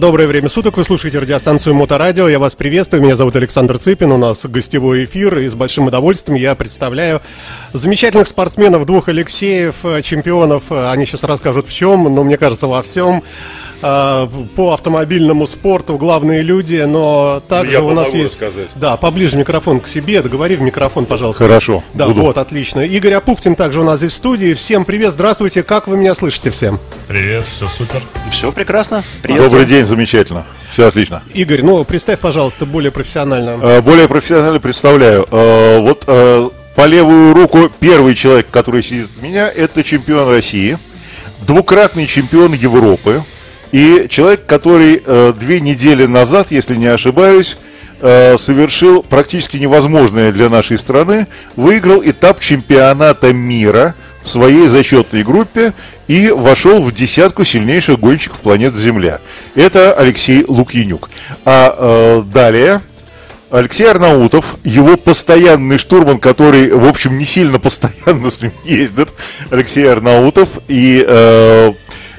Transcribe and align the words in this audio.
Доброе 0.00 0.26
время 0.26 0.48
суток, 0.48 0.78
вы 0.78 0.84
слушаете 0.84 1.18
радиостанцию 1.18 1.74
Моторадио, 1.74 2.26
я 2.26 2.38
вас 2.38 2.56
приветствую, 2.56 3.02
меня 3.02 3.16
зовут 3.16 3.36
Александр 3.36 3.76
Цыпин, 3.76 4.10
у 4.10 4.16
нас 4.16 4.46
гостевой 4.46 5.04
эфир, 5.04 5.40
и 5.40 5.46
с 5.46 5.54
большим 5.54 5.88
удовольствием 5.88 6.40
я 6.40 6.54
представляю 6.54 7.20
замечательных 7.74 8.26
спортсменов, 8.26 8.86
двух 8.86 9.10
Алексеев, 9.10 9.74
чемпионов, 10.02 10.72
они 10.72 11.04
сейчас 11.04 11.22
расскажут 11.24 11.68
в 11.68 11.74
чем, 11.74 12.04
но 12.04 12.22
мне 12.22 12.38
кажется 12.38 12.66
во 12.66 12.80
всем. 12.80 13.22
А, 13.82 14.28
по 14.56 14.74
автомобильному 14.74 15.46
спорту 15.46 15.96
главные 15.96 16.42
люди, 16.42 16.84
но 16.86 17.42
также 17.48 17.72
Я 17.72 17.82
у 17.82 17.92
нас 17.92 18.12
есть... 18.12 18.40
Рассказать. 18.40 18.68
Да, 18.76 18.96
поближе 18.96 19.38
микрофон 19.38 19.80
к 19.80 19.86
себе, 19.86 20.20
договори 20.22 20.56
в 20.56 20.60
микрофон, 20.60 21.06
пожалуйста. 21.06 21.44
Хорошо. 21.44 21.82
Да, 21.94 22.06
буду. 22.06 22.22
вот, 22.22 22.38
отлично. 22.38 22.80
Игорь 22.80 23.14
Апухтин 23.14 23.54
также 23.54 23.80
у 23.80 23.84
нас 23.84 24.00
здесь 24.00 24.12
в 24.12 24.16
студии. 24.16 24.54
Всем 24.54 24.84
привет, 24.84 25.12
здравствуйте, 25.12 25.62
как 25.62 25.88
вы 25.88 25.96
меня 25.96 26.14
слышите 26.14 26.50
всем? 26.50 26.78
Привет, 27.08 27.44
все 27.46 27.66
супер. 27.66 28.02
Все 28.30 28.52
прекрасно. 28.52 29.02
Привет. 29.22 29.44
Добрый 29.44 29.64
день, 29.64 29.84
замечательно. 29.84 30.44
Все 30.72 30.86
отлично. 30.86 31.22
Игорь, 31.32 31.62
ну 31.62 31.82
представь, 31.84 32.20
пожалуйста, 32.20 32.66
более 32.66 32.90
профессионально. 32.90 33.58
Э, 33.62 33.80
более 33.80 34.08
профессионально 34.08 34.60
представляю. 34.60 35.26
Э, 35.30 35.80
вот 35.80 36.04
э, 36.06 36.48
по 36.74 36.86
левую 36.86 37.34
руку 37.34 37.70
первый 37.80 38.14
человек, 38.14 38.46
который 38.50 38.82
сидит 38.82 39.08
у 39.20 39.24
меня, 39.24 39.48
это 39.48 39.82
чемпион 39.82 40.28
России, 40.28 40.78
двукратный 41.46 42.06
чемпион 42.06 42.52
Европы, 42.52 43.22
и 43.72 44.06
человек, 44.08 44.46
который 44.46 45.02
э, 45.04 45.32
две 45.38 45.60
недели 45.60 46.06
назад, 46.06 46.48
если 46.50 46.74
не 46.74 46.86
ошибаюсь, 46.86 47.56
э, 48.00 48.36
совершил 48.36 49.02
практически 49.02 49.56
невозможное 49.56 50.32
для 50.32 50.48
нашей 50.48 50.78
страны, 50.78 51.26
выиграл 51.56 52.02
этап 52.04 52.40
чемпионата 52.40 53.32
мира 53.32 53.94
в 54.22 54.28
своей 54.28 54.66
зачетной 54.66 55.22
группе 55.22 55.72
и 56.08 56.30
вошел 56.30 56.82
в 56.82 56.92
десятку 56.92 57.44
сильнейших 57.44 58.00
гонщиков 58.00 58.40
планеты 58.40 58.78
Земля. 58.78 59.20
Это 59.54 59.92
Алексей 59.94 60.44
Лукьянюк. 60.46 61.08
А 61.44 61.74
э, 61.78 62.22
далее 62.32 62.80
Алексей 63.50 63.88
Арнаутов, 63.90 64.56
его 64.62 64.96
постоянный 64.96 65.78
штурман, 65.78 66.18
который, 66.18 66.72
в 66.72 66.86
общем, 66.86 67.18
не 67.18 67.24
сильно 67.24 67.58
постоянно 67.58 68.30
с 68.30 68.40
ним 68.40 68.52
ездит, 68.64 69.08
Алексей 69.50 69.90
Арнаутов, 69.90 70.48
и 70.68 71.04
э, 71.06 71.72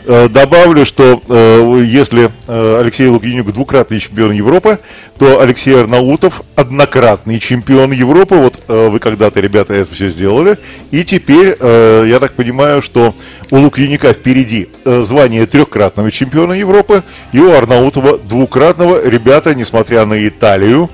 добавлю, 0.06 0.86
что 0.86 1.22
э, 1.28 1.84
если 1.86 2.32
э, 2.48 2.78
Алексей 2.80 3.08
Лукьянюк 3.08 3.54
двукратный 3.54 4.00
чемпион 4.00 4.32
Европы, 4.32 4.80
то 5.18 5.40
Алексей 5.40 5.80
Арнаутов 5.80 6.42
однократный 6.56 7.40
чемпион 7.40 7.92
Европы. 7.92 8.36
Вот 8.36 8.60
вы 8.68 9.00
когда-то, 9.00 9.40
ребята, 9.40 9.74
это 9.74 9.94
все 9.94 10.10
сделали. 10.10 10.58
И 10.90 11.04
теперь, 11.04 11.56
я 11.62 12.18
так 12.20 12.34
понимаю, 12.34 12.82
что 12.82 13.14
у 13.52 13.58
Лукьянюка 13.58 14.14
впереди 14.14 14.70
звание 14.84 15.46
трехкратного 15.46 16.10
чемпиона 16.10 16.54
Европы 16.54 17.04
и 17.34 17.40
у 17.40 17.52
Арнаутова 17.52 18.18
двукратного. 18.18 19.08
Ребята, 19.08 19.54
несмотря 19.54 20.06
на 20.06 20.28
Италию, 20.28 20.90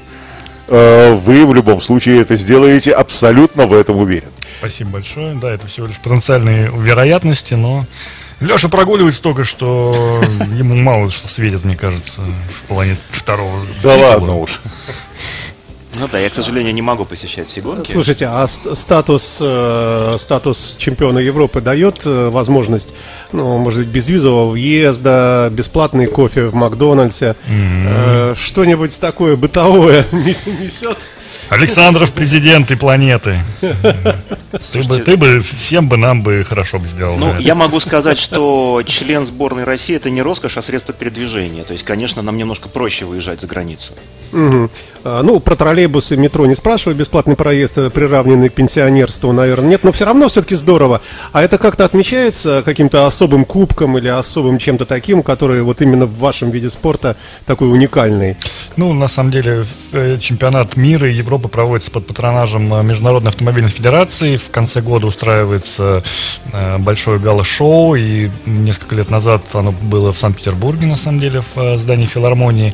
вы 0.68 1.46
в 1.46 1.54
любом 1.54 1.80
случае 1.80 2.20
это 2.22 2.36
сделаете, 2.36 2.92
абсолютно 2.92 3.66
в 3.66 3.74
этом 3.74 3.96
уверен. 3.96 4.28
Спасибо 4.60 4.92
большое. 4.92 5.36
Да, 5.36 5.54
это 5.54 5.68
всего 5.68 5.88
лишь 5.88 6.00
потенциальные 6.00 6.70
вероятности, 6.76 7.54
но 7.54 7.86
Леша 8.40 8.70
прогуливается 8.70 9.22
только, 9.22 9.44
что 9.44 10.22
ему 10.58 10.76
мало 10.76 11.10
что 11.10 11.28
светит, 11.28 11.66
мне 11.66 11.76
кажется, 11.76 12.22
в 12.22 12.68
плане 12.68 12.98
второго. 13.12 13.60
Да 13.82 13.96
ладно 13.96 14.36
уж. 14.36 14.62
Ну 16.00 16.08
да, 16.12 16.20
я, 16.20 16.30
к 16.30 16.34
сожалению, 16.34 16.74
не 16.74 16.82
могу 16.82 17.06
посещать 17.06 17.48
все 17.48 17.62
гонки. 17.62 17.92
Слушайте, 17.92 18.28
а 18.28 18.48
статус, 18.48 19.40
э, 19.42 20.16
статус 20.20 20.76
чемпиона 20.78 21.18
Европы 21.18 21.60
дает 21.60 22.02
э, 22.06 22.30
возможность, 22.30 22.94
ну, 23.32 23.58
может 23.58 23.80
быть, 23.80 23.88
безвизового 23.90 24.52
въезда, 24.52 25.50
бесплатный 25.52 26.06
кофе 26.06 26.44
в 26.44 26.54
Макдональдсе, 26.54 27.36
mm-hmm. 27.50 28.34
э, 28.34 28.36
что-нибудь 28.38 29.00
такое 29.00 29.36
бытовое 29.38 30.06
несет? 30.12 30.98
Александров 31.50 32.12
президент 32.14 32.72
и 32.72 32.76
планеты. 32.76 33.38
Ты 34.72 34.84
бы, 34.84 35.00
ты 35.00 35.18
бы, 35.18 35.42
всем 35.42 35.88
бы 35.88 35.98
нам 35.98 36.24
бы 36.24 36.44
хорошо 36.48 36.80
бы 36.80 36.88
сделал. 36.88 37.18
Ну, 37.18 37.38
я 37.40 37.56
могу 37.56 37.80
сказать, 37.80 38.18
что 38.18 38.82
член 38.86 39.26
сборной 39.26 39.64
России 39.64 39.96
это 39.96 40.10
не 40.10 40.22
роскошь, 40.22 40.58
а 40.58 40.62
средство 40.62 40.94
передвижения. 40.94 41.64
То 41.64 41.74
есть, 41.74 41.86
конечно, 41.86 42.22
нам 42.22 42.38
немножко 42.38 42.70
проще 42.70 43.06
выезжать 43.06 43.42
за 43.42 43.48
границу. 43.48 43.94
Угу. 44.34 44.70
А, 45.04 45.24
ну, 45.24 45.40
про 45.40 45.56
троллейбусы, 45.56 46.18
метро 46.18 46.46
не 46.46 46.56
спрашиваю, 46.56 46.98
бесплатный 46.98 47.36
проезд, 47.36 47.78
э, 47.78 47.90
приравненный 47.90 48.50
к 48.50 48.54
пенсионерству, 48.54 49.32
наверное, 49.32 49.70
нет, 49.70 49.84
но 49.84 49.92
все 49.92 50.06
равно 50.06 50.28
все-таки 50.28 50.56
здорово. 50.56 51.02
А 51.32 51.42
это 51.42 51.58
как-то 51.58 51.86
отмечается 51.86 52.62
каким-то 52.66 53.08
особым 53.08 53.46
кубком 53.46 53.98
или 53.98 54.10
особым 54.10 54.58
чем-то 54.58 54.86
таким, 54.86 55.24
который 55.24 55.62
вот 55.62 55.82
именно 55.82 56.06
в 56.06 56.18
вашем 56.20 56.50
виде 56.50 56.70
спорта 56.70 57.16
такой 57.46 57.72
уникальный? 57.72 58.36
Ну, 58.76 58.92
на 58.94 59.08
самом 59.08 59.32
деле, 59.32 59.66
э, 59.94 60.18
чемпионат 60.20 60.76
мира 60.76 61.10
и 61.10 61.14
Европы 61.14 61.37
проводится 61.40 61.92
под 61.92 62.08
патронажем 62.08 62.74
э, 62.74 62.84
Международной 62.84 63.30
автомобильной 63.30 63.72
федерации. 63.72 64.38
В 64.38 64.50
конце 64.50 64.82
года 64.82 65.08
устраивается 65.08 66.04
большое 66.80 67.20
гала-шоу, 67.20 67.96
и 67.96 68.30
несколько 68.46 68.96
лет 68.96 69.10
назад 69.10 69.44
оно 69.54 69.72
было 69.72 70.12
в 70.12 70.18
Санкт-Петербурге, 70.18 70.88
на 70.88 70.98
самом 70.98 71.20
деле, 71.20 71.44
в 71.56 71.78
здании 71.78 72.06
филармонии. 72.06 72.74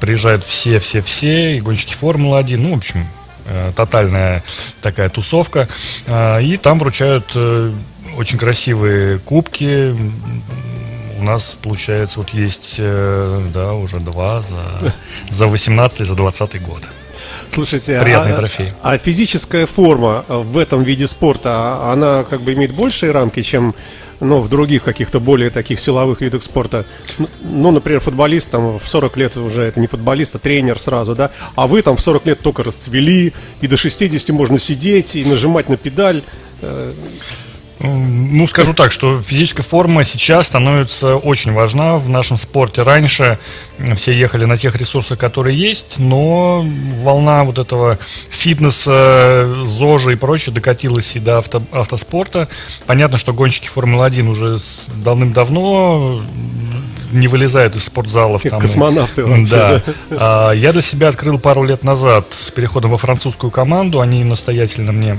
Приезжают 0.00 0.44
все-все-все 0.44 1.18
все, 1.18 1.56
и 1.56 1.60
гонщики 1.60 1.94
Формулы-1, 1.94 2.56
ну, 2.58 2.74
в 2.74 2.76
общем, 2.76 3.06
э, 3.46 3.72
тотальная 3.74 4.42
такая 4.80 5.08
тусовка. 5.08 5.68
Э, 6.06 6.42
и 6.42 6.56
там 6.56 6.78
вручают 6.78 7.32
э, 7.34 7.72
очень 8.16 8.38
красивые 8.38 9.18
кубки. 9.18 9.96
У 11.18 11.24
нас, 11.24 11.56
получается, 11.60 12.20
вот 12.20 12.30
есть, 12.30 12.76
да, 12.78 13.72
уже 13.72 13.98
два 13.98 14.40
за, 14.42 14.94
за 15.30 15.48
18 15.48 16.02
и 16.02 16.04
за 16.04 16.14
20 16.14 16.62
год. 16.62 16.88
Слушайте, 17.52 18.00
Приятный 18.00 18.32
а, 18.32 18.36
трофей. 18.36 18.72
А 18.82 18.98
физическая 18.98 19.66
форма 19.66 20.24
в 20.28 20.58
этом 20.58 20.82
виде 20.82 21.06
спорта, 21.06 21.90
она 21.92 22.24
как 22.24 22.42
бы 22.42 22.52
имеет 22.54 22.74
большие 22.74 23.12
рамки, 23.12 23.42
чем 23.42 23.74
ну, 24.20 24.40
в 24.40 24.48
других 24.48 24.82
каких-то 24.82 25.20
более 25.20 25.50
таких 25.50 25.80
силовых 25.80 26.20
видах 26.20 26.42
спорта. 26.42 26.84
Ну, 27.18 27.28
ну, 27.42 27.70
например, 27.70 28.00
футболист 28.00 28.50
там 28.50 28.78
в 28.78 28.88
40 28.88 29.16
лет 29.16 29.36
уже 29.36 29.62
это 29.62 29.80
не 29.80 29.86
футболист, 29.86 30.34
а 30.34 30.38
тренер 30.38 30.80
сразу, 30.80 31.14
да, 31.14 31.30
а 31.54 31.66
вы 31.66 31.82
там 31.82 31.96
в 31.96 32.00
40 32.00 32.26
лет 32.26 32.40
только 32.40 32.62
расцвели, 32.62 33.32
и 33.60 33.66
до 33.66 33.76
60 33.76 34.28
можно 34.30 34.58
сидеть 34.58 35.16
и 35.16 35.24
нажимать 35.24 35.68
на 35.68 35.76
педаль. 35.76 36.22
Ну, 37.80 38.48
скажу 38.48 38.74
так, 38.74 38.90
что 38.90 39.22
физическая 39.22 39.64
форма 39.64 40.02
сейчас 40.02 40.48
становится 40.48 41.16
очень 41.16 41.52
важна 41.52 41.96
в 41.96 42.08
нашем 42.08 42.36
спорте. 42.36 42.82
Раньше 42.82 43.38
все 43.94 44.12
ехали 44.12 44.46
на 44.46 44.58
тех 44.58 44.74
ресурсах, 44.74 45.18
которые 45.18 45.56
есть, 45.56 45.98
но 45.98 46.66
волна 47.02 47.44
вот 47.44 47.58
этого 47.58 47.98
фитнеса, 48.30 49.48
ЗОЖа 49.64 50.10
и 50.10 50.16
прочее 50.16 50.52
докатилась 50.52 51.14
и 51.14 51.20
до 51.20 51.38
авто, 51.38 51.62
автоспорта. 51.70 52.48
Понятно, 52.86 53.16
что 53.16 53.32
гонщики 53.32 53.68
Формулы-1 53.68 54.28
уже 54.28 54.58
давным-давно 54.96 56.22
не 57.12 57.28
вылезают 57.28 57.76
из 57.76 57.84
спортзалов. 57.84 58.42
Там, 58.42 58.60
Космонавты 58.60 59.24
вообще. 59.24 59.46
Да. 59.46 59.82
А, 60.10 60.52
я 60.52 60.72
для 60.72 60.82
себя 60.82 61.08
открыл 61.08 61.38
пару 61.38 61.62
лет 61.62 61.84
назад 61.84 62.26
с 62.38 62.50
переходом 62.50 62.90
во 62.90 62.96
французскую 62.96 63.50
команду. 63.50 64.00
Они 64.00 64.24
настоятельно 64.24 64.92
мне 64.92 65.18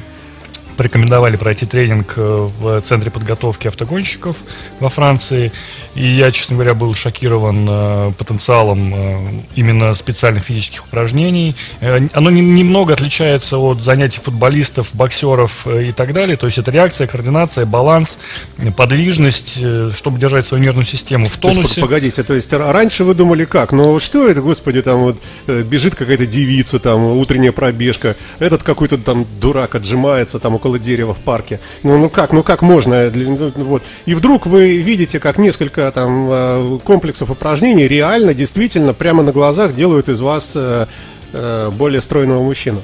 порекомендовали 0.79 1.35
пройти 1.35 1.65
тренинг 1.65 2.13
э, 2.15 2.49
в 2.57 2.79
центре 2.79 3.11
подготовки 3.11 3.67
автогонщиков 3.67 4.37
во 4.79 4.87
Франции. 4.87 5.51
И 5.93 6.07
я, 6.07 6.31
честно 6.31 6.55
говоря, 6.55 6.73
был 6.73 6.93
шокирован 6.93 7.67
э, 7.69 8.11
потенциалом 8.17 8.95
э, 8.95 9.17
именно 9.55 9.93
специальных 9.93 10.43
физических 10.45 10.85
упражнений. 10.85 11.53
Оно 12.13 12.29
немного 12.29 12.93
отличается 12.93 13.57
от 13.57 13.81
занятий 13.81 14.21
футболистов, 14.23 14.91
боксеров 14.93 15.67
и 15.67 15.91
так 15.91 16.13
далее. 16.13 16.37
То 16.37 16.45
есть 16.45 16.57
это 16.57 16.71
реакция, 16.71 17.07
координация, 17.07 17.65
баланс, 17.65 18.17
подвижность, 18.77 19.59
чтобы 19.93 20.17
держать 20.17 20.47
свою 20.47 20.63
нервную 20.63 20.85
систему 20.85 21.27
в 21.27 21.35
тонусе. 21.35 21.61
То 21.61 21.67
есть, 21.67 21.81
погодите, 21.81 22.23
то 22.23 22.33
есть 22.35 22.53
раньше 22.53 23.03
вы 23.03 23.15
думали 23.15 23.43
как? 23.43 23.73
Ну 23.73 23.99
что 23.99 24.29
это, 24.29 24.39
господи, 24.39 24.81
там 24.81 24.99
вот 24.99 25.17
бежит 25.47 25.95
какая-то 25.95 26.25
девица, 26.25 26.79
там 26.79 27.03
утренняя 27.17 27.51
пробежка, 27.51 28.15
этот 28.39 28.63
какой-то 28.63 28.97
там 28.97 29.25
дурак 29.41 29.75
отжимается 29.75 30.39
там 30.39 30.55
около 30.55 30.68
около 30.69 30.79
дерева 30.79 31.13
в 31.13 31.17
парке. 31.17 31.59
Ну, 31.83 31.97
ну 31.97 32.09
как, 32.09 32.31
ну 32.31 32.43
как 32.43 32.61
можно? 32.61 33.09
Ну, 33.09 33.51
вот. 33.55 33.83
И 34.05 34.13
вдруг 34.13 34.45
вы 34.45 34.77
видите, 34.77 35.19
как 35.19 35.37
несколько 35.37 35.91
там 35.91 36.27
э, 36.29 36.79
комплексов 36.83 37.31
упражнений 37.31 37.87
реально, 37.87 38.33
действительно, 38.33 38.93
прямо 38.93 39.23
на 39.23 39.31
глазах 39.31 39.73
делают 39.73 40.09
из 40.09 40.21
вас 40.21 40.53
э, 40.55 40.85
э, 41.33 41.71
более 41.71 42.01
стройного 42.01 42.43
мужчину. 42.43 42.83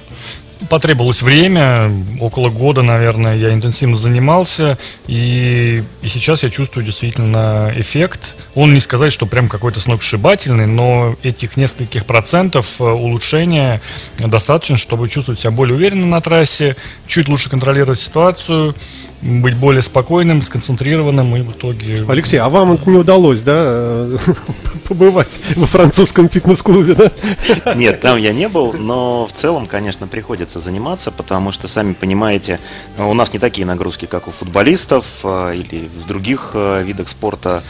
Потребовалось 0.70 1.22
время, 1.22 1.92
около 2.20 2.50
года, 2.50 2.82
наверное, 2.82 3.36
я 3.36 3.54
интенсивно 3.54 3.98
занимался, 3.98 4.78
и, 5.08 5.84
и 6.02 6.08
сейчас 6.08 6.44
я 6.44 6.50
чувствую 6.50 6.86
действительно 6.86 7.72
эффект. 7.76 8.36
Он 8.56 8.74
не 8.74 8.80
сказать, 8.80 9.12
что 9.12 9.26
прям 9.26 9.48
какой-то 9.48 9.80
сногсшибательный, 9.80 10.68
но 10.68 11.16
этих 11.24 11.58
нескольких 11.58 12.06
процентов 12.06 12.80
э, 12.80 12.84
улучшения 12.84 13.82
достаточно, 14.20 14.78
чтобы 14.78 15.10
чувствовать 15.10 15.40
себя 15.40 15.52
более 15.52 15.76
уверенно 15.76 16.08
на 16.08 16.22
трассе, 16.22 16.76
чуть 17.08 17.28
лучше 17.28 17.50
контролировать 17.50 18.00
ситуацию, 18.00 18.76
быть 19.22 19.56
более 19.56 19.82
спокойным, 19.82 20.42
сконцентрированным 20.42 21.36
и 21.36 21.42
в 21.42 21.52
итоге... 21.52 22.06
Алексей, 22.08 22.38
а 22.38 22.50
вам 22.50 22.80
не 22.86 22.98
удалось, 22.98 23.42
да, 23.42 24.08
побывать 24.88 25.40
во 25.56 25.66
французском 25.66 26.30
фитнес-клубе, 26.30 26.94
да? 26.94 27.74
Нет, 27.76 28.02
там 28.02 28.18
я 28.18 28.34
не 28.34 28.48
был, 28.48 28.74
но 28.74 29.28
в 29.28 29.34
целом, 29.34 29.66
конечно, 29.66 30.08
приходится 30.46 30.60
заниматься, 30.60 31.12
потому 31.12 31.52
что, 31.52 31.68
сами 31.68 31.94
понимаете, 31.94 32.60
у 32.98 33.14
нас 33.14 33.34
не 33.34 33.40
такие 33.40 33.66
нагрузки, 33.66 34.06
как 34.06 34.28
у 34.28 34.32
футболистов 34.32 35.06
а, 35.24 35.52
или 35.52 35.90
в 35.98 36.06
других 36.06 36.52
а, 36.54 36.82
видах 36.82 37.10
спорта, 37.10 37.64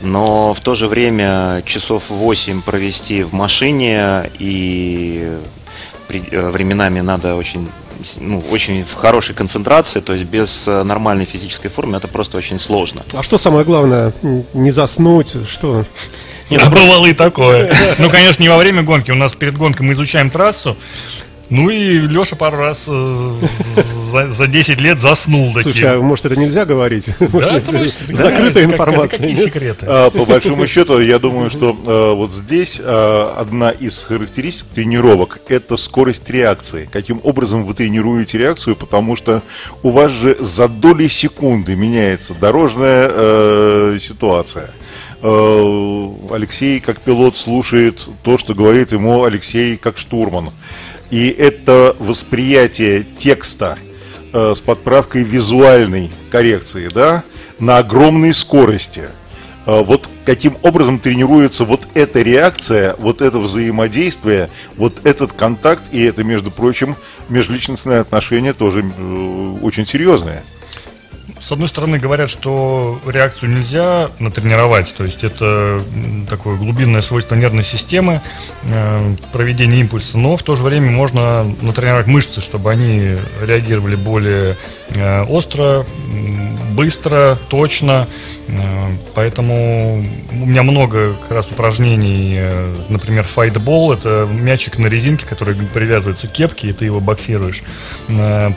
но 0.00 0.52
в 0.52 0.60
то 0.60 0.74
же 0.74 0.88
время 0.88 1.62
часов 1.64 2.04
8 2.08 2.62
провести 2.62 3.22
в 3.22 3.32
машине 3.32 4.30
и 4.40 5.38
э, 6.08 6.50
временами 6.50 7.00
надо 7.00 7.36
очень 7.36 7.68
ну, 8.20 8.44
очень 8.52 8.84
в 8.84 8.94
хорошей 8.94 9.34
концентрации, 9.34 10.00
то 10.00 10.12
есть 10.12 10.26
без 10.26 10.68
э, 10.68 10.82
нормальной 10.82 11.24
физической 11.24 11.68
формы 11.68 11.96
это 11.96 12.08
просто 12.08 12.36
очень 12.36 12.58
сложно. 12.58 13.02
А 13.14 13.22
что 13.22 13.38
самое 13.38 13.64
главное? 13.64 14.12
Не 14.54 14.70
заснуть? 14.70 15.34
Что? 15.48 15.84
Нет, 16.50 16.62
ну, 16.64 16.70
бывало 16.70 17.06
и 17.06 17.12
такое. 17.14 17.72
Ну, 17.98 18.10
конечно, 18.10 18.42
не 18.42 18.48
во 18.48 18.56
время 18.56 18.82
гонки. 18.82 19.10
У 19.10 19.16
нас 19.16 19.34
перед 19.34 19.56
гонкой 19.56 19.86
мы 19.86 19.94
изучаем 19.94 20.30
трассу, 20.30 20.76
ну 21.48 21.70
и 21.70 21.98
Леша 22.00 22.34
пару 22.36 22.58
раз 22.58 22.86
э, 22.88 23.34
за, 24.12 24.32
за 24.32 24.46
10 24.46 24.80
лет 24.80 24.98
заснул 24.98 25.54
таким. 25.54 25.72
Слушай, 25.72 25.96
а 25.96 26.00
может 26.00 26.26
это 26.26 26.36
нельзя 26.36 26.64
говорить? 26.64 27.10
Да, 27.18 27.26
может, 27.32 27.62
закрытая 27.62 28.64
информация. 28.64 29.18
Какие 29.18 29.36
секреты? 29.36 29.86
А, 29.88 30.10
по 30.10 30.24
большому 30.24 30.66
счету, 30.66 30.98
я 31.00 31.18
думаю, 31.18 31.50
что 31.50 31.76
а, 31.86 32.14
вот 32.14 32.32
здесь 32.32 32.80
а, 32.82 33.36
одна 33.38 33.70
из 33.70 34.04
характеристик 34.04 34.66
тренировок– 34.74 35.38
это 35.48 35.76
скорость 35.76 36.28
реакции. 36.30 36.88
Каким 36.90 37.20
образом 37.22 37.64
вы 37.64 37.74
тренируете 37.74 38.38
реакцию, 38.38 38.74
потому 38.74 39.14
что 39.14 39.42
у 39.82 39.90
вас 39.90 40.10
же 40.10 40.36
за 40.40 40.68
доли 40.68 41.08
секунды 41.08 41.76
меняется 41.76 42.34
дорожная 42.34 43.08
э, 43.12 43.98
ситуация. 44.00 44.70
Э, 45.22 46.08
Алексей 46.30 46.80
как 46.80 47.00
пилот 47.00 47.36
слушает 47.36 48.06
то, 48.22 48.38
что 48.38 48.54
говорит 48.54 48.92
ему 48.92 49.24
Алексей 49.24 49.76
как 49.76 49.98
штурман. 49.98 50.50
И 51.10 51.28
это 51.28 51.94
восприятие 51.98 53.04
текста 53.18 53.78
э, 54.32 54.54
с 54.54 54.60
подправкой 54.60 55.22
визуальной 55.22 56.10
коррекции, 56.30 56.88
да, 56.92 57.22
на 57.58 57.78
огромной 57.78 58.34
скорости. 58.34 59.04
Э, 59.66 59.82
вот 59.82 60.08
каким 60.24 60.56
образом 60.62 60.98
тренируется 60.98 61.64
вот 61.64 61.86
эта 61.94 62.22
реакция, 62.22 62.96
вот 62.98 63.22
это 63.22 63.38
взаимодействие, 63.38 64.50
вот 64.76 65.04
этот 65.04 65.32
контакт, 65.32 65.82
и 65.92 66.02
это, 66.02 66.24
между 66.24 66.50
прочим, 66.50 66.96
межличностные 67.28 68.00
отношения 68.00 68.52
тоже 68.52 68.84
э, 68.84 69.54
очень 69.62 69.86
серьезные 69.86 70.42
с 71.46 71.52
одной 71.52 71.68
стороны, 71.68 72.00
говорят, 72.00 72.28
что 72.28 73.00
реакцию 73.06 73.50
нельзя 73.50 74.10
натренировать, 74.18 74.92
то 74.92 75.04
есть 75.04 75.22
это 75.22 75.80
такое 76.28 76.56
глубинное 76.56 77.02
свойство 77.02 77.36
нервной 77.36 77.62
системы, 77.62 78.20
э, 78.64 79.14
проведение 79.30 79.78
импульса, 79.78 80.18
но 80.18 80.36
в 80.36 80.42
то 80.42 80.56
же 80.56 80.64
время 80.64 80.90
можно 80.90 81.46
натренировать 81.62 82.08
мышцы, 82.08 82.40
чтобы 82.40 82.72
они 82.72 83.14
реагировали 83.40 83.94
более 83.94 84.56
э, 84.88 85.22
остро, 85.22 85.86
быстро, 86.72 87.38
точно. 87.48 88.08
Э, 88.48 88.90
поэтому 89.14 90.04
у 90.32 90.46
меня 90.46 90.64
много 90.64 91.14
как 91.14 91.30
раз 91.30 91.52
упражнений, 91.52 92.40
например, 92.88 93.22
файтбол, 93.22 93.92
это 93.92 94.28
мячик 94.28 94.78
на 94.78 94.88
резинке, 94.88 95.24
который 95.24 95.54
привязывается 95.54 96.26
к 96.26 96.32
кепке, 96.32 96.70
и 96.70 96.72
ты 96.72 96.86
его 96.86 96.98
боксируешь. 96.98 97.62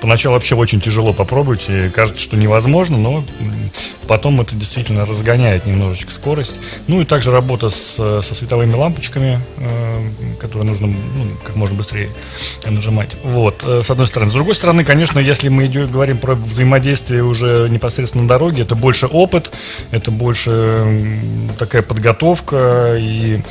Поначалу 0.02 0.34
вообще 0.34 0.56
очень 0.56 0.82
тяжело 0.82 1.14
попробовать, 1.14 1.70
и 1.70 1.90
кажется, 1.90 2.22
что 2.22 2.36
невозможно, 2.36 2.79
но 2.88 3.24
потом 4.08 4.42
это 4.42 4.56
действительно 4.56 5.06
разгоняет 5.06 5.66
немножечко 5.66 6.12
скорость. 6.12 6.60
Ну 6.88 7.02
и 7.02 7.06
также 7.06 7.32
работа 7.32 7.70
с, 7.70 7.96
со 7.96 8.36
световыми 8.36 8.74
лампочками, 8.74 9.40
которые 10.40 10.68
нужно 10.68 10.88
ну, 10.88 10.96
как 11.46 11.56
можно 11.56 11.76
быстрее 11.76 12.10
нажимать. 12.66 13.16
Вот, 13.24 13.64
с 13.64 13.90
одной 13.90 14.08
стороны. 14.08 14.32
С 14.32 14.34
другой 14.34 14.56
стороны, 14.56 14.84
конечно, 14.84 15.20
если 15.20 15.50
мы 15.50 15.66
идем, 15.66 15.92
говорим 15.92 16.18
про 16.18 16.36
взаимодействие 16.36 17.24
уже 17.24 17.68
непосредственно 17.70 18.24
на 18.24 18.30
дороге, 18.30 18.64
это 18.64 18.76
больше 18.76 19.08
опыт, 19.08 19.52
это 19.92 20.12
больше 20.12 21.12
такая 21.58 21.82
подготовка, 21.82 22.96
и 22.98 23.42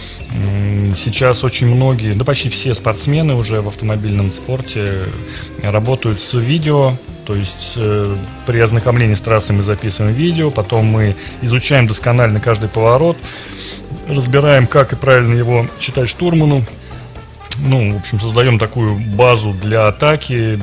сейчас 0.96 1.44
очень 1.44 1.66
многие, 1.66 2.14
да 2.14 2.25
почти 2.25 2.48
все 2.48 2.75
спортсмены 2.75 3.34
уже 3.34 3.60
в 3.60 3.69
автомобильном 3.69 4.32
спорте 4.32 5.04
работают 5.62 6.20
с 6.20 6.34
видео, 6.34 6.94
то 7.28 7.34
есть 7.34 7.75
э, 7.76 8.16
при 8.46 8.58
ознакомлении 8.58 9.14
с 9.14 9.20
трассой 9.20 9.54
мы 9.54 9.62
записываем 9.62 10.14
видео, 10.14 10.50
потом 10.50 10.86
мы 10.86 11.14
изучаем 11.42 11.86
досконально 11.86 12.40
каждый 12.40 12.70
поворот, 12.70 13.19
разбираем, 14.08 14.66
как 14.66 14.94
и 14.94 14.96
правильно 14.96 15.34
его 15.34 15.66
читать 15.78 16.08
штурману, 16.08 16.64
ну, 17.60 17.94
в 17.94 17.99
общем, 17.99 18.20
создаем 18.20 18.58
такую 18.58 18.99
базу 18.99 19.52
для 19.52 19.88
атаки, 19.88 20.58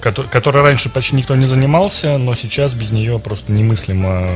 которой 0.00 0.62
раньше 0.62 0.90
почти 0.90 1.16
никто 1.16 1.34
не 1.34 1.46
занимался, 1.46 2.18
но 2.18 2.34
сейчас 2.34 2.74
без 2.74 2.90
нее 2.90 3.18
просто 3.18 3.52
немыслимо 3.52 4.28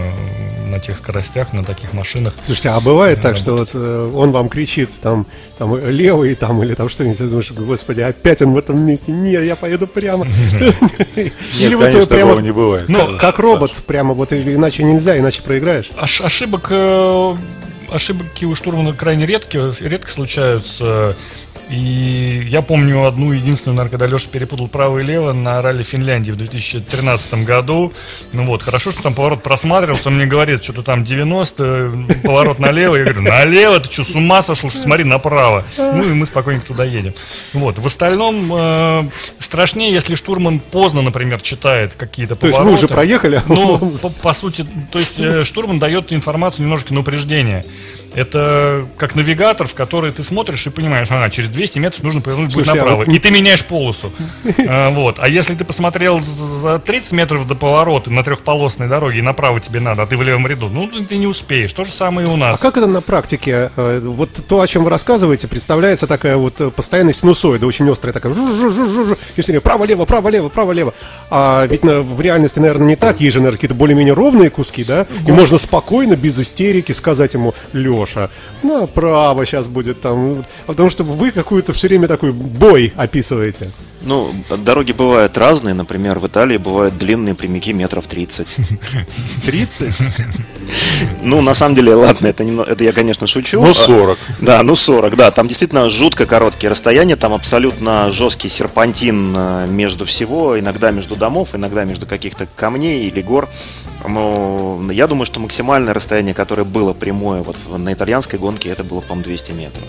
на 0.67 0.79
тех 0.81 0.97
скоростях, 0.97 1.53
на 1.53 1.65
таких 1.65 1.93
машинах. 1.93 2.35
Слушайте, 2.43 2.71
а 2.71 2.81
бывает 2.81 3.21
так, 3.21 3.37
что 3.37 3.55
вот 3.57 3.71
э, 3.73 4.13
он 4.15 4.33
вам 4.33 4.49
кричит 4.49 4.91
там, 5.03 5.27
там 5.59 5.77
левый 5.89 6.35
там 6.35 6.63
или 6.63 6.75
там 6.75 6.89
что-нибудь, 6.89 7.19
ты 7.19 7.27
думаешь, 7.27 7.51
господи, 7.53 8.01
опять 8.01 8.43
он 8.43 8.53
в 8.53 8.59
этом 8.59 8.79
месте, 8.79 9.13
нет, 9.13 9.45
я 9.45 9.57
поеду 9.57 9.87
прямо. 9.87 10.27
Или 11.17 11.75
вот 11.75 12.09
прямо 12.09 12.41
не 12.41 12.53
бывает. 12.53 12.89
Ну, 12.89 13.19
как 13.19 13.39
робот, 13.39 13.73
прямо 13.87 14.15
вот 14.15 14.33
иначе 14.33 14.85
нельзя, 14.85 15.19
иначе 15.19 15.43
проиграешь. 15.43 15.91
Ошибок 15.97 16.69
э, 16.71 17.35
ошибки 17.91 18.45
у 18.45 18.55
штурмана 18.55 18.93
крайне 18.93 19.27
редки, 19.27 19.61
редко 19.83 20.11
случаются. 20.11 21.17
И 21.71 22.47
я 22.49 22.63
помню 22.63 23.07
одну 23.07 23.33
единственную, 23.33 23.77
наверное, 23.77 23.99
когда 23.99 24.07
Леша 24.07 24.29
перепутал 24.31 24.69
право 24.69 24.99
и 24.99 25.03
лево 25.03 25.33
на 25.33 25.61
ралли 25.61 25.83
Финляндии 25.83 26.31
в 26.31 26.37
2013 26.37 27.45
году. 27.45 27.93
Ну 28.33 28.45
вот, 28.45 28.63
хорошо, 28.63 28.91
что 28.91 29.03
там 29.03 29.15
поворот 29.15 29.43
просматривался, 29.43 30.09
он 30.09 30.17
мне 30.17 30.27
говорит, 30.27 30.65
что-то 30.65 30.83
там 30.83 31.05
90, 31.05 31.93
поворот 32.25 32.59
налево. 32.59 32.97
Я 32.97 33.05
говорю, 33.05 33.23
налево, 33.23 33.81
ты 33.81 33.93
что, 33.93 34.05
с 34.05 34.15
ума 34.15 34.41
сошел, 34.41 34.71
что 34.71 34.81
смотри 34.81 35.05
направо. 35.05 35.65
Ну 35.77 36.05
и 36.05 36.15
мы 36.15 36.25
спокойненько 36.25 36.69
туда 36.69 36.85
едем. 36.85 37.13
Вот, 37.53 37.79
в 37.79 37.87
остальном 37.87 38.51
э, 38.55 39.05
страшнее, 39.39 39.93
если 39.93 40.15
штурман 40.15 40.61
поздно, 40.61 41.03
например, 41.03 41.41
читает 41.43 41.93
какие-то 41.93 42.37
повороты. 42.37 42.57
То 42.57 42.63
есть 42.63 42.71
вы 42.71 42.87
уже 42.87 42.89
проехали? 42.89 43.43
Ну, 43.47 43.79
по, 44.03 44.09
по 44.09 44.33
сути, 44.33 44.67
то 44.91 44.99
есть 44.99 45.19
э, 45.19 45.45
штурман 45.45 45.79
дает 45.79 46.13
информацию 46.13 46.65
немножко 46.65 46.95
на 46.95 47.01
упреждение. 47.01 47.67
Это 48.15 48.87
как 48.97 49.15
навигатор, 49.15 49.67
в 49.67 49.75
который 49.75 50.13
ты 50.13 50.23
смотришь 50.23 50.67
и 50.67 50.71
понимаешь, 50.71 51.09
ага, 51.11 51.29
через 51.31 51.51
200 51.59 51.79
метров 51.81 52.05
нужно 52.05 52.21
повернуть 52.21 52.55
будет 52.55 52.67
Слушай, 52.67 52.79
а 52.79 52.85
направо. 52.85 53.03
А 53.03 53.07
вот... 53.07 53.15
И 53.15 53.19
ты 53.19 53.33
меняешь 53.33 53.65
полосу. 53.65 54.13
а, 54.69 54.91
вот. 54.91 55.17
А 55.19 55.29
если 55.29 55.57
ты 55.57 55.65
посмотрел 55.65 56.21
за 56.21 56.79
30 56.79 57.13
метров 57.13 57.47
до 57.49 57.57
поворота 57.57 58.11
на 58.13 58.23
трехполосной 58.23 58.87
дороге 58.87 59.19
и 59.19 59.23
направо 59.23 59.59
тебе 59.61 59.81
надо, 59.81 60.03
а 60.03 60.07
ты 60.07 60.17
в 60.17 60.23
левом 60.23 60.47
ряду, 60.47 60.69
ну 60.69 60.89
ты 60.89 61.17
не 61.17 61.27
успеешь. 61.27 61.73
То 61.73 61.83
же 61.83 61.91
самое 61.91 62.29
и 62.29 62.31
у 62.31 62.37
нас. 62.37 62.61
А 62.61 62.63
как 62.63 62.77
это 62.77 62.87
на 62.87 63.01
практике? 63.01 63.73
Э, 63.77 64.01
вот 64.05 64.31
то, 64.47 64.61
о 64.61 64.67
чем 64.69 64.85
вы 64.85 64.91
рассказываете, 64.91 65.49
представляется 65.49 66.07
такая 66.07 66.37
вот 66.37 66.61
э, 66.61 66.71
постоянная 66.71 67.13
синусоида, 67.13 67.67
очень 67.67 67.91
острая 67.91 68.13
такая. 68.13 68.33
И 68.33 69.41
все 69.41 69.53
время 69.53 69.61
право-лево, 69.61 70.05
право-лево, 70.05 70.49
право-лево. 70.49 70.95
А 71.29 71.67
ведь 71.67 71.83
в 71.83 72.21
реальности, 72.21 72.61
наверное, 72.61 72.87
не 72.87 72.97
так. 72.97 73.21
Есть 73.21 73.35
же, 73.35 73.41
наверное, 73.41 73.57
какие-то 73.57 73.75
более-менее 73.75 74.15
ровные 74.15 74.51
куски, 74.51 74.85
да? 74.85 75.07
И 75.27 75.33
можно 75.33 75.59
спокойно, 75.59 76.15
без 76.15 76.39
истерики 76.39 76.93
сказать 76.93 77.35
ему, 77.35 77.53
Леша, 77.73 78.31
направо 78.63 79.45
сейчас 79.45 79.67
будет 79.67 80.01
там. 80.01 80.45
Потому 80.67 80.91
что 80.91 81.03
вы 81.03 81.33
какую-то 81.49 81.73
все 81.73 81.89
время 81.89 82.09
такой 82.09 82.35
бой 82.35 82.93
описываете. 82.95 83.71
Ну, 84.03 84.31
дороги 84.59 84.93
бывают 84.93 85.39
разные. 85.39 85.73
Например, 85.73 86.19
в 86.19 86.27
Италии 86.27 86.59
бывают 86.59 86.99
длинные 86.99 87.35
прямики 87.35 87.73
метров 87.73 88.07
30. 88.07 88.47
30? 89.47 89.95
Ну, 91.23 91.41
на 91.41 91.55
самом 91.55 91.75
деле, 91.77 91.95
ладно, 91.95 92.27
это, 92.27 92.45
не, 92.45 92.63
это 92.63 92.85
я, 92.85 92.93
конечно, 92.93 93.27
шучу. 93.27 93.59
Ну, 93.59 93.73
40. 93.73 94.19
Да, 94.43 94.63
ну 94.63 94.77
40, 94.77 95.17
да. 95.17 95.31
Там 95.31 95.49
действительно 95.49 95.89
жутко 95.89 96.27
короткие 96.27 96.69
расстояния, 96.69 97.17
там 97.17 97.33
абсолютно 97.33 98.13
жесткий 98.13 98.51
серпантин 98.51 99.33
э, 99.35 99.67
между 99.67 100.05
всего, 100.05 100.59
иногда 100.59 100.91
между 100.91 101.17
домов, 101.17 101.55
иногда 101.55 101.85
между 101.85 102.05
каких-то 102.05 102.47
камней 102.55 103.09
или 103.09 103.23
гор. 103.23 103.49
Но 104.07 104.79
я 104.93 105.07
думаю, 105.07 105.25
что 105.25 105.41
максимальное 105.41 105.95
расстояние, 105.95 106.35
которое 106.35 106.65
было 106.65 106.93
прямое 106.93 107.41
вот 107.41 107.57
на 107.75 107.95
итальянской 107.95 108.39
гонке, 108.39 108.69
это 108.69 108.85
было, 108.85 109.01
по-моему, 109.01 109.25
200 109.25 109.53
метров. 109.53 109.85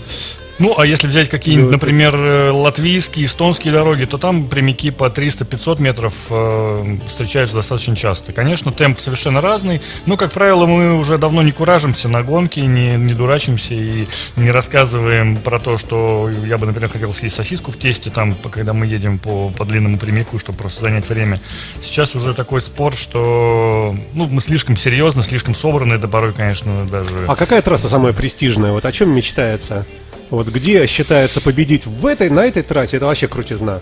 Ну, 0.60 0.78
а 0.78 0.84
если 0.84 1.06
взять 1.06 1.30
какие-нибудь, 1.30 1.72
например, 1.72 2.14
э, 2.14 2.50
латвийские, 2.50 3.24
эстонские 3.24 3.72
дороги, 3.72 4.04
то 4.04 4.18
там 4.18 4.46
прямики 4.46 4.90
по 4.90 5.04
300-500 5.04 5.80
метров 5.80 6.12
э, 6.28 6.96
встречаются 7.08 7.56
достаточно 7.56 7.96
часто. 7.96 8.34
Конечно, 8.34 8.70
темп 8.70 9.00
совершенно 9.00 9.40
разный, 9.40 9.80
но, 10.04 10.18
как 10.18 10.32
правило, 10.32 10.66
мы 10.66 10.98
уже 10.98 11.16
давно 11.16 11.40
не 11.40 11.52
куражимся 11.52 12.10
на 12.10 12.22
гонке, 12.22 12.60
не, 12.66 12.96
не 12.96 13.14
дурачимся 13.14 13.72
и 13.72 14.06
не 14.36 14.50
рассказываем 14.50 15.38
про 15.38 15.58
то, 15.58 15.78
что 15.78 16.28
я 16.44 16.58
бы, 16.58 16.66
например, 16.66 16.90
хотел 16.90 17.14
съесть 17.14 17.36
сосиску 17.36 17.72
в 17.72 17.78
тесте, 17.78 18.10
там, 18.10 18.34
когда 18.34 18.74
мы 18.74 18.84
едем 18.84 19.18
по, 19.18 19.48
по 19.48 19.64
длинному 19.64 19.96
прямику, 19.96 20.38
чтобы 20.38 20.58
просто 20.58 20.82
занять 20.82 21.08
время. 21.08 21.38
Сейчас 21.82 22.14
уже 22.14 22.34
такой 22.34 22.60
спорт, 22.60 22.98
что 22.98 23.96
ну, 24.12 24.26
мы 24.26 24.42
слишком 24.42 24.76
серьезно, 24.76 25.22
слишком 25.22 25.54
собраны, 25.54 25.94
это 25.94 26.06
порой, 26.06 26.34
конечно, 26.34 26.84
даже... 26.84 27.24
А 27.28 27.34
какая 27.34 27.62
трасса 27.62 27.88
самая 27.88 28.12
престижная? 28.12 28.72
Вот 28.72 28.84
о 28.84 28.92
чем 28.92 29.08
мечтается? 29.14 29.86
Вот 30.30 30.48
где 30.48 30.86
считается 30.86 31.40
победить 31.40 31.86
в 31.86 32.06
этой, 32.06 32.30
на 32.30 32.44
этой 32.44 32.62
трассе, 32.62 32.98
это 32.98 33.06
вообще 33.06 33.26
крутизна. 33.26 33.80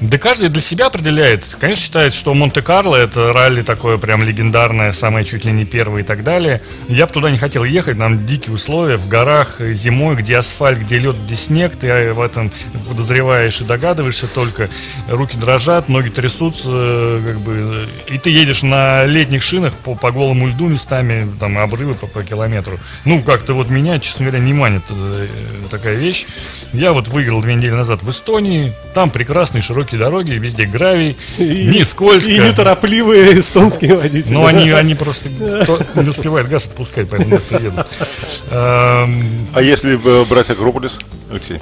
Да 0.00 0.18
каждый 0.18 0.48
для 0.48 0.60
себя 0.60 0.86
определяет. 0.86 1.56
Конечно, 1.60 1.82
считает, 1.82 2.14
что 2.14 2.34
Монте-Карло 2.34 2.96
это 2.96 3.32
ралли 3.32 3.62
такое 3.62 3.98
прям 3.98 4.22
легендарное, 4.24 4.90
самое 4.92 5.24
чуть 5.24 5.44
ли 5.44 5.52
не 5.52 5.64
первое 5.64 6.02
и 6.02 6.04
так 6.04 6.24
далее. 6.24 6.60
Я 6.88 7.06
бы 7.06 7.12
туда 7.12 7.30
не 7.30 7.38
хотел 7.38 7.62
ехать, 7.62 7.96
нам 7.96 8.26
дикие 8.26 8.54
условия, 8.54 8.96
в 8.96 9.06
горах, 9.06 9.60
зимой, 9.60 10.16
где 10.16 10.38
асфальт, 10.38 10.80
где 10.80 10.98
лед, 10.98 11.16
где 11.24 11.36
снег, 11.36 11.76
ты 11.76 12.12
в 12.12 12.20
этом 12.20 12.50
подозреваешь 12.88 13.60
и 13.60 13.64
догадываешься 13.64 14.26
только. 14.26 14.68
Руки 15.08 15.36
дрожат, 15.36 15.88
ноги 15.88 16.08
трясутся, 16.08 17.20
как 17.24 17.38
бы, 17.40 17.86
и 18.08 18.18
ты 18.18 18.30
едешь 18.30 18.62
на 18.62 19.04
летних 19.04 19.42
шинах 19.42 19.74
по, 19.74 19.94
по 19.94 20.10
голому 20.10 20.48
льду 20.48 20.66
местами, 20.66 21.28
там 21.38 21.58
обрывы 21.58 21.94
по, 21.94 22.08
по 22.08 22.24
километру. 22.24 22.78
Ну, 23.04 23.22
как-то 23.22 23.54
вот 23.54 23.70
меня, 23.70 23.98
честно 24.00 24.24
говоря, 24.26 24.42
не 24.42 24.52
манит 24.52 24.71
э, 24.88 25.26
такая 25.70 25.96
вещь. 25.96 26.26
Я 26.72 26.92
вот 26.92 27.08
выиграл 27.08 27.40
две 27.42 27.54
недели 27.54 27.72
назад 27.72 28.02
в 28.02 28.10
Эстонии, 28.10 28.72
там 28.94 29.10
прекрасные 29.10 29.62
широкие 29.62 29.98
дороги, 29.98 30.32
везде 30.32 30.64
гравий, 30.64 31.16
и, 31.38 31.66
не 31.66 31.84
скользко. 31.84 32.30
И 32.30 32.38
неторопливые 32.38 33.38
эстонские 33.38 33.96
водители. 33.96 34.34
Ну, 34.34 34.46
они, 34.46 34.70
они 34.70 34.94
просто 34.94 35.28
не 35.28 36.08
успевают 36.08 36.48
газ 36.48 36.66
отпускать, 36.66 37.08
поэтому 37.10 37.36
быстро 37.36 37.60
едут. 37.60 37.86
А 38.50 39.60
если 39.60 39.94
э, 39.94 40.24
брать 40.26 40.50
Акрополис, 40.50 40.98
Алексей? 41.30 41.58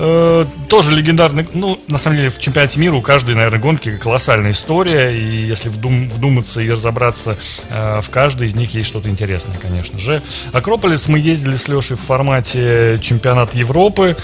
Э, 0.00 0.46
тоже 0.68 0.94
легендарный, 0.94 1.46
ну, 1.54 1.78
на 1.88 1.98
самом 1.98 2.18
деле, 2.18 2.30
в 2.30 2.38
чемпионате 2.38 2.78
мира 2.78 2.94
у 2.94 3.02
каждой, 3.02 3.34
наверное, 3.34 3.58
гонки 3.58 3.96
колоссальная 3.96 4.52
история, 4.52 5.10
и 5.10 5.46
если 5.46 5.68
вдум, 5.68 6.08
вдуматься 6.08 6.60
и 6.60 6.70
разобраться, 6.70 7.36
э, 7.68 8.00
в 8.00 8.08
каждой 8.10 8.46
из 8.46 8.54
них 8.54 8.74
есть 8.74 8.88
что-то 8.88 9.08
интересное, 9.08 9.58
конечно 9.58 9.98
же. 9.98 10.22
Акрополис 10.52 11.08
мы 11.08 11.18
ездили 11.18 11.56
с 11.56 11.66
Лешей 11.66 11.96
в 11.96 12.00
формате 12.00 13.00
чемпионат 13.02 13.54
Европы, 13.54 14.16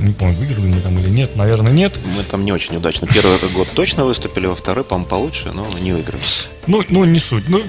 не 0.00 0.12
помню, 0.12 0.34
выиграли 0.34 0.66
мы 0.66 0.80
там 0.80 0.98
или 0.98 1.08
нет, 1.08 1.36
наверное, 1.36 1.72
нет. 1.72 1.98
Мы 2.16 2.22
там 2.24 2.44
не 2.44 2.52
очень 2.52 2.76
удачно. 2.76 3.06
Первый 3.06 3.38
год 3.54 3.68
точно 3.74 4.04
выступили, 4.04 4.46
во 4.46 4.54
второй, 4.54 4.84
по-моему, 4.84 5.08
получше, 5.08 5.52
но 5.52 5.66
не 5.80 5.92
выиграли. 5.92 6.22
Ну, 6.66 6.82
ну, 6.88 7.04
не 7.04 7.20
суть. 7.20 7.44
Ну, 7.48 7.62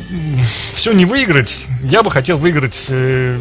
все 0.74 0.94
не 0.94 1.06
выиграть. 1.06 1.68
Я 1.84 2.02
бы 2.02 2.12
хотел 2.12 2.38
выиграть 2.38 2.88
э, 2.90 3.40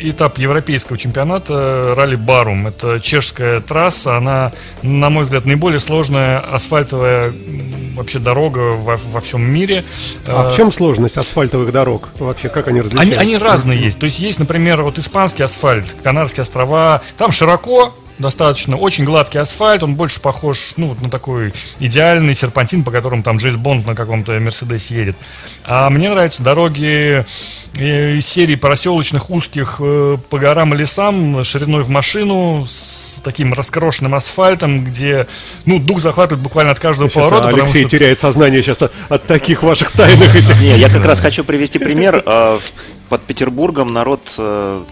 этап 0.00 0.38
европейского 0.38 0.96
чемпионата 0.96 1.52
э, 1.52 1.94
ралли 1.94 2.16
Барум. 2.16 2.66
Это 2.66 2.98
чешская 3.00 3.60
трасса. 3.60 4.16
Она, 4.16 4.52
на 4.82 5.10
мой 5.10 5.24
взгляд, 5.24 5.44
наиболее 5.44 5.80
сложная 5.80 6.38
асфальтовая 6.38 7.32
вообще 7.94 8.18
дорога 8.18 8.72
во, 8.76 8.96
во 8.96 9.20
всем 9.20 9.42
мире. 9.42 9.84
А 10.26 10.50
в 10.50 10.56
чем 10.56 10.72
сложность 10.72 11.16
асфальтовых 11.18 11.72
дорог? 11.72 12.08
Вообще, 12.18 12.48
как 12.48 12.68
они 12.68 12.80
различаются? 12.80 13.20
Они, 13.20 13.34
они 13.34 13.36
разные 13.36 13.80
есть. 13.80 13.98
То 13.98 14.04
есть 14.04 14.18
есть, 14.18 14.38
например, 14.38 14.82
вот 14.82 14.98
испанский 14.98 15.42
асфальт, 15.42 15.86
Канарские 16.02 16.42
острова. 16.42 17.02
Там 17.18 17.32
широко, 17.32 17.94
достаточно. 18.18 18.76
Очень 18.76 19.04
гладкий 19.04 19.40
асфальт, 19.40 19.82
он 19.82 19.94
больше 19.94 20.20
похож 20.20 20.74
ну, 20.76 20.88
вот 20.88 21.00
на 21.00 21.10
такой 21.10 21.52
идеальный 21.78 22.34
серпантин, 22.34 22.84
по 22.84 22.90
которому 22.90 23.22
там 23.22 23.36
Джейс 23.36 23.56
Бонд 23.56 23.86
на 23.86 23.94
каком-то 23.94 24.32
Мерседесе 24.40 24.94
едет. 24.94 25.16
А 25.64 25.90
мне 25.90 26.08
нравятся 26.08 26.42
дороги 26.42 27.24
э, 27.76 28.12
из 28.16 28.26
серии 28.26 28.54
проселочных 28.54 29.30
узких 29.30 29.76
э, 29.80 30.16
по 30.30 30.38
горам 30.38 30.74
и 30.74 30.76
лесам, 30.76 31.44
шириной 31.44 31.82
в 31.82 31.88
машину, 31.88 32.64
с 32.66 33.20
таким 33.22 33.52
раскрошенным 33.52 34.14
асфальтом, 34.14 34.84
где 34.84 35.26
ну, 35.64 35.78
дух 35.78 36.00
захватывает 36.00 36.42
буквально 36.42 36.72
от 36.72 36.80
каждого 36.80 37.08
сейчас 37.08 37.30
поворота. 37.30 37.48
Алексей 37.48 37.82
что... 37.82 37.90
теряет 37.90 38.18
сознание 38.18 38.62
сейчас 38.62 38.82
от, 38.82 38.92
от 39.08 39.26
таких 39.26 39.62
ваших 39.62 39.92
тайных 39.92 40.34
этих. 40.34 40.60
Не, 40.60 40.78
я 40.78 40.88
как 40.88 41.04
раз 41.04 41.20
хочу 41.20 41.44
привести 41.44 41.78
пример. 41.78 42.22
А, 42.26 42.58
под 43.08 43.22
Петербургом 43.22 43.88
народ 43.92 44.34
э, 44.38 44.82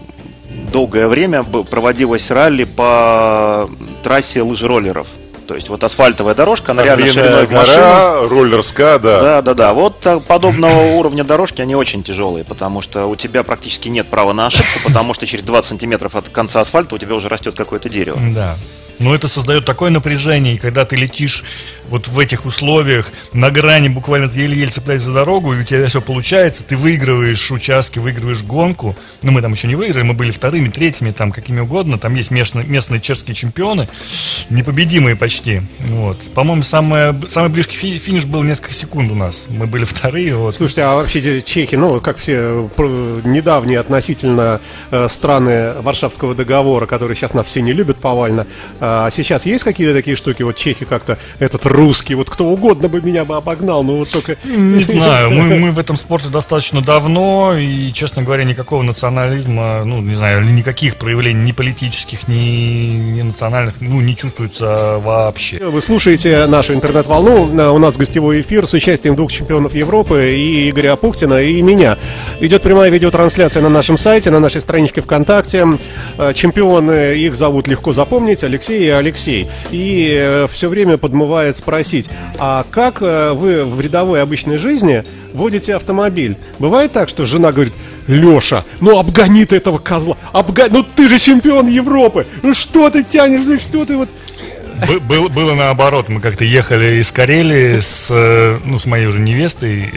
долгое 0.75 1.07
время 1.07 1.41
проводилось 1.43 2.29
ралли 2.31 2.65
по 2.65 3.69
трассе 4.03 4.41
лыжероллеров. 4.41 5.07
То 5.47 5.55
есть 5.55 5.69
вот 5.69 5.81
асфальтовая 5.85 6.35
дорожка, 6.35 6.73
она 6.73 6.83
реально 6.83 7.07
шириной 7.07 7.47
гора, 7.47 7.59
машину. 7.61 8.27
роллерска, 8.27 8.99
да. 8.99 9.21
Да, 9.21 9.41
да, 9.41 9.53
да. 9.53 9.73
Вот 9.73 10.05
подобного 10.27 10.81
уровня 10.97 11.23
дорожки, 11.23 11.61
они 11.61 11.75
очень 11.77 12.03
тяжелые, 12.03 12.43
потому 12.43 12.81
что 12.81 13.05
у 13.05 13.15
тебя 13.15 13.43
практически 13.43 13.87
нет 13.87 14.07
права 14.07 14.33
на 14.33 14.47
ошибку, 14.47 14.79
потому 14.83 15.13
что 15.13 15.25
через 15.25 15.45
20 15.45 15.69
сантиметров 15.69 16.13
от 16.17 16.27
конца 16.27 16.59
асфальта 16.59 16.95
у 16.95 16.97
тебя 16.97 17.15
уже 17.15 17.29
растет 17.29 17.55
какое-то 17.55 17.87
дерево. 17.87 18.19
Да. 18.33 18.57
Но 18.99 19.15
это 19.15 19.29
создает 19.29 19.63
такое 19.63 19.91
напряжение, 19.91 20.55
и 20.55 20.57
когда 20.57 20.83
ты 20.83 20.97
летишь 20.97 21.45
вот 21.89 22.07
в 22.07 22.19
этих 22.19 22.45
условиях, 22.45 23.11
на 23.33 23.51
грани 23.51 23.89
буквально 23.89 24.29
еле-еле 24.31 24.71
цепляясь 24.71 25.01
за 25.01 25.13
дорогу, 25.13 25.53
и 25.53 25.61
у 25.61 25.63
тебя 25.63 25.85
все 25.87 26.01
получается, 26.01 26.63
ты 26.63 26.77
выигрываешь 26.77 27.51
участки, 27.51 27.99
выигрываешь 27.99 28.43
гонку. 28.43 28.95
Ну, 29.21 29.31
мы 29.31 29.41
там 29.41 29.53
еще 29.53 29.67
не 29.67 29.75
выиграли, 29.75 30.03
мы 30.03 30.13
были 30.13 30.31
вторыми, 30.31 30.69
третьими, 30.69 31.11
там, 31.11 31.31
какими 31.31 31.59
угодно. 31.59 31.97
Там 31.97 32.15
есть 32.15 32.31
местные, 32.31 32.65
местные 32.65 33.01
чешские 33.01 33.35
чемпионы, 33.35 33.87
непобедимые 34.49 35.15
почти. 35.15 35.61
Вот. 35.79 36.19
По-моему, 36.33 36.63
самое, 36.63 37.15
самый 37.27 37.49
близкий 37.49 37.77
финиш 37.77 38.25
был 38.25 38.43
несколько 38.43 38.73
секунд 38.73 39.11
у 39.11 39.15
нас. 39.15 39.45
Мы 39.49 39.67
были 39.67 39.85
вторые. 39.85 40.35
Вот. 40.35 40.55
Слушайте, 40.55 40.83
а 40.83 40.95
вообще 40.95 41.41
чехи, 41.41 41.75
ну, 41.75 41.99
как 42.01 42.17
все 42.17 42.69
недавние 43.23 43.79
относительно 43.79 44.59
э, 44.91 45.07
страны 45.09 45.73
Варшавского 45.81 46.35
договора, 46.35 46.85
которые 46.85 47.15
сейчас 47.15 47.33
нас 47.33 47.45
все 47.45 47.61
не 47.61 47.73
любят 47.73 47.97
повально, 47.97 48.47
а 48.79 49.09
сейчас 49.11 49.45
есть 49.45 49.63
какие-то 49.63 49.93
такие 49.93 50.15
штуки, 50.15 50.43
вот 50.43 50.55
чехи 50.55 50.85
как-то, 50.85 51.17
этот 51.39 51.65
русский, 51.75 52.15
вот 52.15 52.29
кто 52.29 52.45
угодно 52.45 52.87
бы 52.87 53.01
меня 53.01 53.25
бы 53.25 53.35
обогнал, 53.35 53.83
но 53.83 53.97
вот 53.97 54.09
только... 54.09 54.37
Не 54.45 54.83
знаю, 54.83 55.31
мы, 55.31 55.59
мы 55.59 55.71
в 55.71 55.79
этом 55.79 55.97
спорте 55.97 56.29
достаточно 56.29 56.81
давно, 56.81 57.55
и, 57.57 57.91
честно 57.93 58.23
говоря, 58.23 58.43
никакого 58.43 58.81
национализма, 58.81 59.83
ну, 59.85 60.01
не 60.01 60.15
знаю, 60.15 60.43
никаких 60.45 60.95
проявлений 60.95 61.43
ни 61.43 61.51
политических, 61.51 62.27
ни, 62.27 63.17
ни 63.17 63.21
национальных, 63.21 63.75
ну, 63.81 64.01
не 64.01 64.15
чувствуется 64.15 64.99
вообще. 64.99 65.59
Вы 65.59 65.81
слушаете 65.81 66.45
нашу 66.47 66.73
интернет-волну, 66.73 67.73
у 67.73 67.77
нас 67.77 67.97
гостевой 67.97 68.41
эфир 68.41 68.65
с 68.65 68.73
участием 68.73 69.15
двух 69.15 69.31
чемпионов 69.31 69.73
Европы, 69.73 70.33
и 70.35 70.69
Игоря 70.69 70.95
Пухтина, 70.95 71.41
и 71.41 71.61
меня. 71.61 71.97
Идет 72.39 72.61
прямая 72.61 72.89
видеотрансляция 72.89 73.61
на 73.61 73.69
нашем 73.69 73.97
сайте, 73.97 74.31
на 74.31 74.39
нашей 74.39 74.61
страничке 74.61 75.01
ВКонтакте. 75.01 75.65
Э, 76.17 76.33
чемпионы, 76.33 77.15
их 77.17 77.35
зовут 77.35 77.67
легко 77.67 77.93
запомнить, 77.93 78.43
Алексей 78.43 78.85
и 78.85 78.89
Алексей. 78.89 79.47
И 79.71 80.17
э, 80.19 80.47
все 80.51 80.69
время 80.69 80.97
подмывает 80.97 81.55
спросить, 81.65 82.09
а 82.37 82.63
как 82.69 83.01
э, 83.01 83.33
вы 83.33 83.65
в 83.65 83.81
рядовой 83.81 84.21
обычной 84.21 84.57
жизни 84.57 85.03
водите 85.33 85.75
автомобиль? 85.75 86.37
Бывает 86.59 86.91
так, 86.91 87.09
что 87.09 87.25
жена 87.25 87.51
говорит, 87.51 87.73
Леша, 88.05 88.63
ну 88.81 88.99
обгони 88.99 89.45
ты 89.45 89.55
этого 89.55 89.79
козла, 89.79 90.15
обгони, 90.31 90.69
ну 90.69 90.83
ты 90.83 91.09
же 91.09 91.19
чемпион 91.19 91.67
Европы, 91.67 92.27
ну 92.43 92.53
что 92.53 92.91
ты 92.91 93.03
тянешь, 93.03 93.45
ну 93.45 93.57
что 93.57 93.83
ты 93.83 93.97
вот... 93.97 94.09
Было, 95.09 95.27
было 95.29 95.55
наоборот, 95.55 96.07
мы 96.07 96.21
как-то 96.21 96.43
ехали 96.43 97.01
из 97.01 97.11
Карелии 97.11 97.79
с, 97.79 98.09
э, 98.11 98.59
ну, 98.63 98.77
с 98.77 98.85
моей 98.85 99.07
уже 99.07 99.19
невестой, 99.19 99.89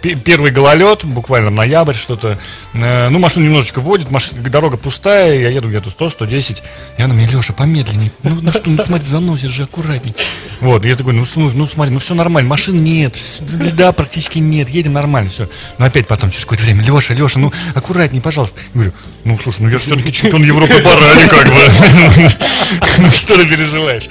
первый 0.00 0.50
гололед, 0.50 1.04
буквально 1.04 1.50
ноябрь 1.50 1.94
что-то. 1.94 2.38
Э, 2.74 3.08
ну, 3.08 3.18
машину 3.18 3.44
немножечко 3.44 3.80
водит, 3.80 4.10
машина, 4.10 4.42
дорога 4.42 4.76
пустая, 4.76 5.38
я 5.38 5.48
еду 5.48 5.68
где-то 5.68 5.90
100-110. 5.90 6.62
И 6.98 7.02
она 7.02 7.14
мне, 7.14 7.26
Леша, 7.26 7.52
помедленнее. 7.52 8.10
Ну, 8.22 8.38
ну 8.42 8.52
что, 8.52 8.70
ну 8.70 8.82
смотри, 8.82 9.06
заносишь 9.06 9.50
же 9.50 9.64
аккуратней. 9.64 10.14
Вот, 10.60 10.84
я 10.84 10.96
такой, 10.96 11.14
ну, 11.14 11.24
ну 11.34 11.66
смотри, 11.66 11.92
ну 11.92 12.00
все 12.00 12.14
нормально, 12.14 12.48
машин 12.48 12.82
нет, 12.82 13.18
льда 13.40 13.92
практически 13.92 14.38
нет, 14.38 14.68
едем 14.68 14.92
нормально, 14.92 15.30
все. 15.30 15.48
Но 15.78 15.86
опять 15.86 16.06
потом, 16.06 16.30
через 16.30 16.44
какое-то 16.44 16.64
время, 16.64 16.82
Леша, 16.82 17.14
Леша, 17.14 17.38
ну 17.38 17.52
аккуратней, 17.74 18.20
пожалуйста. 18.20 18.60
Я 18.60 18.74
говорю, 18.74 18.92
ну 19.24 19.38
слушай, 19.42 19.62
ну 19.62 19.68
я 19.68 19.78
же 19.78 19.84
все-таки 19.84 20.12
чемпион 20.12 20.44
Европы 20.44 20.74
по 20.82 20.96
ралли, 20.96 21.28
как 21.28 21.46
бы. 21.46 21.60
Ну 22.98 23.10
что 23.10 23.36
ты 23.36 23.48
переживаешь? 23.48 24.08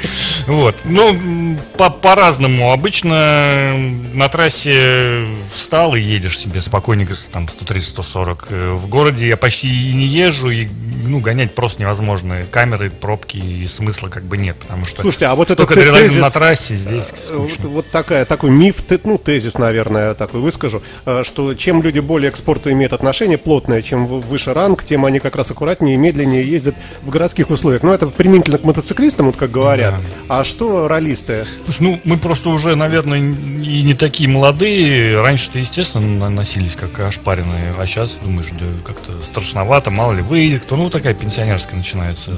Вот, 0.47 0.75
ну, 0.83 1.57
по-разному. 1.77 2.71
Обычно 2.71 3.73
на 4.13 4.27
трассе 4.29 5.27
встал 5.53 5.78
и 5.87 6.01
едешь 6.01 6.37
себе 6.37 6.61
спокойненько, 6.61 7.13
там 7.31 7.45
130-140. 7.45 8.39
Э, 8.49 8.71
в 8.73 8.87
городе 8.87 9.27
я 9.27 9.37
почти 9.37 9.67
и 9.67 9.93
не 9.93 10.05
езжу, 10.05 10.49
и 10.49 10.67
ну, 11.05 11.19
гонять 11.19 11.55
просто 11.55 11.81
невозможно. 11.81 12.43
Камеры, 12.51 12.89
пробки 12.89 13.37
и 13.37 13.65
смысла 13.67 14.09
как 14.09 14.23
бы 14.23 14.37
нет, 14.37 14.57
потому 14.57 14.85
что 14.85 15.01
Слушайте, 15.01 15.27
а 15.27 15.35
вот 15.35 15.51
адреналина 15.51 15.99
тезис, 15.99 16.21
на 16.21 16.29
трассе 16.29 16.75
здесь 16.75 17.11
э, 17.29 17.35
Вот, 17.35 17.49
скучно. 17.49 17.69
вот 17.69 17.89
такая, 17.89 18.25
такой 18.25 18.51
миф, 18.51 18.83
ну, 19.03 19.17
тезис, 19.17 19.57
наверное, 19.57 20.13
такой 20.13 20.41
выскажу, 20.41 20.81
э, 21.05 21.23
что 21.23 21.53
чем 21.55 21.81
люди 21.81 21.99
более 21.99 22.31
к 22.31 22.35
спорту 22.35 22.71
имеют 22.71 22.93
отношение, 22.93 23.37
плотное, 23.37 23.81
чем 23.81 24.05
выше 24.05 24.53
ранг, 24.53 24.83
тем 24.83 25.05
они 25.05 25.19
как 25.19 25.35
раз 25.35 25.51
аккуратнее 25.51 25.95
и 25.95 25.97
медленнее 25.97 26.43
ездят 26.43 26.75
в 27.01 27.09
городских 27.09 27.49
условиях. 27.49 27.83
Ну, 27.83 27.93
это 27.93 28.07
применительно 28.07 28.57
к 28.57 28.63
мотоциклистам, 28.63 29.27
вот 29.27 29.37
как 29.37 29.51
говорят. 29.51 29.95
А 30.27 30.43
что 30.43 30.87
ролисты? 30.87 31.45
Ну, 31.79 31.99
мы 32.03 32.17
просто 32.17 32.49
уже, 32.49 32.75
наверное, 32.75 33.19
и 33.19 33.81
не 33.83 33.93
такие 33.93 34.29
молодые. 34.29 35.21
Раньше-то, 35.21 35.59
естественно, 35.69 36.29
носились 36.29 36.75
как 36.75 36.99
ошпаренные, 36.99 37.73
а 37.77 37.85
сейчас 37.85 38.17
думаешь, 38.21 38.49
да 38.51 38.65
как-то 38.85 39.11
страшновато, 39.23 39.91
мало 39.91 40.13
ли 40.13 40.21
выйдет 40.21 40.63
кто. 40.63 40.75
Ну, 40.75 40.89
такая 40.89 41.13
пенсионерская 41.13 41.77
начинается 41.77 42.31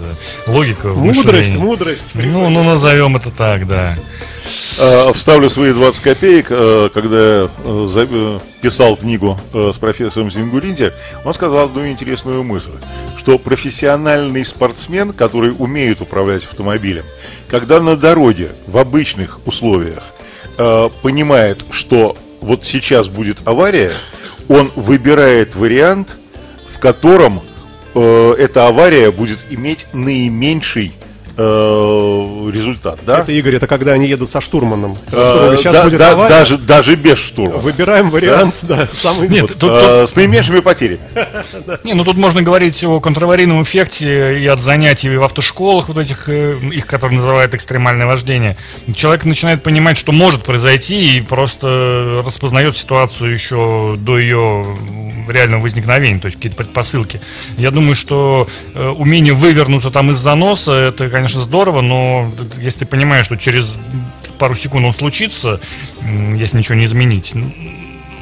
логика. 0.47 0.89
в 0.89 0.97
Мудрость, 0.97 1.55
мудрость. 1.55 2.15
Ну, 2.15 2.49
ну, 2.49 2.63
назовем 2.63 3.15
это 3.15 3.31
так, 3.31 3.67
да. 3.67 3.95
Э, 4.79 5.13
Вставлю 5.13 5.49
свои 5.49 5.71
20 5.71 6.03
копеек, 6.03 6.47
э, 6.49 6.89
когда 6.93 7.17
э, 7.17 7.47
э, 7.65 8.39
писал 8.61 8.97
книгу 8.97 9.39
э, 9.53 9.71
с 9.73 9.77
профессором 9.77 10.29
Зингуринти, 10.29 10.91
он 11.23 11.33
сказал 11.33 11.65
одну 11.65 11.87
интересную 11.87 12.43
мысль, 12.43 12.71
что 13.17 13.37
профессиональный 13.37 14.43
спортсмен, 14.43 15.13
который 15.13 15.53
умеет 15.57 16.01
управлять 16.01 16.43
автомобилем, 16.43 17.05
когда 17.49 17.79
на 17.79 17.95
дороге 17.95 18.51
в 18.67 18.77
обычных 18.77 19.39
условиях 19.45 20.03
понимает, 21.01 21.65
что 21.71 22.15
вот 22.41 22.65
сейчас 22.65 23.07
будет 23.07 23.37
авария, 23.45 23.93
он 24.49 24.71
выбирает 24.75 25.55
вариант, 25.55 26.17
в 26.73 26.79
котором 26.79 27.41
э, 27.93 28.35
эта 28.37 28.67
авария 28.67 29.11
будет 29.11 29.39
иметь 29.49 29.87
наименьший 29.93 30.91
результат, 32.51 32.99
да? 33.05 33.19
Это, 33.19 33.31
Игорь, 33.31 33.55
это 33.55 33.67
когда 33.67 33.93
они 33.93 34.07
едут 34.07 34.29
со 34.29 34.41
штурманом. 34.41 34.97
Э, 35.11 35.55
Сейчас 35.57 35.73
да- 35.73 35.83
будет 35.83 35.99
да- 35.99 36.11
авария. 36.11 36.29
даже, 36.29 36.57
даже 36.57 36.95
без 36.95 37.17
штурма. 37.17 37.57
Выбираем 37.57 38.09
вариант, 38.09 38.59
да, 38.63 38.87
самый 38.91 39.29
Нет, 39.29 39.41
вот. 39.43 39.57
тут, 39.57 39.71
Э, 39.71 40.05
с 40.07 40.15
наименьшими 40.15 40.59
потерями. 40.59 40.99
Не, 41.83 41.93
ну 41.93 42.03
тут 42.03 42.17
можно 42.17 42.41
говорить 42.41 42.83
о 42.83 42.99
контраварийном 42.99 43.63
эффекте 43.63 44.39
и 44.39 44.47
от 44.47 44.59
занятий 44.59 45.09
в 45.15 45.23
автошколах, 45.23 45.87
вот 45.87 45.97
этих, 45.97 46.27
э, 46.29 46.57
их, 46.71 46.85
которые 46.85 47.17
называют 47.19 47.53
экстремальное 47.53 48.05
вождение. 48.07 48.57
Человек 48.95 49.25
начинает 49.25 49.63
понимать, 49.63 49.97
что 49.97 50.11
может 50.11 50.43
произойти, 50.43 51.17
и 51.17 51.21
просто 51.21 52.23
распознает 52.25 52.75
ситуацию 52.75 53.31
еще 53.33 53.95
до 53.97 54.17
ее 54.17 54.65
реального 55.29 55.61
возникновения, 55.61 56.19
то 56.19 56.25
есть 56.25 56.37
какие-то 56.37 56.57
предпосылки. 56.57 57.21
Я 57.57 57.71
думаю, 57.71 57.95
что 57.95 58.47
э, 58.73 58.87
умение 58.89 59.33
вывернуться 59.33 59.89
там 59.91 60.11
из 60.11 60.17
заноса, 60.17 60.73
это, 60.73 61.09
конечно, 61.09 61.30
здорово, 61.39 61.81
но 61.81 62.31
если 62.59 62.79
ты 62.79 62.85
понимаешь, 62.85 63.25
что 63.25 63.37
через 63.37 63.79
пару 64.37 64.55
секунд 64.55 64.85
он 64.85 64.93
случится, 64.93 65.59
если 66.35 66.57
ничего 66.57 66.75
не 66.75 66.85
изменить, 66.85 67.33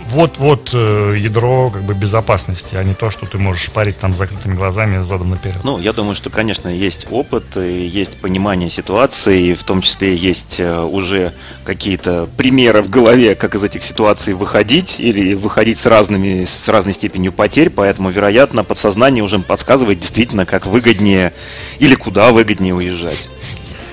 вот, 0.10 0.38
вот 0.38 0.72
э, 0.74 1.16
ядро 1.18 1.70
как 1.70 1.84
бы 1.84 1.94
безопасности, 1.94 2.76
а 2.76 2.84
не 2.84 2.94
то, 2.94 3.10
что 3.10 3.26
ты 3.26 3.38
можешь 3.38 3.72
парить 3.72 3.98
там 4.00 4.16
с 4.16 4.18
закрытыми 4.18 4.56
глазами 4.56 5.02
задом 5.04 5.30
наперед. 5.30 5.58
Ну, 5.64 5.80
я 5.80 5.94
думаю, 5.94 6.16
что, 6.16 6.30
конечно, 6.30 6.68
есть 6.68 7.08
опыт, 7.12 7.58
и 7.58 7.86
есть 7.86 8.18
понимание 8.18 8.70
ситуации, 8.70 9.50
и 9.50 9.54
в 9.54 9.64
том 9.64 9.82
числе 9.82 10.16
есть 10.16 10.60
э, 10.60 10.82
уже 10.82 11.34
какие-то 11.64 12.28
примеры 12.38 12.82
в 12.82 12.90
голове, 12.90 13.36
как 13.36 13.56
из 13.56 13.64
этих 13.64 13.84
ситуаций 13.84 14.34
выходить, 14.34 14.96
или 15.00 15.36
выходить 15.36 15.78
с, 15.78 15.86
разными, 15.86 16.44
с 16.44 16.68
разной 16.68 16.94
степенью 16.94 17.32
потерь, 17.32 17.70
поэтому, 17.70 18.10
вероятно, 18.10 18.64
подсознание 18.64 19.24
уже 19.24 19.40
подсказывает 19.40 20.00
действительно, 20.00 20.46
как 20.46 20.66
выгоднее 20.66 21.34
или 21.78 21.96
куда 21.96 22.32
выгоднее 22.32 22.74
уезжать. 22.74 23.30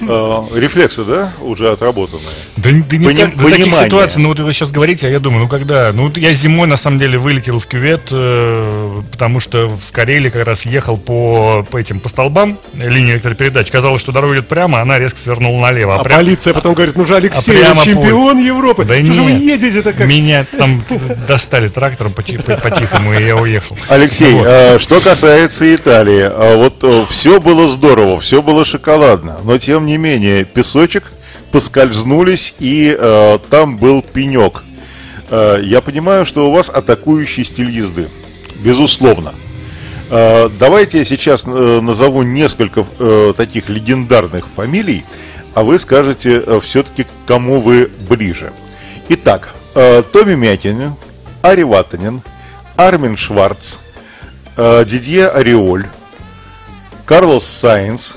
Э, 0.01 0.43
Рефлексы, 0.55 1.05
да, 1.05 1.33
уже 1.41 1.71
отработанные. 1.71 2.27
Да, 2.57 2.71
да 2.71 2.97
не 2.97 3.07
Пони- 3.07 3.17
так- 3.23 3.37
до 3.37 3.51
таких 3.51 3.75
ситуаций, 3.75 4.21
ну 4.23 4.29
вот 4.29 4.39
вы 4.41 4.53
сейчас 4.53 4.71
говорите, 4.73 5.07
а 5.07 5.11
я 5.11 5.19
думаю, 5.21 5.43
ну 5.45 5.49
когда? 5.49 5.91
Ну 5.93 6.05
вот 6.09 6.17
я 6.19 6.33
зимой 6.35 6.67
на 6.69 6.77
самом 6.77 6.99
деле 6.99 7.19
вылетел 7.19 7.59
в 7.59 7.67
кювет, 7.67 8.09
э, 8.11 9.03
потому 9.13 9.41
что 9.41 9.69
в 9.69 9.93
Карелии 9.93 10.31
как 10.31 10.47
раз 10.47 10.67
ехал 10.67 10.97
по, 10.99 11.67
по 11.71 11.77
этим 11.79 12.01
по 12.01 12.09
столбам 12.09 12.59
линии 12.75 13.13
электропередач. 13.13 13.71
Казалось, 13.71 14.01
что 14.03 14.13
дорога 14.13 14.35
идет 14.35 14.49
прямо, 14.49 14.79
а 14.79 14.83
она 14.83 14.99
резко 14.99 15.19
свернула 15.19 15.61
налево. 15.63 15.97
А 16.01 16.05
прям- 16.05 16.19
полиция 16.21 16.53
потом 16.55 16.75
говорит, 16.75 16.97
ну 16.97 17.05
же 17.07 17.17
Алексей, 17.17 17.59
прямо 17.59 17.81
вы 17.81 17.87
чемпион 17.87 18.39
Европы. 18.45 18.85
Да 18.85 18.95
Что 18.97 19.13
же 19.15 19.23
вы 19.23 19.33
нет. 19.33 19.61
едете-то 19.63 19.93
как... 19.93 20.07
Меня 20.07 20.45
там 20.59 20.83
достали 21.27 21.69
трактором 21.69 22.13
поти- 22.13 22.39
по- 22.39 22.57
по-тихому, 22.57 23.15
и 23.15 23.25
я 23.25 23.37
уехал. 23.37 23.77
Алексей, 23.89 24.35
э, 24.45 24.79
что 24.79 25.01
касается 25.01 25.75
Италии, 25.75 26.29
э, 26.31 26.57
вот 26.57 27.09
все 27.11 27.41
было 27.41 27.67
здорово, 27.69 28.21
все 28.21 28.43
было 28.43 28.65
шоколадно, 28.65 29.37
но 29.45 29.57
тем 29.59 29.86
не 29.87 29.97
менее 29.97 30.45
песочек 30.45 31.05
поскользнулись 31.53 32.55
и 32.59 32.95
э, 32.99 33.39
там 33.51 33.79
был 33.79 34.03
пенек. 34.03 34.63
Э, 35.31 35.59
я 35.63 35.81
понимаю, 35.81 36.27
что 36.27 36.49
у 36.49 36.53
вас 36.53 36.69
атакующий 36.69 37.45
стиль 37.45 37.71
езды, 37.71 38.09
безусловно. 38.57 39.35
Э, 40.11 40.49
давайте 40.59 40.99
я 40.99 41.05
сейчас 41.05 41.45
э, 41.47 41.81
назову 41.81 42.23
несколько 42.23 42.85
э, 42.99 43.33
таких 43.37 43.69
легендарных 43.69 44.47
фамилий, 44.55 45.05
а 45.55 45.63
вы 45.63 45.79
скажете 45.79 46.43
все-таки, 46.61 47.05
к 47.05 47.09
кому 47.27 47.61
вы 47.61 47.91
ближе. 48.09 48.53
Итак, 49.09 49.55
э, 49.75 50.03
Томми 50.13 50.35
Мякинин, 50.35 50.95
Ари 51.43 51.63
Ватанин, 51.63 52.23
Армин 52.77 53.17
Шварц, 53.17 53.79
э, 54.57 54.85
Дидье 54.85 55.29
Ореоль, 55.29 55.87
Карлос 57.05 57.47
Сайнс, 57.47 58.15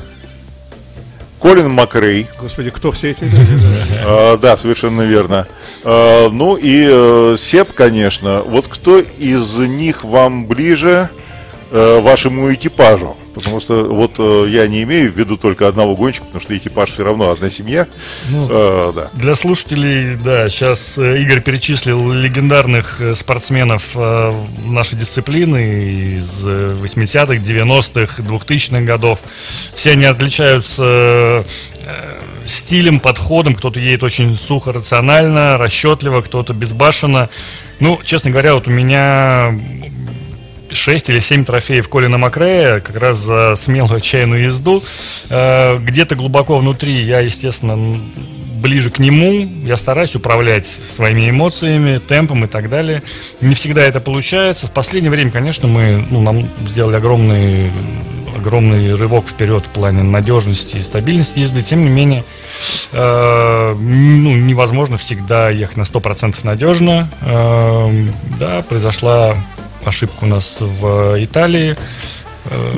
Колин 1.40 1.72
Макрей, 1.72 2.28
Господи, 2.40 2.70
кто 2.70 2.92
все 2.92 3.12
эти 3.12 3.24
люди? 3.24 3.58
Э, 4.06 4.38
да, 4.38 4.58
совершенно 4.58 5.04
верно. 5.04 5.48
Э, 5.84 6.28
ну 6.30 6.56
и 6.58 6.86
э, 6.90 7.36
Сеп, 7.38 7.74
конечно. 7.74 8.42
Вот 8.46 8.68
кто 8.68 9.00
из 9.00 9.58
них 9.58 10.04
вам 10.04 10.46
ближе 10.48 11.10
э, 11.72 12.00
вашему 12.02 12.54
экипажу? 12.54 13.16
Потому 13.40 13.60
что 13.60 13.84
вот 13.86 14.16
э, 14.20 14.46
я 14.50 14.68
не 14.68 14.84
имею 14.84 15.12
в 15.12 15.18
виду 15.18 15.38
только 15.38 15.68
одного 15.68 15.96
гонщика, 15.96 16.26
потому 16.26 16.42
что 16.42 16.56
экипаж 16.56 16.92
все 16.92 17.04
равно 17.04 17.30
одна 17.30 17.50
семья. 17.50 17.88
Э, 18.32 18.92
да. 18.96 19.10
Для 19.14 19.36
слушателей, 19.36 20.16
да, 20.16 20.50
сейчас 20.50 20.98
э, 20.98 21.22
Игорь 21.22 21.42
перечислил 21.42 22.12
легендарных 22.12 23.02
э, 23.02 23.16
спортсменов 23.16 23.92
э, 23.96 24.34
нашей 24.66 24.98
дисциплины 24.98 26.18
из 26.18 26.46
э, 26.46 26.76
80-х, 26.82 27.36
90-х, 27.36 28.22
2000-х 28.22 28.82
годов. 28.84 29.22
Все 29.74 29.92
они 29.92 30.06
отличаются 30.06 30.84
э, 30.86 31.44
стилем, 32.46 33.00
подходом. 33.00 33.56
Кто-то 33.56 33.80
едет 33.80 34.04
очень 34.04 34.38
сухо, 34.38 34.74
рационально, 34.74 35.58
расчетливо, 35.58 36.22
кто-то 36.22 36.54
безбашенно. 36.54 37.30
Ну, 37.80 38.00
честно 38.04 38.32
говоря, 38.32 38.56
вот 38.56 38.68
у 38.68 38.72
меня 38.72 39.58
6 40.72 41.10
или 41.10 41.20
7 41.20 41.46
трофеев 41.46 41.88
Колина 41.90 42.18
Макрея, 42.18 42.80
как 42.80 42.98
раз 42.98 43.18
за 43.18 43.56
смелую 43.56 43.98
отчаянную 43.98 44.44
езду. 44.44 44.84
Э, 45.30 45.78
Где-то 45.78 46.16
глубоко 46.16 46.58
внутри 46.58 47.02
я, 47.02 47.20
естественно, 47.20 48.00
ближе 48.60 48.90
к 48.92 49.00
нему. 49.00 49.48
Я 49.66 49.78
стараюсь 49.78 50.16
управлять 50.16 50.68
своими 50.68 51.30
эмоциями, 51.30 51.98
темпом 52.00 52.46
и 52.46 52.48
так 52.48 52.70
далее. 52.70 53.02
Не 53.42 53.56
всегда 53.56 53.82
это 53.82 54.00
получается. 54.02 54.68
В 54.68 54.72
последнее 54.72 55.12
время, 55.12 55.32
конечно, 55.32 55.68
мы 55.68 56.06
ну, 56.10 56.22
нам 56.22 56.48
сделали 56.68 56.98
огромный, 56.98 57.72
огромный 58.36 58.96
рывок 58.96 59.28
вперед 59.28 59.66
в 59.66 59.70
плане 59.70 60.04
надежности 60.04 60.78
и 60.78 60.82
стабильности 60.82 61.40
езды. 61.40 61.62
Тем 61.64 61.84
не 61.84 61.90
менее, 61.90 62.24
э, 62.92 63.76
ну, 63.80 64.36
невозможно 64.36 64.98
всегда 64.98 65.50
ехать 65.50 65.78
на 65.78 65.84
100% 65.84 66.36
надежно. 66.44 67.10
Э, 67.22 68.06
да, 68.40 68.62
произошла 68.64 69.36
ошибка 69.86 70.24
у 70.24 70.28
нас 70.28 70.58
в 70.60 71.24
Италии. 71.24 71.76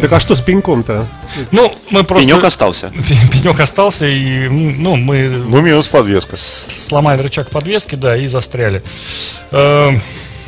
Так 0.02 0.12
а 0.12 0.20
что 0.20 0.36
с 0.36 0.42
пеньком-то? 0.42 1.06
Ну, 1.52 1.72
мы 1.92 2.04
просто... 2.04 2.28
Пенек 2.28 2.44
остался. 2.44 2.92
Пенек 3.32 3.60
остался, 3.60 4.06
и 4.06 4.50
ну, 4.50 4.96
мы 4.96 5.30
Ну, 5.30 5.62
минус 5.62 5.88
подвеска. 5.88 6.36
сломали 6.36 7.22
рычаг 7.22 7.50
подвески, 7.50 7.96
да, 7.96 8.18
и 8.18 8.28
застряли. 8.28 8.82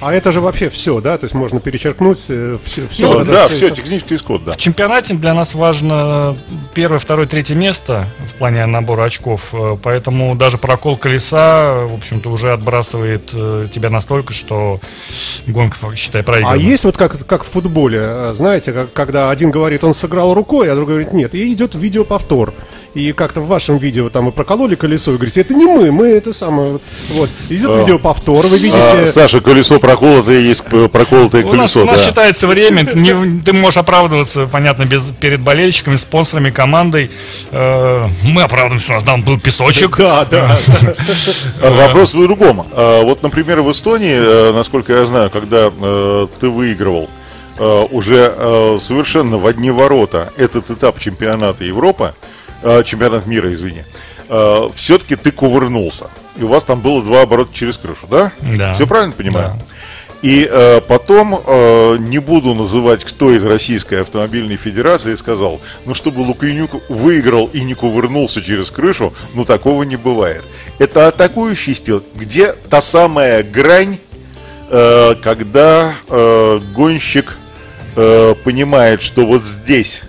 Э, 0.04 0.08
А 0.10 0.14
это 0.14 0.32
же 0.32 0.42
вообще 0.42 0.70
все, 0.70 1.00
да? 1.02 1.18
То 1.18 1.26
есть 1.26 1.34
можно 1.34 1.60
перечеркнуть 1.60 2.18
все. 2.18 2.58
все 2.88 2.88
Ну, 3.14 3.26
да, 3.26 3.48
все, 3.48 3.70
технический 3.70 4.16
исход, 4.16 4.44
да. 4.46 4.52
В 4.52 4.58
чемпионате 4.58 5.14
для 5.14 5.34
нас 5.34 5.54
важно 5.56 6.36
первое, 6.74 7.00
второе, 7.00 7.26
третье 7.28 7.56
место 7.56 8.06
в 8.28 8.34
плане 8.34 8.66
набора 8.66 9.06
очков. 9.06 9.50
Э, 9.54 9.78
Поэтому 9.82 10.36
даже 10.36 10.58
прокол 10.58 10.98
колеса, 10.98 11.74
в 11.86 11.94
общем-то, 11.96 12.30
уже 12.30 12.52
отбрасывает 12.54 13.30
э, 13.34 13.68
тебя 13.72 13.90
настолько, 13.90 14.34
что 14.34 14.80
гонка, 15.48 15.78
считай, 15.96 16.22
А 16.22 16.26
проиграна. 16.26 16.56
есть 16.56 16.84
вот 16.86 16.98
как, 16.98 17.18
как 17.28 17.44
в 17.44 17.48
футболе, 17.48 18.00
э, 18.02 18.34
знаете, 18.36 18.74
как- 18.74 18.94
когда 18.94 19.30
один 19.30 19.52
говорит, 19.52 19.84
он 19.84 19.94
сыграл 19.94 20.34
рукой, 20.34 20.72
а 20.72 20.76
другой 20.76 20.96
говорит, 20.96 21.14
нет, 21.14 21.36
и 21.36 21.52
идет 21.54 21.76
видеоповтор. 21.76 22.54
И 22.94 23.12
как-то 23.12 23.42
в 23.42 23.48
вашем 23.48 23.78
видео 23.78 24.10
там 24.10 24.26
вы 24.26 24.32
прокололи 24.32 24.76
колесо, 24.76 25.12
и 25.12 25.16
говорите, 25.16 25.42
это 25.42 25.54
не 25.54 25.66
мы, 25.66 25.92
мы 25.92 26.08
это 26.10 26.32
самое, 26.32 26.80
вот. 27.10 27.30
Идет 27.50 27.70
А. 27.72 27.80
видеоповтор, 27.82 28.48
вы 28.48 28.56
А, 28.56 28.60
видите... 28.60 29.08
Саша, 29.08 29.42
колесо 29.42 29.80
проколотое, 29.80 30.40
есть 30.40 30.64
проколотое 30.64 31.44
У 31.44 31.54
нас, 31.54 31.74
колесо, 31.74 31.82
у 31.82 31.86
нас 31.86 32.06
считается 32.06 32.48
время, 32.48 32.86
ты, 32.86 33.00
не- 33.00 33.42
ты 33.42 33.54
можешь 33.54 33.78
оправдываться, 33.78 34.48
понятно, 34.48 34.86
без, 34.86 35.04
перед 35.20 35.42
болельщиками, 35.42 35.96
спонсорами, 35.96 36.52
командой. 36.52 37.10
Э, 37.52 38.08
мы 38.24 38.44
оправдываемся, 38.44 38.92
у 38.92 38.96
нас 38.96 39.04
там 39.04 39.22
был 39.24 39.40
песочек. 39.40 39.98
Да, 39.98 40.26
да. 40.26 40.56
А, 41.62 41.88
Вопрос 41.88 42.14
в 42.14 42.22
другом. 42.22 42.68
А, 42.74 43.04
Вот, 43.04 43.24
например, 43.24 43.62
в 43.62 43.72
Эстонии, 43.72 44.16
э, 44.16 44.54
насколько 44.54 44.94
я 44.94 45.06
знаю, 45.06 45.30
когда 45.32 45.72
э, 45.76 46.28
ты 46.40 46.50
выигрывал 46.50 47.10
уже 47.92 48.34
совершенно 48.80 49.38
в 49.38 49.46
одни 49.46 49.70
ворота 49.70 50.34
этот 50.38 50.72
этап 50.72 51.00
чемпионата 51.00 51.64
Европы, 51.64 52.16
э, 52.64 52.84
чемпионат 52.84 53.28
мира, 53.28 53.52
извини, 53.54 53.84
все-таки 54.76 55.16
ты 55.16 55.32
кувырнулся. 55.32 56.10
И 56.38 56.44
у 56.44 56.48
вас 56.48 56.64
там 56.64 56.80
было 56.80 57.04
два 57.04 57.22
оборота 57.22 57.54
через 57.54 57.78
крышу, 57.78 58.08
да? 58.10 58.32
Да. 58.40 58.74
Все 58.74 58.88
правильно 58.88 59.14
понимаю? 59.14 59.54
Да. 59.60 59.66
И 60.24 60.48
э, 60.50 60.80
потом, 60.80 61.42
э, 61.46 61.98
не 62.00 62.20
буду 62.20 62.54
называть, 62.54 63.04
кто 63.04 63.34
из 63.34 63.44
Российской 63.44 64.02
автомобильной 64.02 64.56
федерации 64.56 65.16
сказал, 65.16 65.60
ну 65.86 65.94
чтобы 65.94 66.22
Лукьянюк 66.22 66.90
выиграл 66.90 67.48
и 67.48 67.60
не 67.60 67.74
кувырнулся 67.74 68.42
через 68.42 68.72
крышу, 68.72 69.14
ну 69.34 69.44
такого 69.44 69.84
не 69.84 69.98
бывает. 69.98 70.46
Это 70.80 71.10
атакующий 71.10 71.74
стиль, 71.74 72.02
где 72.16 72.54
та 72.70 72.80
самая 72.80 73.44
грань, 73.44 73.98
э, 74.70 75.16
когда 75.22 75.94
э, 76.08 76.60
гонщик 76.74 77.36
э, 77.98 78.34
понимает, 78.46 79.02
что 79.02 79.26
вот 79.26 79.44
здесь 79.44 80.04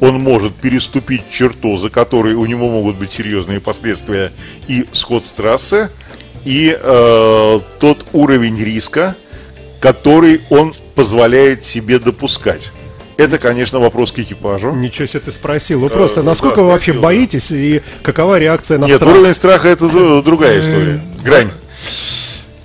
он 0.00 0.20
может 0.20 0.54
переступить 0.54 1.22
черту, 1.30 1.76
за 1.76 1.90
которой 1.90 2.34
у 2.34 2.46
него 2.46 2.68
могут 2.68 2.96
быть 2.96 3.12
серьезные 3.12 3.60
последствия 3.60 4.32
и 4.66 4.86
сход 4.92 5.26
с 5.26 5.30
трассы, 5.32 5.90
и 6.44 6.76
э, 6.78 7.60
тот 7.80 8.06
уровень 8.12 8.62
риска, 8.62 9.16
который 9.80 10.40
он 10.50 10.72
позволяет 10.94 11.64
себе 11.64 11.98
допускать. 11.98 12.70
Это, 13.16 13.38
конечно, 13.38 13.80
вопрос 13.80 14.12
к 14.12 14.20
экипажу. 14.20 14.72
Ничего 14.72 15.06
себе 15.06 15.20
ты 15.20 15.32
спросил. 15.32 15.80
Вы 15.80 15.90
просто, 15.90 16.22
ну 16.22 16.26
насколько 16.30 16.56
да, 16.56 16.62
вы 16.62 16.68
вообще 16.68 16.92
спросил, 16.92 17.02
боитесь 17.02 17.50
и 17.50 17.82
какова 18.02 18.38
реакция 18.38 18.78
на 18.78 18.86
Нет, 18.86 18.96
страх? 18.96 19.12
уровень 19.12 19.34
страха 19.34 19.68
это 19.68 19.88
другая 20.22 20.60
история. 20.60 21.00
Грань. 21.24 21.50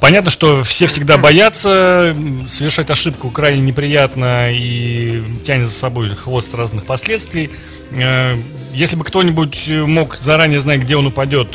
Понятно, 0.04 0.32
что 0.32 0.66
все 0.66 0.88
всегда 0.88 1.18
боятся, 1.18 2.14
совершать 2.50 2.90
ошибку 2.90 3.30
крайне 3.30 3.62
неприятно 3.62 4.52
и 4.52 5.24
тянет 5.48 5.70
за 5.70 5.74
собой 5.74 6.10
хвост 6.10 6.54
разных 6.54 6.86
последствий. 6.86 7.50
Э, 7.92 8.36
Если 8.74 8.98
бы 8.98 9.06
кто-нибудь 9.06 9.70
мог 9.70 10.18
заранее 10.18 10.60
знать, 10.60 10.82
где 10.82 10.98
он 10.98 11.08
упадет, 11.08 11.48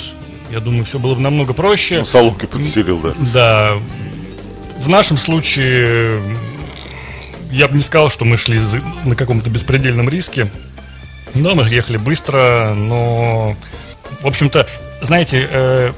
я 0.51 0.61
думаю, 0.61 0.87
все 0.87 0.99
было 0.99 1.15
бы 1.15 1.21
намного 1.21 1.53
проще. 1.53 1.99
Ну, 1.99 2.05
Соломкой 2.07 2.49
подселил, 2.49 2.99
да. 3.01 3.15
Да, 3.35 3.73
в 4.79 4.89
нашем 4.89 5.19
случае 5.19 6.19
я 7.51 7.69
бы 7.69 7.77
не 7.77 7.83
сказал, 7.83 8.09
что 8.09 8.25
мы 8.25 8.39
шли 8.39 8.59
на 9.05 9.15
каком-то 9.15 9.51
беспредельном 9.51 10.09
риске. 10.09 10.49
Но 11.35 11.55
мы 11.55 11.69
ехали 11.69 11.99
быстро, 11.99 12.73
но, 12.75 13.55
в 14.23 14.27
общем-то, 14.27 14.67
знаете, 15.03 15.47
э, 15.53 15.93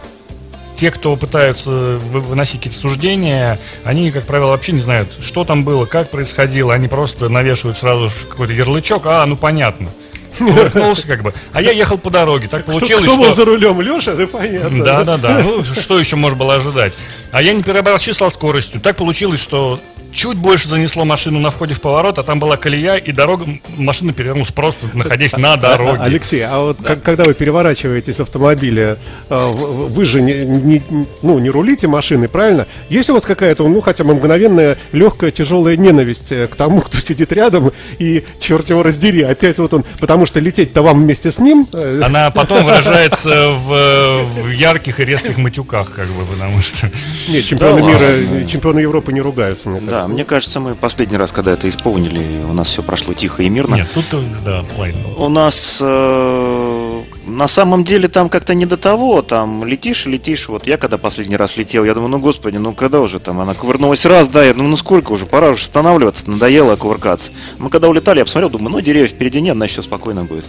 те, 0.81 0.91
кто 0.91 1.15
пытаются 1.15 1.71
вы- 1.71 2.21
выносить 2.21 2.57
какие-то 2.57 2.79
суждения, 2.79 3.59
они, 3.85 4.11
как 4.11 4.25
правило, 4.25 4.49
вообще 4.53 4.73
не 4.73 4.81
знают, 4.81 5.11
что 5.21 5.45
там 5.45 5.63
было, 5.63 5.85
как 5.85 6.09
происходило. 6.11 6.73
Они 6.73 6.89
просто 6.89 7.29
навешивают 7.29 7.77
сразу 7.77 8.09
же 8.09 8.15
какой-то 8.27 8.55
ярлычок, 8.55 9.03
а, 9.05 9.27
ну 9.27 9.37
понятно. 9.37 9.91
Кувыркнулся 10.39 11.07
как 11.07 11.21
бы. 11.21 11.35
А 11.53 11.61
я 11.61 11.71
ехал 11.73 11.99
по 11.99 12.09
дороге. 12.09 12.49
Так 12.49 12.63
Кто, 12.63 12.73
получилось, 12.73 13.05
кто 13.05 13.17
был 13.17 13.25
что... 13.27 13.35
за 13.35 13.45
рулем? 13.45 13.79
Леша, 13.83 14.13
это 14.13 14.27
понятно. 14.27 14.83
Да, 14.83 15.05
да, 15.05 15.19
да. 15.19 15.43
Ну, 15.45 15.63
что 15.65 15.99
еще 15.99 16.17
можно 16.17 16.39
было 16.39 16.55
ожидать? 16.55 16.95
А 17.31 17.43
я 17.43 17.53
не 17.53 17.63
переборщил 17.63 18.15
скоростью. 18.31 18.81
Так 18.81 18.97
получилось, 18.97 19.41
что 19.41 19.81
чуть 20.13 20.37
больше 20.39 20.69
занесло 20.69 21.05
машину 21.05 21.39
на 21.41 21.51
входе 21.51 21.75
в 21.75 21.81
поворот, 21.81 22.19
а 22.19 22.23
там 22.23 22.39
была 22.41 22.57
колея, 22.57 22.97
и 22.97 23.13
дорога, 23.13 23.47
машина 23.77 24.13
перевернулась 24.13 24.51
просто, 24.53 24.87
находясь 24.95 25.37
на 25.37 25.55
А, 25.55 25.57
дороге. 25.57 25.99
Алексей, 26.01 26.43
а 26.45 26.59
вот 26.61 26.79
как- 26.83 27.03
когда 27.03 27.25
вы 27.25 27.35
переворачиваетесь 27.35 28.17
в 28.17 28.21
автомобиле, 28.23 28.97
вы 29.29 30.05
же 30.05 30.21
не, 30.23 30.45
не- 30.45 30.83
ну, 31.23 31.39
не 31.39 31.51
рулите 31.51 31.87
машиной, 31.89 32.29
правильно? 32.29 32.67
Есть 32.89 33.11
у 33.11 33.15
вас 33.15 33.25
какая-то, 33.25 33.67
ну, 33.69 33.81
хотя 33.81 34.05
бы 34.05 34.15
мгновенная, 34.15 34.77
легкая, 34.93 35.31
тяжелая 35.31 35.77
ненависть 35.77 36.33
э, 36.33 36.47
к 36.47 36.57
тому, 36.57 36.81
кто 36.81 36.99
сидит 36.99 37.33
рядом, 37.33 37.73
и, 37.99 38.25
черт 38.41 38.71
его 38.71 38.83
раздери, 38.83 39.23
опять 39.23 39.59
вот 39.59 39.75
он, 39.75 39.85
потому 40.01 40.27
что 40.27 40.41
лететь-то 40.41 40.83
вам 40.83 41.03
вместе 41.03 41.31
с 41.31 41.39
ним, 41.39 41.69
э, 41.73 42.03
Она 42.05 42.31
потом 42.33 42.65
выражается 42.65 43.51
в, 43.53 44.25
в 44.45 44.51
ярких 44.51 45.01
и 45.01 45.05
резких 45.05 45.39
матюках, 45.39 45.95
как 45.95 46.09
бы, 46.09 46.25
потому 46.25 46.61
что... 46.61 46.91
нет, 47.29 47.45
чемпионы 47.47 47.81
Да 47.83 47.87
мира, 47.89 47.99
ладно. 47.99 48.47
чемпионы 48.49 48.81
Европы 48.81 49.13
не 49.13 49.21
ругаются, 49.21 49.69
мне 49.69 49.81
Да, 49.81 50.00
кажется. 50.01 50.15
мне 50.15 50.25
кажется, 50.25 50.61
мы 50.61 50.75
последний 50.75 51.17
раз, 51.17 51.33
когда 51.33 51.53
это 51.53 51.69
исполнили, 51.69 52.43
у 52.49 52.53
нас 52.53 52.69
все 52.69 52.83
прошло 52.83 53.15
тихо 53.15 53.43
и 53.43 53.49
мирно. 53.49 53.77
Нет, 53.77 53.89
тут, 53.93 54.05
э, 54.13 54.23
да, 54.45 54.65
лайн. 54.77 54.97
У 55.17 55.29
нас 55.29 55.79
э, 55.81 57.03
на 57.27 57.49
самом 57.49 57.85
деле 57.85 58.09
там 58.09 58.29
как-то 58.29 58.55
не 58.55 58.67
до 58.67 58.77
того, 58.77 59.23
там 59.23 59.65
летишь 59.65 60.07
и 60.07 60.11
летишь. 60.11 60.49
Вот 60.49 60.67
я 60.67 60.77
когда 60.77 60.99
последний 60.99 61.37
раз 61.37 61.57
летел, 61.57 61.85
я 61.85 61.95
думаю, 61.95 62.11
ну 62.11 62.19
господи, 62.19 62.57
ну 62.57 62.73
когда 62.73 63.01
уже 63.01 63.21
там 63.21 63.41
она 63.41 63.55
кувырнулась 63.55 64.05
раз, 64.05 64.29
да, 64.29 64.45
я 64.45 64.53
думаю, 64.53 64.71
ну 64.71 64.77
сколько 64.77 65.13
уже, 65.13 65.27
пора 65.27 65.51
уже 65.51 65.65
останавливаться, 65.65 66.29
надоело 66.31 66.77
кувыркаться. 66.77 67.31
Мы 67.59 67.71
когда 67.71 67.89
улетали, 67.89 68.19
я 68.19 68.25
посмотрел, 68.25 68.51
думаю, 68.51 68.71
ну 68.71 68.81
деревьев 68.81 69.11
впереди 69.11 69.41
нет, 69.41 69.57
значит 69.57 69.75
все 69.75 69.83
спокойно 69.83 70.25
будет. 70.25 70.45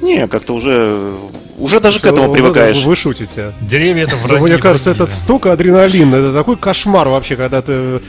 Не, 0.00 0.28
как-то 0.28 0.52
уже, 0.54 1.14
уже 1.58 1.80
даже 1.80 1.98
к 1.98 2.04
этому 2.04 2.28
Вы- 2.28 2.34
привыкаешь. 2.34 2.82
Вы, 2.82 2.90
вы 2.90 2.96
шутите. 2.96 3.52
Деревья 3.62 4.04
это 4.04 4.16
враги. 4.16 4.42
мне 4.42 4.58
кажется, 4.58 4.90
это 4.90 5.06
да. 5.06 5.10
столько 5.10 5.52
адреналина, 5.52 6.16
это 6.16 6.34
такой 6.34 6.56
кошмар 6.56 7.08
вообще, 7.08 7.36
когда 7.36 7.62
ты 7.62 8.00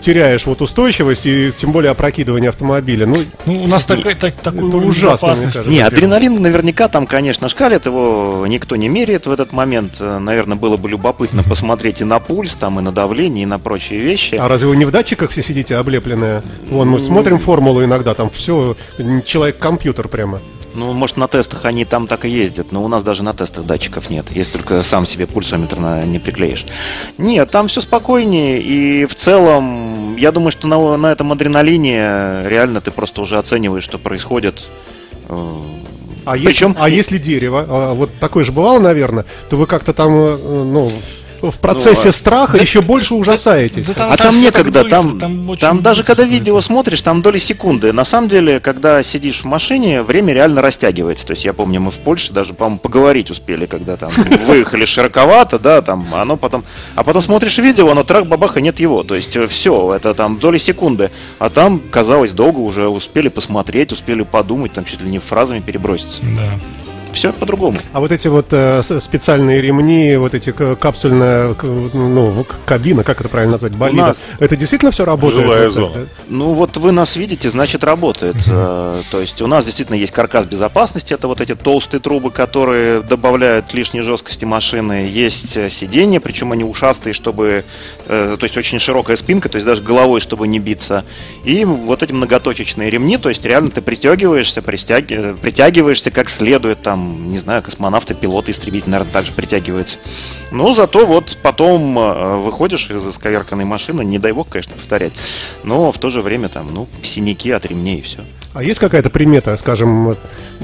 теряешь 0.00 0.46
вот 0.46 0.62
устойчивость 0.62 1.26
и 1.26 1.52
тем 1.56 1.72
более 1.72 1.90
опрокидывание 1.90 2.48
автомобиля. 2.50 3.06
Ну, 3.06 3.16
Ну, 3.46 3.62
у 3.64 3.66
нас 3.66 3.84
такой, 3.84 4.14
так, 4.14 4.34
такой 4.34 4.62
уровень 4.62 4.88
ужасно, 4.88 5.34
кажется. 5.34 5.68
Не, 5.68 5.80
адреналин 5.80 6.40
наверняка 6.40 6.88
там, 6.88 7.06
конечно, 7.06 7.48
шкалит, 7.48 7.86
его 7.86 8.44
никто 8.48 8.76
не 8.76 8.88
меряет 8.88 9.26
в 9.26 9.30
этот 9.30 9.52
момент. 9.52 9.96
Э, 10.00 10.18
Наверное, 10.18 10.56
было 10.56 10.76
бы 10.76 10.88
любопытно 10.88 11.42
посмотреть 11.42 12.00
и 12.00 12.04
на 12.04 12.18
пульс, 12.18 12.54
там, 12.54 12.78
и 12.78 12.82
на 12.82 12.92
давление, 12.92 13.44
и 13.44 13.46
на 13.46 13.58
прочие 13.58 14.00
вещи. 14.00 14.34
а 14.34 14.48
разве 14.48 14.68
вы 14.68 14.76
не 14.76 14.84
в 14.84 14.90
датчиках 14.90 15.30
все 15.30 15.42
сидите 15.42 15.76
облепленные? 15.76 16.42
Вон 16.70 16.88
мы 16.88 17.00
смотрим 17.00 17.38
формулу 17.38 17.84
иногда, 17.84 18.14
там 18.14 18.30
все, 18.30 18.76
человек-компьютер 19.24 20.08
прямо. 20.08 20.40
Ну, 20.78 20.92
может, 20.92 21.16
на 21.16 21.26
тестах 21.26 21.64
они 21.64 21.84
там 21.84 22.06
так 22.06 22.24
и 22.24 22.28
ездят, 22.30 22.70
но 22.70 22.84
у 22.84 22.88
нас 22.88 23.02
даже 23.02 23.24
на 23.24 23.34
тестах 23.34 23.64
датчиков 23.66 24.10
нет, 24.10 24.26
если 24.30 24.58
только 24.58 24.84
сам 24.84 25.06
себе 25.06 25.26
пульсометр 25.26 25.76
на- 25.80 26.04
не 26.04 26.20
приклеишь. 26.20 26.64
Нет, 27.18 27.50
там 27.50 27.66
все 27.66 27.80
спокойнее, 27.80 28.60
и 28.62 29.04
в 29.06 29.16
целом, 29.16 30.14
я 30.16 30.30
думаю, 30.30 30.52
что 30.52 30.68
на, 30.68 30.96
на 30.96 31.08
этом 31.10 31.32
адреналине 31.32 32.44
реально 32.46 32.80
ты 32.80 32.92
просто 32.92 33.20
уже 33.22 33.38
оцениваешь, 33.38 33.82
что 33.82 33.98
происходит. 33.98 34.62
А, 35.28 36.32
Причем- 36.32 36.70
если, 36.70 36.82
а 36.84 36.88
если 36.88 37.18
дерево, 37.18 37.66
а, 37.68 37.94
вот 37.94 38.10
такое 38.20 38.44
же 38.44 38.52
бывало, 38.52 38.78
наверное, 38.78 39.24
то 39.50 39.56
вы 39.56 39.66
как-то 39.66 39.92
там, 39.92 40.12
э, 40.14 40.36
ну, 40.64 40.88
в 41.42 41.58
процессе 41.58 42.04
Ну, 42.04 42.08
а- 42.10 42.12
страха 42.12 42.56
еще 42.56 42.80
больше 42.82 43.14
ужасаетесь. 43.14 43.86
да 43.86 43.94
там- 43.94 44.12
А 44.12 44.16
там 44.16 44.32
так 44.32 44.40
некогда, 44.42 44.82
быстро, 44.82 44.98
там, 45.00 45.18
там 45.18 45.56
там 45.56 45.82
даже 45.82 46.02
когда 46.04 46.24
видео 46.24 46.58
это. 46.58 46.66
смотришь, 46.66 47.02
там 47.02 47.22
доли 47.22 47.38
секунды. 47.38 47.92
На 47.92 48.04
самом 48.04 48.28
деле, 48.28 48.60
когда 48.60 49.02
сидишь 49.02 49.40
в 49.40 49.44
машине, 49.44 50.02
время 50.02 50.32
реально 50.34 50.62
растягивается. 50.62 51.26
То 51.26 51.32
есть 51.32 51.44
я 51.44 51.52
помню, 51.52 51.80
мы 51.80 51.90
в 51.90 51.96
Польше 51.96 52.32
даже, 52.32 52.54
по-моему, 52.54 52.78
поговорить 52.78 53.30
успели, 53.30 53.66
когда 53.66 53.96
там 53.96 54.10
выехали 54.46 54.84
широковато, 54.84 55.58
да, 55.58 55.82
там, 55.82 56.06
оно 56.12 56.36
потом... 56.36 56.64
А 56.94 57.02
потом 57.04 57.22
смотришь 57.22 57.58
видео, 57.58 57.90
оно 57.90 58.04
трак 58.04 58.26
бабаха, 58.26 58.60
нет 58.60 58.80
его. 58.80 59.02
То 59.02 59.14
есть 59.14 59.36
все, 59.48 59.94
это 59.94 60.14
там 60.14 60.38
доли 60.38 60.58
секунды. 60.58 61.10
А 61.38 61.50
там, 61.50 61.80
казалось, 61.90 62.32
долго 62.32 62.58
уже 62.58 62.88
успели 62.88 63.28
посмотреть, 63.28 63.92
успели 63.92 64.22
подумать, 64.22 64.72
там 64.72 64.84
чуть 64.84 65.00
ли 65.00 65.10
не 65.10 65.18
фразами 65.18 65.60
переброситься. 65.60 66.20
Да. 66.22 66.87
Все 67.12 67.32
по-другому. 67.32 67.76
А 67.92 68.00
вот 68.00 68.12
эти 68.12 68.28
вот 68.28 68.46
э, 68.52 68.80
специальные 68.82 69.60
ремни, 69.60 70.16
вот 70.16 70.34
эти 70.34 70.50
капсульная, 70.52 71.54
ну, 71.62 72.46
кабина, 72.64 73.02
как 73.02 73.20
это 73.20 73.28
правильно 73.28 73.52
назвать, 73.52 73.72
болида, 73.72 74.08
нас- 74.08 74.16
это 74.38 74.56
действительно 74.56 74.90
все 74.92 75.04
работает? 75.04 75.42
Жилая 75.46 75.64
Вот 75.68 75.72
зона. 75.74 75.90
это? 75.90 76.08
Ну 76.28 76.52
вот 76.52 76.76
вы 76.76 76.92
нас 76.92 77.16
видите, 77.16 77.50
значит 77.50 77.82
работает. 77.82 78.36
Э, 78.46 79.00
То 79.10 79.20
есть 79.20 79.40
у 79.42 79.46
нас 79.46 79.64
действительно 79.64 79.96
есть 79.96 80.12
каркас 80.12 80.44
безопасности, 80.46 81.12
это 81.14 81.26
вот 81.28 81.40
эти 81.40 81.54
толстые 81.54 82.00
трубы, 82.00 82.30
которые 82.30 83.00
добавляют 83.02 83.74
лишней 83.74 84.02
жесткости 84.02 84.44
машины. 84.44 85.08
Есть 85.10 85.56
э, 85.56 85.70
сиденья, 85.70 86.20
причем 86.20 86.52
они 86.52 86.62
ушастые, 86.64 87.14
чтобы, 87.14 87.64
э, 88.06 88.36
то 88.38 88.44
есть 88.44 88.56
очень 88.56 88.78
широкая 88.78 89.16
спинка, 89.16 89.48
то 89.48 89.56
есть 89.56 89.66
даже 89.66 89.82
головой, 89.82 90.20
чтобы 90.20 90.46
не 90.46 90.60
биться. 90.60 91.04
И 91.44 91.64
вот 91.64 92.02
эти 92.02 92.12
многоточечные 92.12 92.90
ремни, 92.90 93.16
то 93.16 93.28
есть 93.28 93.44
реально 93.44 93.70
ты 93.70 93.82
пристегиваешься, 93.82 94.60
пристяги- 94.60 95.32
э, 95.32 95.34
притягиваешься 95.40 96.10
как 96.10 96.28
следует, 96.28 96.82
там, 96.82 96.97
не 96.98 97.38
знаю, 97.38 97.62
космонавты, 97.62 98.14
пилоты, 98.14 98.52
истребители, 98.52 98.90
наверное, 98.90 99.12
также 99.12 99.32
притягиваются. 99.32 99.98
Но 100.50 100.74
зато 100.74 101.06
вот 101.06 101.38
потом 101.42 101.98
э, 101.98 102.36
выходишь 102.38 102.90
из 102.90 103.06
исковерканной 103.06 103.64
машины, 103.64 104.02
не 104.04 104.18
дай 104.18 104.32
бог, 104.32 104.48
конечно, 104.48 104.74
повторять, 104.74 105.12
но 105.64 105.92
в 105.92 105.98
то 105.98 106.10
же 106.10 106.22
время 106.22 106.48
там, 106.48 106.72
ну, 106.72 106.88
синяки 107.02 107.50
от 107.50 107.66
ремней 107.66 107.98
и 107.98 108.02
все. 108.02 108.20
А 108.54 108.62
есть 108.62 108.80
какая-то 108.80 109.10
примета, 109.10 109.56
скажем, 109.56 110.16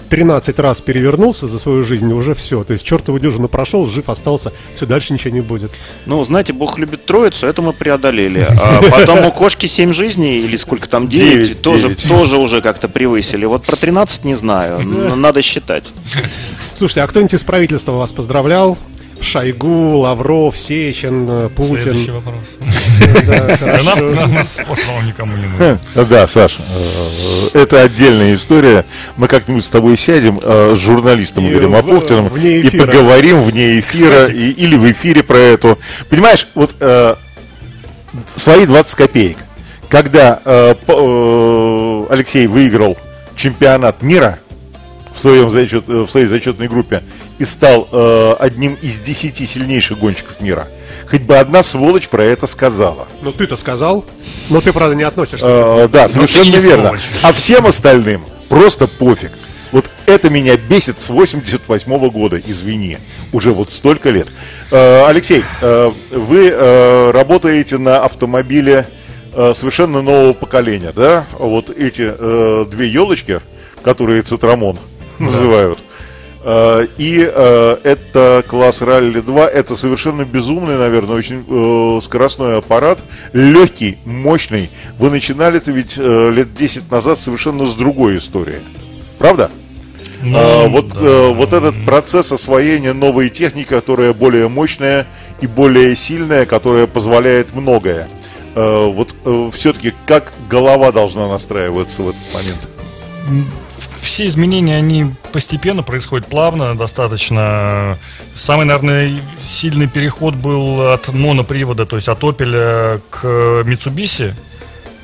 13 0.09 0.59
раз 0.59 0.81
перевернулся 0.81 1.47
за 1.47 1.59
свою 1.59 1.85
жизнь, 1.85 2.13
уже 2.13 2.35
все. 2.35 2.65
То 2.65 2.73
есть 2.73 2.85
чертову 2.85 3.19
дюжину 3.19 3.47
прошел, 3.47 3.87
жив 3.87 4.09
остался, 4.09 4.53
все, 4.75 4.87
дальше 4.87 5.13
ничего 5.13 5.35
не 5.35 5.43
будет. 5.43 5.71
Ну, 6.07 6.25
знаете, 6.25 6.53
Бог 6.53 6.79
любит 6.79 7.05
троицу, 7.05 7.47
это 7.47 7.63
мы 7.63 7.73
преодолели. 7.73 8.47
А 8.51 8.83
потом 8.91 9.27
у 9.27 9.31
кошки 9.31 9.67
7 9.67 9.93
жизней, 9.93 10.39
или 10.39 10.57
сколько 10.57 10.89
там, 10.89 11.09
9, 11.09 11.45
Девять, 11.45 11.63
тоже, 11.63 11.83
девять. 11.89 12.09
тоже 12.09 12.39
уже 12.39 12.63
как-то 12.63 12.89
превысили. 12.89 13.45
Вот 13.45 13.65
про 13.65 13.77
13 13.77 14.25
не 14.25 14.35
знаю, 14.35 14.81
надо 15.17 15.43
считать. 15.43 15.85
Слушайте, 16.77 17.03
а 17.03 17.07
кто-нибудь 17.07 17.35
из 17.35 17.45
правительства 17.45 17.93
вас 17.93 18.13
поздравлял? 18.13 18.79
Шойгу, 19.21 19.99
Лавров, 19.99 20.59
Сечин, 20.59 21.27
э, 21.29 21.49
Следующий 21.57 22.11
Путин. 22.11 22.13
вопрос. 22.13 22.43
Да, 23.27 23.83
Нас, 24.29 24.59
никому 25.07 25.37
не 25.37 25.47
нужен. 25.47 25.79
Да, 25.95 26.27
Саш, 26.27 26.59
э, 26.59 27.49
это 27.55 27.83
отдельная 27.83 28.35
история. 28.35 28.85
Мы 29.17 29.29
как-нибудь 29.29 29.65
с 29.65 29.69
тобой 29.69 29.97
сядем 29.97 30.39
э, 30.43 30.75
с 30.77 30.79
журналистом 30.79 31.47
И 31.47 31.51
Игорем 31.51 31.75
Апухтиным 31.75 32.27
и 32.27 32.71
поговорим 32.77 33.43
вне 33.43 33.81
эфира 33.81 34.27
или 34.27 34.77
в 34.77 34.91
эфире 34.93 35.23
про 35.23 35.39
эту. 35.39 35.79
Понимаешь, 36.09 36.49
вот 36.55 36.75
свои 38.37 38.67
20 38.67 38.95
копеек. 38.95 39.39
Когда 39.89 40.41
Алексей 42.11 42.47
выиграл 42.47 42.97
чемпионат 43.37 44.03
мира 44.03 44.39
в, 45.15 45.21
своем 45.21 45.51
зачет, 45.51 45.85
э, 45.89 46.03
в 46.03 46.11
своей 46.11 46.27
зачетной 46.27 46.69
группе 46.69 47.03
и 47.39 47.45
стал 47.45 47.89
э, 47.91 48.35
одним 48.39 48.77
из 48.83 49.01
10 49.01 49.49
сильнейших 49.49 49.99
гонщиков 49.99 50.41
мира, 50.41 50.69
хоть 51.11 51.23
бы 51.23 51.37
одна 51.37 51.63
сволочь 51.63 52.09
про 52.09 52.25
это 52.25 52.47
сказала. 52.47 53.07
Ну 53.23 53.33
ты-то 53.33 53.57
сказал, 53.57 54.05
но 54.51 54.61
ты, 54.61 54.73
правда, 54.73 54.95
не 54.95 55.05
относишься. 55.05 55.47
Э, 55.47 55.89
да, 55.91 56.07
ты 56.07 56.15
совершенно 56.15 56.57
верно. 56.57 56.85
сволочь. 56.87 57.11
А 57.23 57.33
всем 57.33 57.67
остальным 57.67 58.25
просто 58.49 58.87
пофиг. 58.87 59.33
Вот 59.73 59.91
это 60.07 60.31
меня 60.31 60.57
бесит 60.57 61.01
с 61.01 61.09
88 61.09 62.09
года, 62.11 62.41
извини, 62.45 62.99
уже 63.33 63.53
вот 63.53 63.73
столько 63.73 64.11
лет. 64.11 64.29
Э, 64.71 65.07
Алексей, 65.07 65.43
э, 65.61 65.91
вы 66.13 66.49
э, 66.49 67.11
работаете 67.11 67.79
на 67.79 67.99
автомобиле 68.05 68.87
совершенно 69.53 70.01
нового 70.01 70.33
поколения, 70.33 70.93
да? 70.95 71.27
Вот 71.41 71.69
эти 71.69 72.09
э, 72.17 72.67
две 72.71 72.87
елочки, 72.87 73.41
которые 73.83 74.23
Цитрамон 74.23 74.79
называют. 75.19 75.79
Э, 76.43 76.87
И 76.99 77.27
э, 77.27 77.77
это 77.85 78.45
класс 78.47 78.83
Ралли 78.83 79.21
2, 79.21 79.49
это 79.49 79.77
совершенно 79.77 80.25
безумный, 80.25 80.77
наверное, 80.77 81.17
очень 81.17 81.45
э, 81.49 82.01
скоростной 82.03 82.59
аппарат, 82.59 83.03
легкий, 83.33 83.97
мощный. 84.05 84.69
Вы 84.99 85.11
начинали 85.11 85.57
это 85.57 85.73
ведь 85.73 85.95
э, 85.97 86.31
лет 86.31 86.53
10 86.55 86.91
назад 86.91 87.19
совершенно 87.19 87.65
с 87.67 87.75
другой 87.75 88.19
истории. 88.19 88.61
Правда? 89.19 89.51
Ну, 90.23 90.39
А, 90.39 90.69
вот, 90.69 90.89
да. 90.89 90.97
э, 91.05 91.35
вот 91.35 91.53
этот 91.53 91.75
процесс 91.85 92.31
освоения 92.33 92.93
новой 92.93 93.31
техники, 93.31 93.69
которая 93.69 94.13
более 94.13 94.49
мощная 94.49 95.07
и 95.41 95.47
более 95.47 95.95
сильная, 95.97 96.47
которая 96.47 96.87
позволяет 96.87 97.55
многое. 97.55 98.09
Э, 98.55 98.87
вот 98.87 99.15
все-таки 99.55 99.93
как 100.07 100.33
голова 100.51 100.93
должна 100.93 101.27
настраиваться 101.29 102.03
в 102.03 102.09
этот 102.11 102.35
момент? 102.35 103.55
Все 104.05 104.27
изменения, 104.27 104.77
они 104.77 105.07
постепенно 105.33 105.83
происходят 105.83 106.27
плавно, 106.27 106.77
достаточно. 106.77 107.99
Самый, 108.37 108.67
наверное, 108.67 109.21
сильный 109.45 109.89
переход 109.89 110.35
был 110.35 110.93
от 110.93 111.09
монопривода, 111.09 111.87
то 111.87 111.97
есть 111.97 112.09
от 112.09 112.23
Opel 112.23 113.01
к 113.11 113.25
Mitsubishi. 113.25 114.35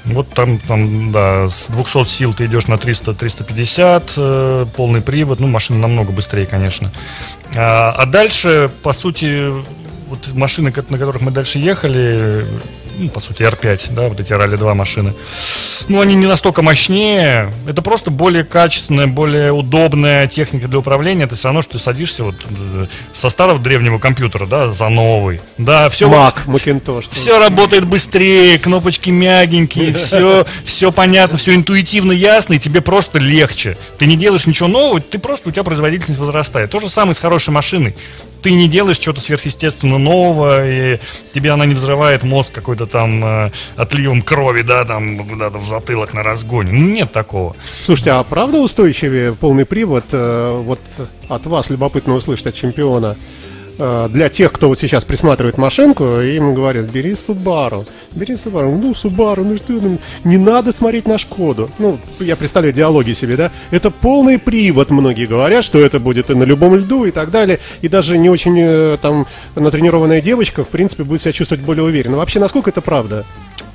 Вот 0.04 0.28
там, 0.30 0.58
там, 0.58 1.12
да, 1.12 1.48
с 1.48 1.68
200 1.68 2.04
сил 2.04 2.32
ты 2.32 2.46
идешь 2.46 2.68
на 2.68 2.74
300-350, 2.74 4.12
э, 4.16 4.66
полный 4.74 5.02
привод, 5.02 5.40
ну, 5.40 5.46
машина 5.46 5.78
намного 5.80 6.10
быстрее, 6.10 6.46
конечно. 6.46 6.90
А, 7.54 7.92
а 7.92 8.06
дальше, 8.06 8.70
по 8.82 8.92
сути, 8.94 9.52
вот 10.08 10.32
машины, 10.32 10.72
на 10.88 10.98
которых 10.98 11.20
мы 11.20 11.30
дальше 11.30 11.58
ехали, 11.58 12.46
ну, 13.00 13.08
по 13.08 13.20
сути, 13.20 13.42
R5, 13.42 13.92
да, 13.92 14.08
вот 14.08 14.20
эти 14.20 14.32
Ралли-2 14.32 14.74
машины, 14.74 15.14
ну, 15.88 16.00
они 16.00 16.14
не 16.14 16.26
настолько 16.26 16.62
мощнее, 16.62 17.52
это 17.66 17.82
просто 17.82 18.10
более 18.10 18.44
качественная, 18.44 19.06
более 19.06 19.52
удобная 19.52 20.26
техника 20.28 20.68
для 20.68 20.78
управления, 20.78 21.24
это 21.24 21.34
все 21.34 21.48
равно, 21.48 21.62
что 21.62 21.72
ты 21.72 21.78
садишься 21.78 22.24
вот 22.24 22.34
э, 22.48 22.86
со 23.14 23.30
старого 23.30 23.58
древнего 23.58 23.98
компьютера, 23.98 24.46
да, 24.46 24.70
за 24.70 24.88
новый, 24.88 25.40
да, 25.56 25.88
все, 25.88 26.08
Мак, 26.08 26.46
Макинтош. 26.46 27.06
все 27.10 27.38
работает 27.38 27.86
быстрее, 27.86 28.58
кнопочки 28.58 29.10
мягенькие, 29.10 29.94
все, 29.94 30.46
все 30.64 30.92
понятно, 30.92 31.38
все 31.38 31.54
интуитивно 31.54 32.12
ясно, 32.12 32.54
и 32.54 32.58
тебе 32.58 32.80
просто 32.82 33.18
легче. 33.18 33.76
Ты 33.98 34.06
не 34.06 34.16
делаешь 34.16 34.46
ничего 34.46 34.68
нового, 34.68 35.00
ты 35.00 35.18
просто, 35.18 35.48
у 35.48 35.52
тебя 35.52 35.64
производительность 35.64 36.20
возрастает. 36.20 36.70
То 36.70 36.80
же 36.80 36.88
самое 36.88 37.14
с 37.14 37.18
хорошей 37.18 37.50
машиной. 37.50 37.94
Ты 38.42 38.52
не 38.52 38.68
делаешь 38.68 38.98
чего-то 38.98 39.20
сверхъестественно 39.20 39.98
нового, 39.98 40.66
и 40.66 40.98
тебе 41.32 41.50
она 41.50 41.66
не 41.66 41.74
взрывает 41.74 42.22
мозг 42.22 42.52
какой-то 42.54 42.86
там 42.86 43.24
э, 43.24 43.50
отливом 43.76 44.22
крови, 44.22 44.62
да, 44.62 44.84
там 44.84 45.26
куда-то 45.28 45.58
в 45.58 45.66
затылок 45.66 46.14
на 46.14 46.22
разгоне. 46.22 46.72
Ну, 46.72 46.86
нет 46.90 47.12
такого. 47.12 47.54
Слушайте, 47.84 48.12
а 48.12 48.22
правда 48.24 48.58
устойчивее 48.58 49.34
полный 49.34 49.66
привод? 49.66 50.04
э, 50.12 50.62
Вот 50.64 50.80
от 51.28 51.46
вас 51.46 51.70
любопытно 51.70 52.14
услышать 52.14 52.46
от 52.46 52.54
чемпиона. 52.54 53.16
Э, 53.78 54.08
Для 54.10 54.28
тех, 54.28 54.52
кто 54.52 54.68
вот 54.68 54.78
сейчас 54.78 55.04
присматривает 55.04 55.58
машинку, 55.58 56.20
им 56.20 56.54
говорят, 56.54 56.86
бери 56.86 57.14
Субару, 57.14 57.86
бери 58.12 58.36
Субару. 58.36 58.70
Ну, 58.70 58.94
Субару, 58.94 59.44
ну 59.44 59.56
что, 59.56 59.72
ну, 59.72 59.98
не 60.24 60.36
надо 60.36 60.72
смотреть 60.72 61.06
на 61.06 61.18
Шкоду. 61.18 61.70
Ну, 61.78 61.98
я 62.18 62.36
представляю 62.36 62.74
диалоги 62.74 63.12
себе, 63.12 63.36
да? 63.36 63.50
Это 63.70 63.90
полный 63.90 64.38
привод, 64.38 64.90
многие 64.90 65.26
говорят, 65.26 65.64
что 65.64 65.78
это 65.78 66.00
будет 66.00 66.30
и 66.30 66.34
на 66.34 66.44
любом 66.44 66.76
льду 66.76 67.04
и 67.04 67.10
так 67.10 67.30
далее. 67.30 67.58
И 67.80 67.88
даже 67.88 68.18
не 68.18 68.28
очень 68.28 68.56
э, 68.58 68.98
там 69.00 69.26
натренированная 69.54 70.20
девочка, 70.20 70.64
в 70.64 70.68
принципе, 70.68 71.04
будет 71.04 71.20
себя 71.20 71.32
чувствовать 71.32 71.64
более 71.64 71.84
уверенно. 71.84 72.16
Вообще, 72.16 72.40
насколько 72.40 72.70
это 72.70 72.80
правда? 72.80 73.24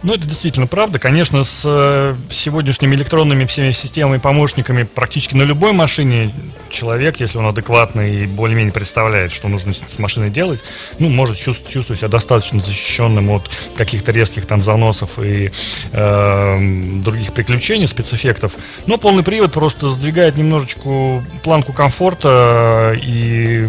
Ну, 0.06 0.14
это 0.14 0.28
действительно 0.28 0.68
правда. 0.68 1.00
Конечно, 1.00 1.44
с 1.44 1.64
э, 1.66 2.16
сегодняшними 2.30 2.96
электронными 2.96 3.46
всеми 3.46 3.72
системами, 3.72 4.20
помощниками 4.20 4.84
практически 4.84 5.34
на 5.34 5.42
любой 5.42 5.72
машине 5.74 6.32
человек, 6.70 7.20
если 7.20 7.40
он 7.40 7.48
адекватный 7.48 8.24
и 8.24 8.28
более-менее 8.28 8.72
представляет, 8.72 9.32
что 9.32 9.48
нужно 9.48 9.74
с, 9.96 10.00
машиной 10.00 10.30
делать, 10.30 10.62
ну, 11.00 11.10
может 11.10 11.38
чувств- 11.38 11.70
чувствовать 11.72 12.00
себя 12.00 12.10
достаточно 12.10 12.60
защищенным 12.60 13.30
от 13.32 13.50
каких-то 13.76 14.12
резких 14.12 14.46
там 14.46 14.62
заносов 14.64 15.20
и 15.20 15.52
э, 15.92 16.58
других 17.04 17.34
приключений, 17.34 17.88
спецэффектов. 17.88 18.54
Но 18.88 18.98
полный 18.98 19.24
привод 19.24 19.52
просто 19.52 19.90
сдвигает 19.90 20.38
немножечко 20.38 21.24
планку 21.44 21.74
комфорта 21.74 22.96
и 23.02 23.68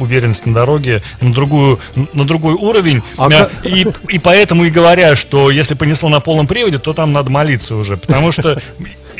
уверенность 0.00 0.46
на 0.46 0.54
дороге 0.54 1.02
на 1.20 1.32
другую 1.32 1.78
на 2.12 2.24
другой 2.24 2.54
уровень. 2.54 3.02
А 3.16 3.28
Мя- 3.28 3.44
как- 3.44 3.66
и, 3.66 3.86
и 4.08 4.18
поэтому 4.18 4.64
и 4.64 4.70
говорят, 4.70 5.18
что 5.18 5.50
если 5.50 5.74
понесло 5.74 6.08
на 6.08 6.20
полном 6.20 6.46
приводе, 6.46 6.78
то 6.78 6.92
там 6.92 7.12
надо 7.12 7.30
молиться 7.30 7.74
уже, 7.76 7.96
потому 7.96 8.32
что 8.32 8.60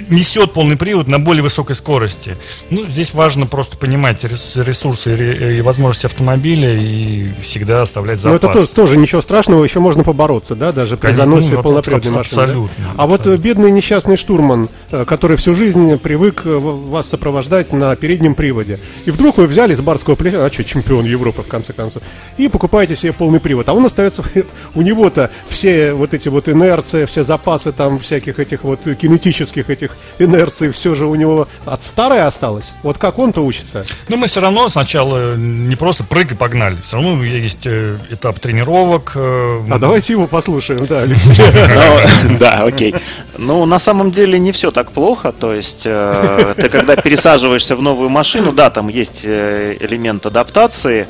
несет 0.08 0.52
полный 0.52 0.76
привод 0.76 1.08
на 1.08 1.18
более 1.18 1.42
высокой 1.42 1.76
скорости. 1.76 2.36
Ну, 2.70 2.86
здесь 2.86 3.14
важно 3.14 3.46
просто 3.46 3.76
понимать 3.76 4.24
рес- 4.24 4.56
ресурсы 4.56 5.58
и, 5.58 5.60
возможности 5.60 6.06
автомобиля 6.06 6.74
и 6.74 7.28
всегда 7.42 7.82
оставлять 7.82 8.22
Ну, 8.24 8.32
запас. 8.32 8.56
это 8.56 8.66
то- 8.66 8.74
тоже 8.74 8.96
ничего 8.96 9.20
страшного, 9.20 9.62
еще 9.64 9.80
можно 9.80 10.04
побороться, 10.04 10.54
да, 10.54 10.72
даже 10.72 10.96
при 10.96 11.08
Конечно, 11.08 11.24
заносе 11.24 11.54
ну, 11.54 11.62
полноприводной 11.62 12.10
аб- 12.10 12.16
машины. 12.18 12.36
да? 12.36 12.42
абсолютно, 12.44 12.84
А 12.96 13.06
вот 13.06 13.26
э, 13.26 13.36
бедный 13.36 13.70
несчастный 13.70 14.16
штурман, 14.16 14.68
э, 14.90 15.04
который 15.04 15.36
всю 15.36 15.54
жизнь 15.54 15.96
привык 15.98 16.42
э, 16.44 16.56
вас 16.56 17.08
сопровождать 17.08 17.72
на 17.72 17.94
переднем 17.96 18.34
приводе. 18.34 18.78
И 19.04 19.10
вдруг 19.10 19.38
вы 19.38 19.46
взяли 19.46 19.74
с 19.74 19.80
барского 19.80 20.14
плеча, 20.14 20.44
а 20.44 20.52
что, 20.52 20.64
чемпион 20.64 21.04
Европы, 21.04 21.42
в 21.42 21.48
конце 21.48 21.72
концов, 21.72 22.02
и 22.36 22.48
покупаете 22.48 22.96
себе 22.96 23.12
полный 23.12 23.40
привод. 23.40 23.68
А 23.68 23.74
он 23.74 23.84
остается, 23.86 24.22
у 24.74 24.82
него-то 24.82 25.30
все 25.48 25.92
вот 25.92 26.14
эти 26.14 26.28
вот 26.28 26.48
инерции, 26.48 27.04
все 27.06 27.22
запасы 27.22 27.72
там 27.72 27.98
всяких 27.98 28.38
этих 28.38 28.64
вот 28.64 28.80
кинетических 29.00 29.70
этих 29.70 29.83
инерций, 30.18 30.72
все 30.72 30.94
же 30.94 31.06
у 31.06 31.14
него 31.14 31.48
от 31.66 31.82
старой 31.82 32.22
осталось. 32.22 32.74
Вот 32.82 32.98
как 32.98 33.18
он-то 33.18 33.44
учится? 33.44 33.84
Но 34.08 34.16
мы 34.16 34.26
все 34.26 34.40
равно 34.40 34.68
сначала 34.68 35.34
не 35.36 35.76
просто 35.76 36.04
прыг 36.04 36.32
и 36.32 36.34
погнали. 36.34 36.76
Все 36.82 36.96
равно 36.96 37.22
есть 37.24 37.66
э, 37.66 37.96
этап 38.10 38.38
тренировок. 38.40 39.12
э, 39.14 39.60
А 39.70 39.78
давайте 39.78 40.12
его 40.14 40.26
послушаем, 40.26 40.86
да. 40.86 41.04
Ну, 42.24 42.38
да, 42.38 42.64
окей. 42.64 42.94
Ну, 43.38 43.64
на 43.66 43.78
самом 43.78 44.10
деле 44.10 44.38
не 44.38 44.52
все 44.52 44.70
так 44.70 44.92
плохо. 44.92 45.32
То 45.32 45.54
есть, 45.54 45.82
э, 45.84 46.54
ты 46.56 46.68
когда 46.68 46.96
пересаживаешься 46.96 47.76
в 47.76 47.82
новую 47.82 48.08
машину, 48.08 48.52
да, 48.52 48.70
там 48.70 48.88
есть 48.88 49.20
э, 49.24 49.76
элемент 49.80 50.26
адаптации, 50.26 51.06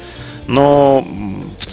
но 0.47 1.07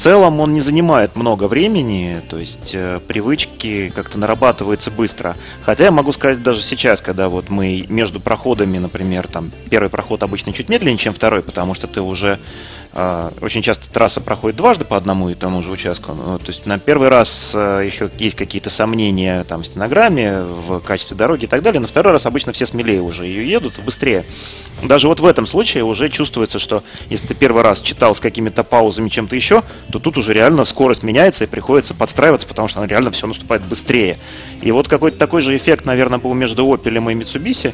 целом 0.02 0.40
он 0.40 0.52
не 0.54 0.62
занимает 0.62 1.16
много 1.16 1.48
времени, 1.48 2.22
то 2.28 2.38
есть 2.40 2.72
э, 2.74 3.00
привычки 3.08 3.92
как-то 3.96 4.18
нарабатываются 4.18 4.90
быстро. 4.90 5.36
Хотя 5.62 5.86
я 5.86 5.92
могу 5.92 6.12
сказать 6.12 6.42
даже 6.42 6.64
сейчас, 6.64 7.02
когда 7.02 7.30
вот 7.30 7.50
мы 7.50 7.86
между 7.88 8.20
проходами, 8.20 8.80
например, 8.80 9.28
там 9.28 9.52
первый 9.70 9.90
проход 9.90 10.24
обычно 10.24 10.54
чуть 10.54 10.70
медленнее, 10.70 10.98
чем 10.98 11.14
второй, 11.14 11.44
потому 11.44 11.76
что 11.76 11.86
ты 11.86 12.02
уже 12.02 12.40
очень 12.94 13.62
часто 13.62 13.90
трасса 13.90 14.20
проходит 14.20 14.58
дважды 14.58 14.84
по 14.84 14.98
одному 14.98 15.30
и 15.30 15.34
тому 15.34 15.62
же 15.62 15.72
участку. 15.72 16.14
Ну, 16.14 16.38
то 16.38 16.48
есть 16.48 16.66
на 16.66 16.78
первый 16.78 17.08
раз 17.08 17.54
а, 17.56 17.80
еще 17.82 18.10
есть 18.18 18.36
какие-то 18.36 18.70
сомнения 18.70 19.46
там, 19.46 19.64
в 19.64 19.66
стенограмме, 19.66 20.42
в 20.42 20.82
качестве 20.82 21.16
дороги 21.16 21.46
и 21.46 21.48
так 21.48 21.62
далее. 21.62 21.80
На 21.80 21.88
второй 21.88 22.12
раз 22.12 22.26
обычно 22.26 22.52
все 22.52 22.66
смелее 22.66 23.02
уже 23.02 23.26
ее 23.26 23.50
едут, 23.50 23.80
быстрее. 23.86 24.26
Даже 24.84 25.08
вот 25.08 25.22
в 25.22 25.26
этом 25.26 25.48
случае 25.48 25.86
уже 25.86 26.10
чувствуется, 26.10 26.60
что 26.60 26.84
если 27.10 27.28
ты 27.28 27.34
первый 27.34 27.64
раз 27.64 27.80
читал 27.80 28.14
с 28.14 28.20
какими-то 28.20 28.64
паузами, 28.64 29.08
чем-то 29.08 29.38
еще, 29.38 29.64
то 29.90 30.00
тут 30.00 30.18
уже 30.18 30.34
реально 30.34 30.66
скорость 30.66 31.04
меняется 31.04 31.46
и 31.46 31.48
приходится 31.48 31.94
подстраиваться, 31.94 32.48
потому 32.48 32.68
что 32.68 32.84
реально 32.84 33.12
все 33.12 33.26
наступает 33.26 33.62
быстрее. 33.64 34.18
И 34.62 34.70
вот 34.72 34.90
какой-то 34.90 35.18
такой 35.18 35.42
же 35.42 35.56
эффект, 35.56 35.86
наверное, 35.86 36.20
был 36.20 36.34
между 36.34 36.66
Opel 36.66 36.98
и 36.98 37.16
Mitsubishi 37.16 37.74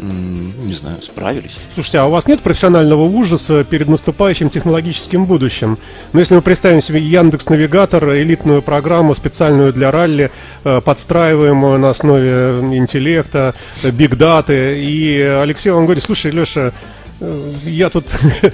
не 0.00 0.74
знаю, 0.74 1.00
справились. 1.02 1.56
Слушайте, 1.72 1.98
а 1.98 2.06
у 2.06 2.10
вас 2.10 2.26
нет 2.26 2.40
профессионального 2.40 3.02
ужаса 3.02 3.64
перед 3.64 3.88
наступающим 3.88 4.50
технологическим 4.50 5.24
будущим? 5.24 5.78
Ну, 6.12 6.20
если 6.20 6.34
мы 6.34 6.42
представим 6.42 6.82
себе 6.82 7.00
Яндекс 7.00 7.48
Навигатор, 7.48 8.14
элитную 8.14 8.62
программу 8.62 9.14
специальную 9.14 9.72
для 9.72 9.90
ралли, 9.90 10.30
э, 10.64 10.80
подстраиваемую 10.80 11.78
на 11.78 11.90
основе 11.90 12.60
интеллекта, 12.76 13.54
биг-даты, 13.82 14.78
и 14.82 15.20
Алексей 15.20 15.70
вам 15.70 15.84
говорит, 15.84 16.04
слушай, 16.04 16.30
Леша, 16.30 16.72
э, 17.20 17.52
я 17.64 17.88
тут 17.88 18.06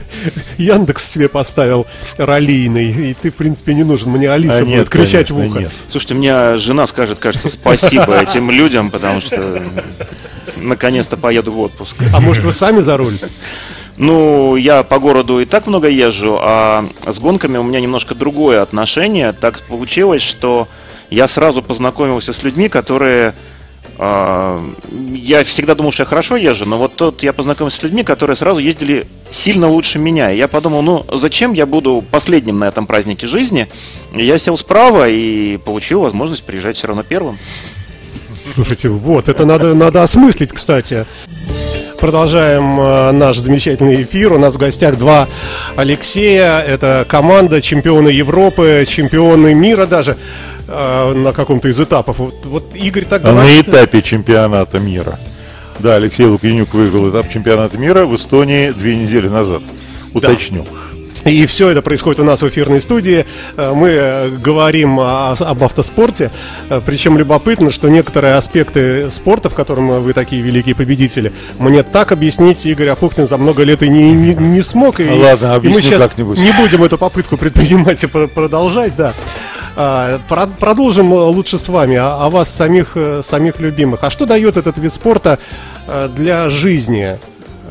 Яндекс 0.58 1.10
себе 1.10 1.28
поставил 1.28 1.86
раллийный, 2.18 3.10
и 3.10 3.14
ты, 3.14 3.30
в 3.30 3.34
принципе, 3.34 3.74
не 3.74 3.82
нужен. 3.82 4.10
Мне 4.10 4.30
Алиса 4.30 4.58
а 4.58 4.64
будет 4.64 4.76
нет, 4.76 4.88
кричать 4.88 5.28
конечно, 5.28 5.34
в 5.34 5.46
ухо. 5.46 5.58
Нет. 5.60 5.72
Слушайте, 5.88 6.14
мне 6.14 6.56
жена 6.58 6.86
скажет, 6.86 7.18
кажется, 7.18 7.48
спасибо 7.48 8.16
этим 8.22 8.50
людям, 8.50 8.90
потому 8.90 9.20
что 9.20 9.60
наконец-то 10.56 11.16
поеду 11.16 11.52
в 11.52 11.60
отпуск. 11.60 11.96
А 12.14 12.20
может 12.20 12.44
вы 12.44 12.52
сами 12.52 12.80
за 12.80 12.96
руль? 12.96 13.18
Ну, 13.96 14.56
я 14.56 14.82
по 14.82 14.98
городу 14.98 15.40
и 15.40 15.44
так 15.44 15.66
много 15.66 15.88
езжу, 15.88 16.38
а 16.40 16.84
с 17.06 17.18
гонками 17.18 17.58
у 17.58 17.62
меня 17.62 17.80
немножко 17.80 18.14
другое 18.14 18.62
отношение. 18.62 19.32
Так 19.32 19.60
получилось, 19.60 20.22
что 20.22 20.66
я 21.10 21.28
сразу 21.28 21.62
познакомился 21.62 22.32
с 22.32 22.42
людьми, 22.42 22.68
которые... 22.68 23.34
Э, 23.98 24.58
я 25.12 25.44
всегда 25.44 25.74
думал, 25.74 25.92
что 25.92 26.02
я 26.02 26.06
хорошо 26.06 26.36
езжу, 26.36 26.64
но 26.64 26.78
вот 26.78 26.96
тут 26.96 27.22
я 27.22 27.34
познакомился 27.34 27.78
с 27.78 27.82
людьми, 27.82 28.02
которые 28.02 28.36
сразу 28.36 28.60
ездили 28.60 29.06
сильно 29.30 29.68
лучше 29.68 29.98
меня. 29.98 30.32
И 30.32 30.38
я 30.38 30.48
подумал, 30.48 30.80
ну 30.80 31.04
зачем 31.12 31.52
я 31.52 31.66
буду 31.66 32.02
последним 32.10 32.58
на 32.58 32.64
этом 32.64 32.86
празднике 32.86 33.26
жизни? 33.26 33.68
Я 34.14 34.38
сел 34.38 34.56
справа 34.56 35.08
и 35.08 35.58
получил 35.58 36.00
возможность 36.00 36.44
приезжать 36.44 36.76
все 36.76 36.86
равно 36.86 37.02
первым. 37.02 37.38
Слушайте, 38.54 38.88
вот, 38.88 39.28
это 39.28 39.46
надо, 39.46 39.74
надо 39.74 40.02
осмыслить, 40.02 40.52
кстати. 40.52 41.06
Продолжаем 41.98 42.80
э, 42.80 43.12
наш 43.12 43.38
замечательный 43.38 44.02
эфир. 44.02 44.32
У 44.32 44.38
нас 44.38 44.56
в 44.56 44.58
гостях 44.58 44.98
два 44.98 45.28
Алексея. 45.76 46.58
Это 46.58 47.06
команда 47.08 47.62
чемпионы 47.62 48.08
Европы, 48.08 48.84
чемпионы 48.88 49.54
мира 49.54 49.86
даже 49.86 50.18
э, 50.68 51.12
на 51.14 51.32
каком-то 51.32 51.68
из 51.68 51.80
этапов. 51.80 52.18
Вот, 52.18 52.34
вот 52.44 52.74
Игорь 52.74 53.04
так 53.04 53.22
говорит. 53.22 53.68
На 53.68 53.70
этапе 53.70 54.02
чемпионата 54.02 54.80
мира. 54.80 55.18
Да, 55.78 55.94
Алексей 55.94 56.26
Лукьянюк 56.26 56.74
выиграл 56.74 57.08
этап 57.08 57.30
чемпионата 57.32 57.78
мира 57.78 58.04
в 58.04 58.14
Эстонии 58.16 58.70
две 58.70 58.96
недели 58.96 59.28
назад. 59.28 59.62
Уточню. 60.12 60.64
Да. 60.64 60.91
И 61.24 61.46
все 61.46 61.70
это 61.70 61.82
происходит 61.82 62.20
у 62.20 62.24
нас 62.24 62.42
в 62.42 62.48
эфирной 62.48 62.80
студии. 62.80 63.24
Э, 63.56 63.72
мы 63.74 63.88
э, 63.90 64.28
говорим 64.30 64.98
об 64.98 65.62
автоспорте. 65.62 66.30
Э, 66.68 66.80
Причем 66.84 67.16
любопытно, 67.16 67.70
что 67.70 67.88
некоторые 67.88 68.34
аспекты 68.34 69.08
спорта, 69.10 69.48
в 69.48 69.54
котором 69.54 70.02
вы 70.02 70.12
такие 70.14 70.42
великие 70.42 70.74
победители, 70.74 71.32
мне 71.58 71.84
так 71.84 72.10
объяснить 72.10 72.66
Игорь 72.66 72.88
Апухтин 72.88 73.28
за 73.28 73.36
много 73.36 73.62
лет 73.62 73.82
и 73.82 73.88
не, 73.88 74.10
не, 74.12 74.34
не 74.34 74.62
смог. 74.62 74.98
И, 74.98 75.08
Ладно, 75.08 75.54
объясню 75.54 75.78
и 75.78 75.82
мы 75.82 75.88
сейчас 75.88 76.02
как-нибудь. 76.02 76.38
не 76.38 76.52
будем 76.52 76.82
эту 76.82 76.98
попытку 76.98 77.36
предпринимать 77.36 78.02
и 78.02 78.06
продолжать, 78.08 78.96
да. 78.96 79.12
А, 79.76 80.20
продолжим 80.58 81.12
лучше 81.12 81.58
с 81.58 81.68
вами, 81.68 81.96
о 81.96 82.28
вас 82.30 82.52
самих, 82.52 82.96
самих 83.22 83.60
любимых. 83.60 84.02
А 84.02 84.10
что 84.10 84.26
дает 84.26 84.56
этот 84.56 84.76
вид 84.76 84.92
спорта 84.92 85.38
для 86.14 86.48
жизни? 86.50 87.16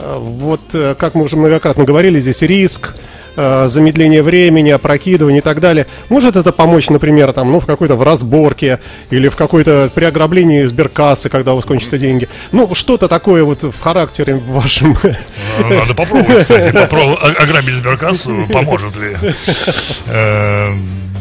Вот, 0.03 0.61
как 0.97 1.13
мы 1.13 1.25
уже 1.25 1.37
многократно 1.37 1.83
говорили, 1.83 2.19
здесь 2.19 2.41
риск, 2.41 2.95
э, 3.35 3.67
замедление 3.67 4.23
времени, 4.23 4.69
опрокидывание 4.69 5.39
и 5.39 5.43
так 5.43 5.59
далее. 5.59 5.87
Может 6.09 6.35
это 6.35 6.51
помочь, 6.51 6.89
например, 6.89 7.33
там, 7.33 7.51
ну, 7.51 7.59
в 7.59 7.65
какой-то 7.65 7.95
в 7.95 8.03
разборке 8.03 8.79
или 9.09 9.27
в 9.27 9.35
какой-то 9.35 9.91
при 9.93 10.05
ограблении 10.05 10.63
сберкассы, 10.63 11.29
когда 11.29 11.53
у 11.53 11.55
вас 11.57 11.65
кончатся 11.65 11.97
деньги. 11.97 12.27
Ну, 12.51 12.73
что-то 12.75 13.07
такое 13.07 13.43
вот 13.43 13.63
в 13.63 13.79
характере 13.79 14.35
вашем. 14.35 14.97
Ну, 15.59 15.69
надо 15.69 15.93
попробовать, 15.93 16.43
кстати, 16.43 16.71
попробовать 16.73 17.39
ограбить 17.39 17.75
сберкассу, 17.75 18.47
поможет 18.51 18.97
ли. 18.97 19.15
Э, 20.07 20.73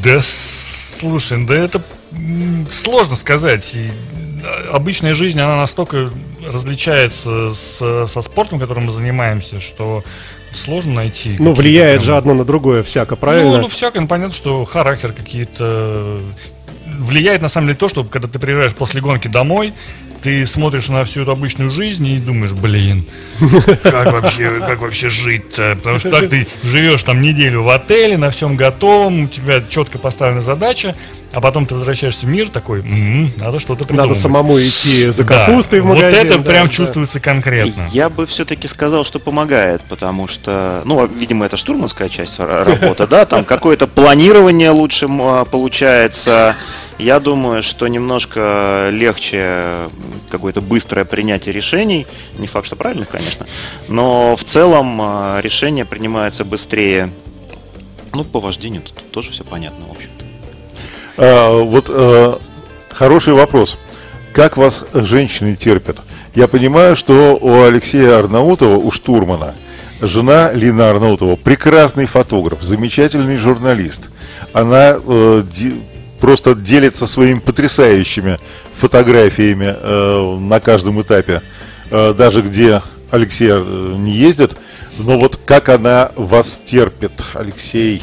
да, 0.03 0.21
слушай, 0.23 1.45
да 1.45 1.55
это 1.55 1.83
сложно 2.71 3.17
сказать 3.17 3.77
обычная 4.73 5.15
жизнь, 5.15 5.41
она 5.41 5.57
настолько 5.57 6.11
различается 6.47 7.53
с, 7.53 8.07
со 8.07 8.23
спортом, 8.23 8.59
которым 8.59 8.87
мы 8.87 8.93
занимаемся, 8.93 9.61
что 9.61 10.03
сложно 10.55 10.95
найти. 10.95 11.37
Ну, 11.39 11.53
влияет 11.53 12.01
прям... 12.01 12.07
же 12.07 12.17
одно 12.17 12.35
на 12.35 12.45
другое 12.45 12.83
всяко, 12.83 13.17
правильно? 13.17 13.57
Ну, 13.57 13.63
ну 13.63 13.69
всяко, 13.69 14.01
ну, 14.01 14.07
понятно, 14.07 14.35
что 14.35 14.65
характер 14.65 15.13
какие-то... 15.13 16.21
Влияет, 16.87 17.41
на 17.41 17.49
самом 17.49 17.69
деле, 17.69 17.79
то, 17.79 17.89
что 17.89 18.05
когда 18.05 18.29
ты 18.29 18.39
приезжаешь 18.39 18.75
после 18.75 19.01
гонки 19.01 19.29
домой, 19.29 19.73
ты 20.23 20.45
смотришь 20.47 20.89
на 20.89 21.05
всю 21.05 21.23
эту 21.23 21.31
обычную 21.31 21.71
жизнь 21.71 22.07
и 22.07 22.19
думаешь, 22.19 22.53
блин, 22.53 23.07
как 23.83 24.13
вообще, 24.13 24.61
как 24.61 24.81
вообще 24.81 25.09
жить-то? 25.09 25.77
Потому 25.77 25.99
что 25.99 26.11
так 26.11 26.29
ты 26.29 26.47
живешь 26.63 27.03
там 27.05 27.23
неделю 27.23 27.63
в 27.63 27.69
отеле, 27.71 28.19
на 28.19 28.31
всем 28.31 28.57
готовом, 28.57 29.25
у 29.25 29.29
тебя 29.29 29.63
четко 29.67 29.99
поставлена 29.99 30.43
задача, 30.43 30.95
а 31.33 31.41
потом 31.41 31.65
ты 31.65 31.75
возвращаешься 31.75 32.27
в 32.27 32.29
мир 32.29 32.49
такой, 32.49 32.81
м-м, 32.81 33.33
надо 33.37 33.61
что-то 33.61 33.85
придумать. 33.85 34.09
Надо 34.09 34.19
самому 34.19 34.59
идти 34.59 35.11
за 35.11 35.25
капустой 35.25 35.81
да. 35.81 35.85
в 35.85 35.89
магазин. 35.89 36.11
Вот 36.11 36.27
это 36.27 36.39
да, 36.39 36.51
прям 36.51 36.67
да. 36.67 36.73
чувствуется 36.73 37.21
конкретно. 37.21 37.89
Я 37.93 38.09
бы 38.09 38.27
все-таки 38.27 38.67
сказал, 38.67 39.05
что 39.05 39.21
помогает, 39.21 39.83
потому 39.83 40.27
что, 40.27 40.83
ну, 40.85 41.07
видимо, 41.07 41.47
это 41.47 41.57
штурманская 41.57 42.09
часть 42.09 42.39
работы, 42.41 43.07
да, 43.07 43.27
там 43.27 43.45
какое-то 43.45 43.87
планирование 43.87 44.71
лучше 44.71 45.07
а, 45.09 45.45
получается. 45.45 46.57
Я 46.99 47.19
думаю, 47.21 47.63
что 47.63 47.87
немножко 47.87 48.91
легче 48.93 49.89
какое-то 50.31 50.61
быстрое 50.61 51.05
принятие 51.05 51.55
решений. 51.55 52.07
Не 52.39 52.47
факт, 52.47 52.67
что 52.67 52.77
правильных, 52.77 53.09
конечно. 53.09 53.47
Но 53.89 54.37
в 54.37 54.45
целом 54.45 55.01
а, 55.01 55.41
решения 55.41 55.85
принимаются 55.85 56.45
быстрее. 56.45 57.09
Ну, 58.13 58.25
по 58.25 58.41
вождению 58.41 58.83
тут 58.83 59.11
тоже 59.13 59.31
все 59.31 59.45
понятно, 59.45 59.87
в 59.87 59.93
общем. 59.93 60.11
А, 61.23 61.63
вот 61.63 61.91
а, 61.91 62.41
хороший 62.89 63.35
вопрос. 63.35 63.77
Как 64.33 64.57
вас 64.57 64.87
женщины 64.95 65.55
терпят? 65.55 65.99
Я 66.35 66.49
понимаю, 66.49 66.97
что 66.97 67.37
у 67.39 67.63
Алексея 67.63 68.21
Арнаутова, 68.21 68.77
у 68.77 68.91
штурмана, 68.91 69.55
жена 70.01 70.51
Лина 70.55 70.89
Арнаутова, 70.89 71.37
прекрасный 71.37 72.07
фотограф, 72.07 72.63
замечательный 72.63 73.37
журналист. 73.37 74.09
Она 74.55 74.97
э, 74.97 75.43
просто 76.21 76.55
делится 76.55 77.07
своими 77.07 77.39
потрясающими 77.41 78.39
фотографиями 78.79 79.77
э, 79.77 80.39
на 80.39 80.59
каждом 80.61 81.03
этапе, 81.03 81.43
э, 81.91 82.15
даже 82.17 82.41
где 82.41 82.81
Алексей 83.11 83.51
э, 83.51 83.95
не 83.99 84.13
ездит. 84.13 84.57
Но 84.99 85.19
вот 85.19 85.39
как 85.45 85.69
она 85.69 86.13
вас 86.17 86.59
терпит, 86.65 87.13
Алексей? 87.35 88.03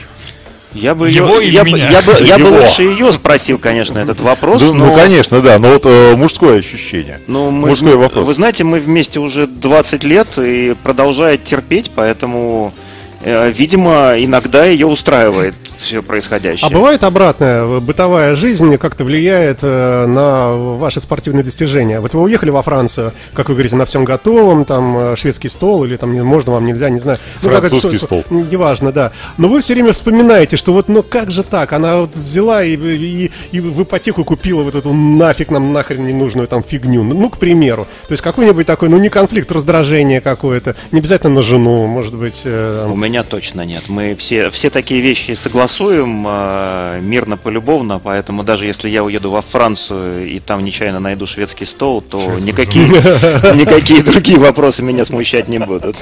Я 0.73 0.95
бы 0.95 1.09
его 1.09 1.39
ее, 1.39 1.53
я, 1.53 1.63
бы, 1.63 1.69
я 1.77 2.01
бы, 2.01 2.25
я 2.25 2.37
бы 2.37 2.47
лучше 2.47 2.83
ее 2.83 3.11
спросил, 3.11 3.57
конечно, 3.57 3.97
этот 3.99 4.19
вопрос. 4.19 4.61
Ну, 4.61 4.73
но... 4.73 4.87
ну 4.87 4.95
конечно, 4.95 5.41
да, 5.41 5.57
но 5.59 5.69
вот 5.69 5.85
э, 5.85 6.15
мужское 6.15 6.59
ощущение. 6.59 7.19
Ну, 7.27 7.51
мы, 7.51 7.69
мужской 7.69 7.95
вопрос. 7.95 8.25
Вы 8.27 8.33
знаете, 8.33 8.63
мы 8.63 8.79
вместе 8.79 9.19
уже 9.19 9.47
20 9.47 10.03
лет 10.03 10.27
и 10.37 10.75
продолжает 10.83 11.45
терпеть, 11.45 11.91
поэтому, 11.95 12.73
э, 13.21 13.49
видимо, 13.51 14.15
иногда 14.17 14.65
ее 14.65 14.87
устраивает 14.87 15.55
все 15.77 16.01
происходящее. 16.01 16.67
А 16.67 16.73
бывает 16.73 17.03
обратная 17.03 17.79
бытовая 17.79 18.35
жизнь 18.35 18.77
как-то 18.77 19.03
влияет 19.03 19.59
э, 19.61 20.05
на 20.07 20.55
ваши 20.55 20.99
спортивные 20.99 21.43
достижения? 21.43 21.99
Вот 21.99 22.13
вы 22.13 22.23
уехали 22.23 22.49
во 22.49 22.61
Францию, 22.61 23.13
как 23.33 23.49
вы 23.49 23.55
говорите, 23.55 23.75
на 23.75 23.85
всем 23.85 24.03
готовом, 24.03 24.65
там 24.65 24.97
э, 24.97 25.15
шведский 25.15 25.49
стол 25.49 25.85
или 25.85 25.95
там 25.95 26.13
можно 26.25 26.53
вам 26.53 26.65
нельзя, 26.65 26.89
не 26.89 26.99
знаю. 26.99 27.19
Ну, 27.41 27.49
Французский 27.49 27.97
это, 27.97 28.05
стол. 28.05 28.23
Неважно, 28.29 28.91
да. 28.91 29.11
Но 29.37 29.47
вы 29.47 29.61
все 29.61 29.73
время 29.73 29.93
вспоминаете, 29.93 30.57
что 30.57 30.73
вот 30.73 30.87
ну 30.87 31.03
как 31.03 31.31
же 31.31 31.43
так? 31.43 31.73
Она 31.73 31.97
вот 31.97 32.15
взяла 32.15 32.63
и, 32.63 32.75
и, 32.75 33.31
и 33.51 33.59
в 33.59 33.83
ипотеку 33.83 34.23
купила 34.23 34.63
вот 34.63 34.75
эту 34.75 34.93
нафиг 34.93 35.51
нам 35.51 35.73
нахрен 35.73 36.05
ненужную 36.05 36.47
там 36.47 36.63
фигню. 36.63 37.03
Ну, 37.03 37.15
ну, 37.15 37.29
к 37.29 37.37
примеру. 37.37 37.87
То 38.07 38.13
есть 38.13 38.23
какой-нибудь 38.23 38.65
такой, 38.65 38.89
ну 38.89 38.97
не 38.97 39.09
конфликт, 39.09 39.51
раздражение 39.51 40.21
какое-то. 40.21 40.75
Не 40.91 40.99
обязательно 40.99 41.35
на 41.35 41.41
жену, 41.41 41.85
может 41.87 42.15
быть. 42.15 42.41
Э, 42.45 42.87
У 42.89 42.95
меня 42.95 43.23
точно 43.23 43.61
нет. 43.61 43.83
Мы 43.89 44.15
все, 44.15 44.49
все 44.49 44.69
такие 44.69 45.01
вещи 45.01 45.35
согласны 45.35 45.67
согласуем 45.77 46.25
э, 46.27 46.99
мирно, 47.01 47.37
полюбовно, 47.37 47.99
поэтому 47.99 48.43
даже 48.43 48.65
если 48.65 48.89
я 48.89 49.03
уеду 49.03 49.29
во 49.31 49.41
Францию 49.41 50.27
и 50.27 50.39
там 50.39 50.63
нечаянно 50.63 50.99
найду 50.99 51.25
шведский 51.25 51.65
стол, 51.65 52.01
то 52.01 52.17
никакие, 52.39 52.87
никакие 53.55 54.01
другие 54.03 54.39
вопросы 54.39 54.83
меня 54.83 55.05
смущать 55.05 55.47
не 55.47 55.59
будут. 55.59 55.95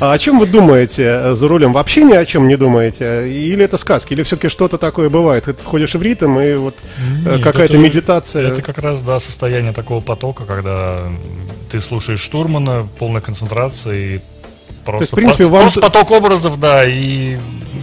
А 0.00 0.12
о 0.12 0.18
чем 0.18 0.38
вы 0.40 0.46
думаете 0.46 1.34
за 1.34 1.48
рулем? 1.48 1.72
Вообще 1.72 2.02
ни 2.02 2.12
о 2.12 2.24
чем 2.24 2.48
не 2.48 2.56
думаете? 2.56 3.30
Или 3.30 3.64
это 3.64 3.78
сказки? 3.78 4.12
Или 4.14 4.24
все-таки 4.24 4.48
что-то 4.48 4.76
такое 4.76 5.08
бывает? 5.08 5.44
Ты 5.44 5.54
входишь 5.54 5.94
в 5.94 6.02
ритм 6.02 6.38
и 6.38 6.54
вот 6.54 6.74
э, 7.24 7.36
Нет, 7.36 7.42
какая-то 7.42 7.74
это- 7.74 7.78
медитация? 7.78 8.48
Это 8.48 8.62
как 8.62 8.78
раз, 8.78 9.02
да, 9.02 9.20
состояние 9.20 9.72
такого 9.72 10.00
потока, 10.00 10.44
когда 10.44 11.02
ты 11.70 11.80
слушаешь 11.80 12.20
штурмана, 12.20 12.86
полная 12.98 13.20
концентрация 13.20 13.94
и 13.94 14.20
просто, 14.84 15.02
есть, 15.04 15.12
в 15.12 15.16
принципе, 15.16 15.44
по- 15.44 15.50
вам- 15.50 15.62
просто 15.62 15.80
поток 15.80 16.10
образов, 16.10 16.58
да, 16.60 16.84
и, 16.84 17.36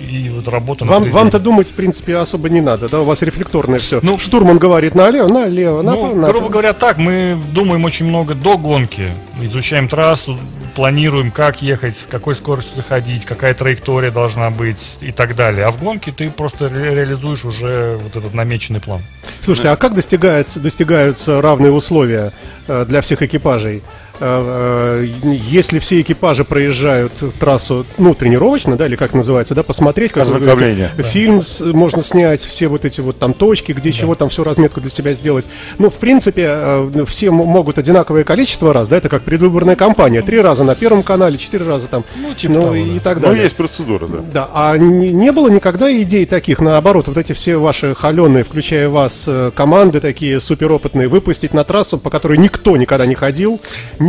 и 0.10 0.30
вот 0.36 0.48
работа 0.48 0.86
Вам, 0.86 1.10
вам-то 1.10 1.40
думать, 1.40 1.70
в 1.70 1.74
принципе, 1.74 2.16
особо 2.18 2.50
не 2.50 2.62
надо, 2.62 2.90
да? 2.90 3.02
У 3.02 3.06
вас 3.06 3.22
рефлекторное 3.22 3.80
все. 3.80 4.00
Ну, 4.02 4.18
Штурман 4.18 4.58
говорит 4.58 4.96
налево, 4.96 5.28
налево, 5.28 5.82
Ну, 5.82 5.92
направо, 5.92 6.08
направо. 6.16 6.32
грубо 6.32 6.50
говоря, 6.50 6.74
так, 6.74 6.98
мы 6.98 7.38
думаем 7.54 7.84
очень 7.86 8.06
много 8.06 8.34
до 8.36 8.58
гонки, 8.58 9.12
изучаем 9.42 9.88
трассу, 9.88 10.38
планируем, 10.76 11.32
как 11.32 11.62
ехать, 11.62 11.98
с 11.98 12.06
какой 12.06 12.36
скоростью 12.36 12.78
заходить, 12.78 13.26
какая 13.26 13.54
траектория 13.54 14.12
должна 14.12 14.50
быть 14.50 14.98
и 15.02 15.12
так 15.12 15.36
далее. 15.36 15.66
А 15.66 15.72
в 15.72 15.84
гонке 15.84 16.12
ты 16.12 16.30
просто 16.30 16.70
ре- 16.70 16.96
реализуешь 16.96 17.44
уже 17.44 18.00
вот 18.02 18.16
этот 18.16 18.34
намеченный 18.34 18.80
план. 18.80 19.02
Слушайте, 19.44 19.70
а 19.70 19.76
как 19.76 19.94
достигается, 19.94 20.60
достигаются 20.60 21.42
равные 21.42 21.72
условия 21.72 22.32
э, 22.68 22.86
для 22.88 23.02
всех 23.02 23.22
экипажей? 23.22 23.82
Э, 24.20 25.04
э, 25.04 25.08
Если 25.50 25.80
все 25.80 26.02
экипажи 26.02 26.44
проезжают 26.44 27.12
трассу, 27.40 27.86
ну, 27.98 28.14
тренировочно, 28.14 28.76
да, 28.76 28.86
или 28.86 28.96
как 28.96 29.14
называется, 29.14 29.56
да, 29.56 29.64
посмотреть, 29.64 30.12
как 30.12 30.26
вы 30.28 30.40
говорите, 30.40 30.90
фильм 31.04 31.42
с- 31.42 31.62
можно 31.62 32.04
снять, 32.04 32.42
все 32.42 32.68
вот 32.68 32.86
эти 32.86 33.02
вот 33.02 33.18
там 33.18 33.34
точки, 33.34 33.72
где 33.72 33.92
чего 33.92 34.16
там, 34.16 34.30
всю 34.30 34.44
разметку 34.44 34.82
для 34.82 34.90
себя 34.90 35.14
сделать. 35.14 35.48
Ну, 35.78 35.90
в 35.90 35.96
принципе, 35.96 36.46
э, 36.50 37.06
все 37.08 37.32
могут 37.32 37.78
одинаковое 37.78 38.24
количество 38.24 38.74
раз, 38.74 38.90
да, 38.90 38.98
это 38.98 39.10
как 39.10 39.24
предвыборная 39.24 39.76
кампания. 39.76 40.22
Три 40.22 40.42
раза 40.42 40.64
на 40.64 40.76
Первом 40.76 41.04
канале, 41.04 41.38
четыре 41.38 41.66
раза 41.66 41.88
там, 41.88 42.04
Ну, 42.22 42.34
типа 42.34 42.54
того, 42.56 42.76
и 42.76 42.96
да. 42.96 43.00
так 43.02 43.16
Ну, 43.18 43.28
далее. 43.28 43.44
есть 43.44 43.56
процедура, 43.56 44.08
да. 44.08 44.18
Да, 44.34 44.50
а 44.54 44.78
не, 44.78 45.12
не 45.12 45.32
было 45.32 45.50
никогда 45.50 45.92
идей 46.02 46.26
таких, 46.26 46.60
наоборот, 46.60 47.08
вот 47.08 47.18
эти 47.18 47.34
все 47.34 47.58
ваши 47.58 47.94
холеные, 47.96 48.44
включая 48.44 48.90
вас, 48.90 49.28
команды 49.56 50.00
такие 50.02 50.40
суперопытные, 50.40 51.08
выпустить 51.08 51.54
на 51.54 51.64
трассу, 51.64 51.98
по 51.98 52.10
которой 52.10 52.38
никто 52.38 52.78
никогда 52.78 53.06
не 53.06 53.16
ходил, 53.16 53.60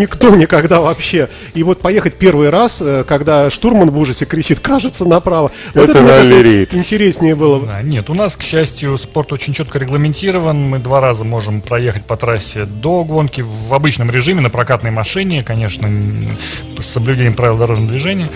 никто 0.00 0.34
никогда 0.34 0.80
вообще, 0.80 1.28
и 1.54 1.62
вот 1.62 1.80
поехать 1.80 2.14
первый 2.14 2.50
раз, 2.50 2.80
э, 2.82 3.04
когда 3.06 3.50
штурман 3.50 3.90
в 3.90 3.98
ужасе 3.98 4.24
кричит, 4.24 4.60
кажется, 4.60 5.04
направо. 5.04 5.50
Вот 5.74 5.90
Это 5.90 6.02
мне 6.02 6.10
кажется, 6.10 6.76
интереснее 6.76 7.34
было. 7.34 7.58
бы. 7.58 7.66
Да, 7.66 7.82
нет, 7.82 8.10
у 8.10 8.14
нас, 8.14 8.36
к 8.36 8.42
счастью, 8.42 8.96
спорт 8.98 9.32
очень 9.32 9.52
четко 9.52 9.78
регламентирован. 9.78 10.56
Мы 10.68 10.78
два 10.78 11.00
раза 11.00 11.24
можем 11.24 11.60
проехать 11.60 12.04
по 12.04 12.16
трассе 12.16 12.64
до 12.64 13.04
гонки 13.04 13.42
в 13.42 13.74
обычном 13.74 14.10
режиме 14.10 14.40
на 14.40 14.50
прокатной 14.50 14.90
машине, 14.90 15.42
конечно, 15.42 15.88
с 16.78 16.86
соблюдением 16.86 17.34
правил 17.34 17.58
дорожного 17.58 17.90
движения. 17.90 18.28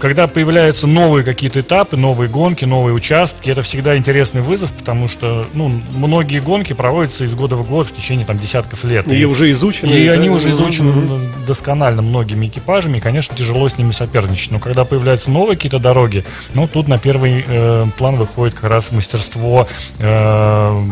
Когда 0.00 0.28
появляются 0.28 0.86
новые 0.86 1.24
какие-то 1.24 1.60
этапы, 1.60 1.96
новые 1.96 2.28
гонки, 2.28 2.64
новые 2.64 2.94
участки, 2.94 3.50
это 3.50 3.62
всегда 3.62 3.96
интересный 3.96 4.42
вызов, 4.42 4.72
потому 4.72 5.08
что 5.08 5.46
ну, 5.54 5.68
многие 5.68 6.38
гонки 6.40 6.72
проводятся 6.72 7.24
из 7.24 7.34
года 7.34 7.56
в 7.56 7.68
год 7.68 7.88
в 7.88 7.96
течение 7.96 8.24
там, 8.24 8.38
десятков 8.38 8.84
лет. 8.84 9.10
И 9.10 9.24
уже 9.24 9.50
изучены. 9.50 9.90
И 9.90 10.06
да? 10.06 10.12
они 10.12 10.30
уже 10.30 10.50
изучены 10.50 10.92
мгм. 10.92 11.20
досконально 11.46 12.02
многими 12.02 12.46
экипажами, 12.46 12.98
и, 12.98 13.00
конечно, 13.00 13.36
тяжело 13.36 13.68
с 13.68 13.76
ними 13.76 13.92
соперничать. 13.92 14.52
Но 14.52 14.60
когда 14.60 14.84
появляются 14.84 15.30
новые 15.30 15.56
какие-то 15.56 15.80
дороги, 15.80 16.24
ну, 16.54 16.68
тут 16.68 16.86
на 16.86 16.98
первый 16.98 17.44
э, 17.46 17.86
план 17.96 18.16
выходит 18.16 18.54
как 18.54 18.70
раз 18.70 18.92
мастерство 18.92 19.66
э, 19.98 20.82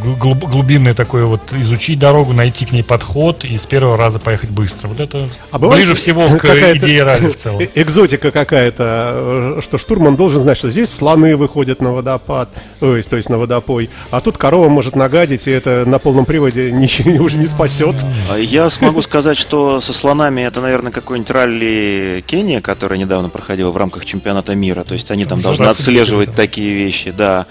глубинное 0.00 0.94
такое 0.94 1.24
вот, 1.24 1.40
изучить 1.52 1.98
дорогу, 1.98 2.32
найти 2.32 2.64
к 2.66 2.72
ней 2.72 2.82
подход 2.82 3.44
и 3.44 3.56
с 3.56 3.66
первого 3.66 3.96
раза 3.96 4.18
поехать 4.18 4.50
быстро. 4.50 4.88
Вот 4.88 5.00
это 5.00 5.28
А 5.50 5.58
ближе 5.58 5.94
всего 5.94 6.26
к 6.38 6.44
идее 6.44 7.02
ралли 7.04 7.30
в 7.30 7.36
целом. 7.36 7.60
э- 7.60 7.68
Экзотика 7.74 8.30
какая-то, 8.30 9.56
э, 9.58 9.60
что 9.62 9.78
штурман 9.78 10.16
должен 10.16 10.40
знать, 10.40 10.56
что 10.58 10.70
здесь 10.70 10.90
слоны 10.92 11.36
выходят 11.36 11.80
на 11.80 11.92
водопад, 11.92 12.48
то 12.80 12.96
есть, 12.96 13.10
то 13.10 13.16
есть 13.16 13.28
на 13.30 13.38
водопой, 13.38 13.90
а 14.10 14.20
тут 14.20 14.36
корова 14.38 14.68
может 14.68 14.96
нагадить, 14.96 15.46
и 15.46 15.50
это 15.50 15.84
на 15.86 15.98
полном 15.98 16.24
приводе 16.24 16.70
ничего 16.72 17.22
уже 17.24 17.36
не 17.36 17.46
спасет. 17.46 17.96
А 18.30 18.36
Я 18.38 18.70
смогу 18.70 19.02
сказать, 19.02 19.38
что 19.38 19.80
со 19.80 19.92
слонами 19.92 20.42
это, 20.42 20.60
наверное, 20.60 20.92
какой-нибудь 20.92 21.30
ралли 21.30 22.24
Кения, 22.26 22.60
который 22.60 22.98
недавно 22.98 23.28
проходил 23.28 23.70
в 23.72 23.76
рамках 23.76 24.04
чемпионата 24.04 24.54
мира. 24.54 24.84
То 24.84 24.94
есть 24.94 25.10
они 25.10 25.24
там 25.24 25.40
должны 25.40 25.64
отслеживать 25.66 26.34
такие 26.34 26.74
вещи, 26.74 27.10
да. 27.10 27.46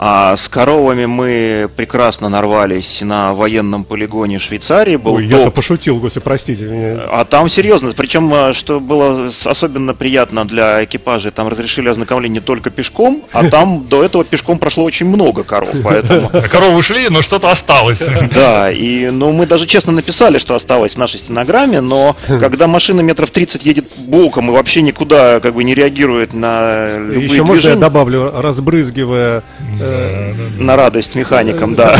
А 0.00 0.36
с 0.36 0.48
коровами 0.48 1.06
мы 1.06 1.68
прекрасно 1.74 2.28
нарвались 2.28 3.00
на 3.00 3.34
военном 3.34 3.82
полигоне 3.82 4.38
Швейцарии. 4.38 4.94
Был 4.94 5.14
Ой, 5.14 5.28
топ. 5.28 5.52
пошутил, 5.52 5.98
господи, 5.98 6.22
простите 6.22 6.64
меня. 6.66 7.02
А 7.10 7.24
там 7.24 7.50
серьезно, 7.50 7.90
причем, 7.96 8.32
э, 8.32 8.52
что 8.52 8.78
было 8.78 9.28
особенно 9.44 9.94
приятно 9.94 10.46
для 10.46 10.84
экипажей, 10.84 11.32
там 11.32 11.48
разрешили 11.48 11.88
ознакомление 11.88 12.40
только 12.40 12.70
пешком, 12.70 13.24
а 13.32 13.44
там 13.50 13.88
до 13.88 14.04
этого 14.04 14.22
пешком 14.22 14.60
прошло 14.60 14.84
очень 14.84 15.06
много 15.06 15.42
коров, 15.42 15.74
поэтому... 15.82 16.30
А 16.32 16.42
Коровы 16.48 16.76
ушли, 16.76 17.08
но 17.08 17.20
что-то 17.20 17.50
осталось. 17.50 18.06
Да, 18.34 18.70
и 18.70 19.10
ну, 19.10 19.32
мы 19.32 19.46
даже 19.46 19.66
честно 19.66 19.92
написали, 19.92 20.38
что 20.38 20.54
осталось 20.54 20.94
в 20.94 20.98
нашей 20.98 21.18
стенограмме, 21.18 21.80
но 21.80 22.14
когда 22.28 22.66
машина 22.66 23.00
метров 23.00 23.30
30 23.30 23.64
едет 23.66 23.86
боком 23.96 24.50
и 24.50 24.52
вообще 24.52 24.82
никуда 24.82 25.40
как 25.40 25.54
бы 25.54 25.64
не 25.64 25.74
реагирует 25.74 26.34
на 26.34 26.98
любые 26.98 27.24
Еще 27.24 27.42
можно 27.42 27.54
я 27.54 27.54
движения, 27.54 27.80
добавлю, 27.80 28.32
разбрызгивая... 28.36 29.42
э, 29.88 30.34
на 30.58 30.76
радость 30.76 31.14
механикам, 31.14 31.74
да. 31.74 31.96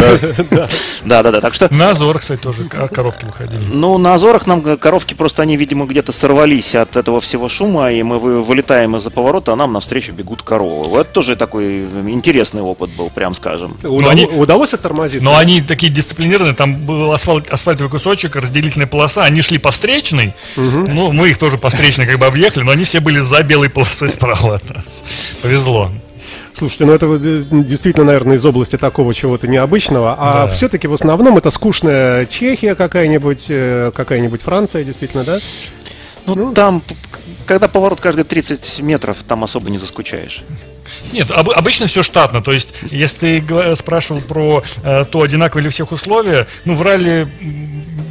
Да, 1.05 1.23
да, 1.23 1.31
да. 1.31 1.41
Так 1.41 1.55
что 1.55 1.73
На 1.73 1.91
Азор, 1.91 2.19
кстати, 2.19 2.41
тоже 2.41 2.65
коровки 2.65 3.25
выходили. 3.25 3.61
Ну, 3.73 3.99
на 3.99 4.15
Азорах 4.15 4.47
нам 4.47 4.63
коровки 4.79 5.15
просто, 5.15 5.43
они, 5.43 5.57
видимо, 5.57 5.87
где-то 5.87 6.13
сорвались 6.13 6.75
от 6.75 6.97
этого 6.97 7.21
всего 7.21 7.49
шума, 7.49 7.91
и 7.93 8.03
мы 8.03 8.19
вы- 8.19 8.43
вылетаем 8.43 8.97
из-за 8.97 9.11
поворота, 9.11 9.53
а 9.53 9.57
нам 9.57 9.73
навстречу 9.73 10.13
бегут 10.13 10.43
коровы. 10.43 10.89
Вот 10.91 11.13
тоже 11.13 11.37
такой 11.37 11.83
интересный 12.09 12.63
опыт 12.63 12.91
был, 12.91 13.11
прям 13.11 13.35
скажем. 13.35 13.77
Удалось 13.83 14.75
оттормозиться? 14.75 15.25
Но 15.25 15.37
они 15.37 15.63
такие 15.63 15.93
дисциплинированные, 15.93 16.55
там 16.55 16.77
был 16.77 17.13
асфальт, 17.13 17.49
асфальтовый 17.51 17.91
кусочек, 17.91 18.37
разделительная 18.37 18.87
полоса, 18.87 19.25
они 19.25 19.43
шли 19.43 19.59
по 19.59 19.71
встречной, 19.71 20.35
ну, 20.57 21.13
мы 21.13 21.31
их 21.31 21.39
тоже 21.39 21.59
по 21.59 21.71
встречной 21.71 22.07
как 22.07 22.19
бы 22.19 22.27
объехали, 22.27 22.65
но 22.65 22.73
они 22.73 22.85
все 22.85 23.01
были 23.01 23.21
за 23.21 23.43
белой 23.43 23.71
полосой 23.71 24.09
справа 24.11 24.57
от 24.57 24.69
нас. 24.75 25.05
Повезло. 25.43 25.91
Слушайте, 26.59 26.87
ну 26.87 26.93
это 26.93 27.19
действительно, 27.19 28.07
наверное, 28.07 28.37
из 28.37 28.45
области 28.45 28.77
такого 28.77 29.15
чего-то 29.15 29.47
необычного. 29.47 30.17
А 30.19 30.33
Да. 30.33 30.49
все-таки 30.49 30.89
в 30.89 30.93
основном 30.93 31.39
это 31.39 31.51
скучная 31.51 32.27
Чехия 32.27 32.75
какая-нибудь, 32.75 33.47
э, 33.49 33.93
какая-нибудь 33.95 34.43
Франция, 34.43 34.83
действительно, 34.83 35.23
да? 35.25 35.39
Ну, 36.27 36.53
там, 36.53 36.81
п- 36.81 36.95
когда 37.47 37.69
поворот 37.69 38.01
каждые 38.01 38.25
30 38.25 38.81
метров, 38.81 39.19
там 39.27 39.45
особо 39.45 39.71
не 39.71 39.79
заскучаешь. 39.79 40.43
Нет, 41.13 41.31
об- 41.31 41.51
обычно 41.51 41.87
все 41.87 42.03
штатно. 42.03 42.43
То 42.43 42.51
есть, 42.53 42.75
если 42.91 43.41
ты 43.41 43.77
спрашивал 43.77 44.21
про 44.21 44.63
э, 44.83 45.05
то, 45.11 45.23
одинаковые 45.23 45.65
ли 45.65 45.71
всех 45.71 45.93
условия, 45.93 46.47
ну, 46.65 46.75
в 46.75 46.83
ралли 46.83 47.29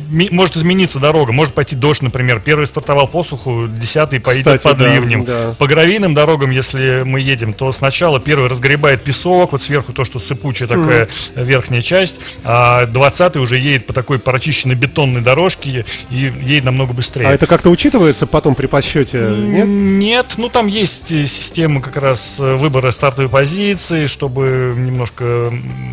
может 0.08 0.56
измениться 0.58 1.00
дорога. 1.00 1.32
Может 1.32 1.54
пойти 1.54 1.76
дождь, 1.76 2.02
например. 2.02 2.40
Первый 2.40 2.68
стартовал 2.68 3.08
по 3.08 3.24
суху, 3.24 3.68
десятый 3.68 4.20
поедет 4.20 4.58
Кстати, 4.58 4.64
под 4.64 4.78
да, 4.78 4.94
ливнем. 4.94 5.26
да. 5.26 5.56
По 5.58 5.68
гравийным 5.68 6.14
дорогам, 6.14 6.52
если 6.52 7.04
мы 7.06 7.20
едем, 7.20 7.54
то 7.54 7.72
сначала 7.72 8.20
первый 8.20 8.50
разгребает 8.50 9.04
песок, 9.04 9.52
вот 9.52 9.62
сверху 9.62 9.94
то, 9.94 10.06
что 10.06 10.20
сыпучая 10.20 10.68
такая 10.68 11.08
верхняя 11.36 11.82
часть, 11.82 12.20
а 12.44 12.86
двадцатый 12.86 13.42
уже 13.42 13.58
едет 13.58 13.86
по 13.86 13.94
такой 13.94 14.20
прочищенной 14.20 14.76
бетонной 14.76 15.22
дорожке 15.22 15.86
и 16.10 16.32
едет 16.42 16.64
намного 16.64 16.94
быстрее. 16.94 17.28
А 17.28 17.32
это 17.32 17.48
как-то 17.48 17.70
учитывается 17.70 18.28
потом 18.28 18.56
при 18.56 18.68
подсчете, 18.68 19.20
нет? 19.20 19.68
Нет, 19.68 20.34
ну 20.38 20.50
там 20.50 20.68
есть 20.68 21.12
э, 21.12 21.28
система 21.28 21.82
как 21.82 21.98
раз 21.98 22.40
э, 22.40 22.56
выбора 22.56 22.92
стартовой 22.92 23.30
позиции, 23.30 24.08
чтобы 24.08 24.74
немножко 24.78 25.52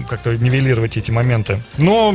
как-то 0.08 0.36
нивелировать 0.36 0.96
эти 0.96 1.10
моменты. 1.10 1.60
Но 1.78 2.14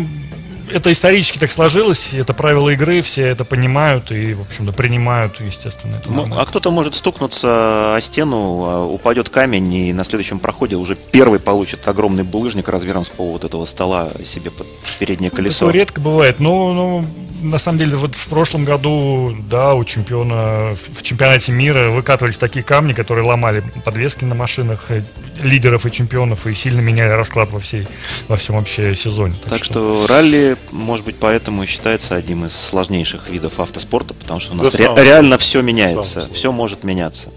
это 0.72 0.92
исторически 0.92 1.38
так 1.38 1.52
сложилось, 1.52 2.14
это 2.14 2.34
правила 2.34 2.70
игры, 2.70 3.02
все 3.02 3.28
это 3.28 3.46
понимают 3.46 4.12
и, 4.12 4.34
в 4.34 4.42
общем-то, 4.42 4.72
принимают, 4.72 5.40
естественно. 5.40 5.98
Это 5.98 6.12
Ну, 6.12 6.28
а 6.32 6.46
кто-то 6.46 6.72
может 6.72 6.96
стукнуться 6.96 7.96
о 7.96 8.00
стену, 8.02 8.66
а, 8.66 8.86
упадет 8.86 9.30
камень, 9.30 9.74
и 9.74 9.94
на 9.94 10.04
следующем 10.04 10.40
проходе 10.40 10.76
уже 10.76 10.96
первый 10.96 11.40
получит 11.40 11.88
огромный 11.88 12.24
булыжник 12.24 12.70
размером 12.70 13.06
с 13.06 13.10
пол 13.10 13.34
вот 13.34 13.44
этого 13.44 13.66
стола 13.66 14.12
себе 14.24 14.52
под 14.52 14.68
переднее 15.00 15.32
колесо. 15.32 15.60
Такое 15.60 15.74
редко 15.74 16.02
бывает, 16.02 16.40
но, 16.40 16.74
ну, 16.74 17.06
на 17.42 17.58
самом 17.58 17.80
деле, 17.80 17.96
вот 17.98 18.16
в 18.16 18.28
прошлом 18.28 18.66
году, 18.66 19.36
да, 19.50 19.74
у 19.74 19.84
чемпиона 19.86 20.76
в 20.76 21.02
чемпионате 21.02 21.52
мира 21.52 21.90
выкатывались 21.90 22.38
такие 22.38 22.64
камни, 22.64 22.94
которые 22.94 23.26
ломали 23.26 23.64
подвески 23.86 24.26
на 24.26 24.36
машинах 24.36 24.86
э, 24.90 25.04
лидеров 25.44 25.86
и 25.86 25.92
чемпионов 25.92 26.48
и 26.48 26.54
сильно 26.54 26.82
меняли 26.82 27.12
расклад 27.12 27.52
во 27.52 27.60
всей 27.60 27.88
во 28.28 28.36
всем 28.36 28.56
вообще 28.56 28.96
сезоне. 28.96 29.36
Так 29.48 29.64
что 29.64 30.06
ралли, 30.08 30.58
может 30.72 31.06
быть, 31.06 31.16
поэтому 31.20 31.64
и 31.64 31.66
считается 31.66 32.16
одним 32.16 32.46
из 32.46 32.54
сложнейших 32.54 33.30
видов 33.30 33.60
автоспорта, 33.60 34.14
потому 34.14 34.40
что 34.40 34.54
у 34.54 34.56
нас 34.58 34.72
Да, 34.74 34.96
ре- 34.96 35.04
реально 35.04 35.38
все 35.38 35.62
меняется, 35.62 36.14
Самое. 36.14 36.34
все 36.34 36.52
может 36.52 36.84
меняться. 36.84 37.30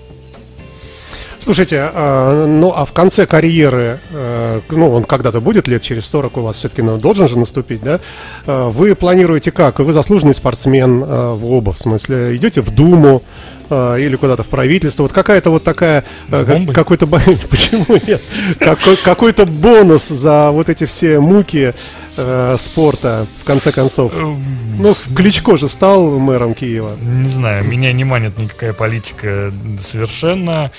Слушайте, 1.43 1.91
а, 1.93 2.47
ну 2.47 2.73
а 2.75 2.85
в 2.85 2.93
конце 2.93 3.27
карьеры, 3.27 3.99
э, 4.11 4.61
ну 4.71 4.93
он 4.93 5.03
когда-то 5.03 5.41
будет 5.41 5.67
лет 5.67 5.83
через 5.83 6.07
40 6.07 6.37
у 6.37 6.41
вас 6.43 6.57
все-таки 6.57 6.83
ну, 6.83 6.99
должен 6.99 7.27
же 7.27 7.37
наступить, 7.37 7.83
да? 7.83 7.99
Э, 8.47 8.69
вы 8.69 8.95
планируете 8.95 9.51
как? 9.51 9.81
Вы 9.81 9.93
заслуженный 9.93 10.35
спортсмен 10.35 11.03
э, 11.03 11.33
в 11.33 11.51
оба, 11.51 11.73
в 11.73 11.81
смысле, 11.81 12.37
идете 12.37 12.61
в 12.61 12.71
Думу, 12.71 13.23
или 13.71 14.17
куда-то 14.17 14.43
в 14.43 14.49
правительство. 14.49 15.05
Вот 15.05 15.13
какая-то 15.15 15.49
вот 15.49 15.65
такая... 15.65 16.05
Какой-то... 16.29 17.07
Почему 17.51 17.87
нет? 18.07 18.21
Какой, 18.59 18.99
какой-то 18.99 19.47
бонус 19.47 20.09
за 20.09 20.51
вот 20.51 20.69
эти 20.69 20.85
все 20.85 21.21
муки 21.21 21.73
э, 22.17 22.57
спорта, 22.59 23.27
в 23.41 23.45
конце 23.45 23.73
концов. 23.73 24.13
Ну, 24.15 24.97
Кличко 25.15 25.57
же 25.57 25.69
стал 25.69 26.19
мэром 26.19 26.55
Киева. 26.55 26.97
Не 27.01 27.29
знаю, 27.29 27.65
меня 27.65 27.93
не 27.93 28.05
манит 28.05 28.39
никакая 28.39 28.73
политика 28.73 29.53
совершенно 29.81 30.71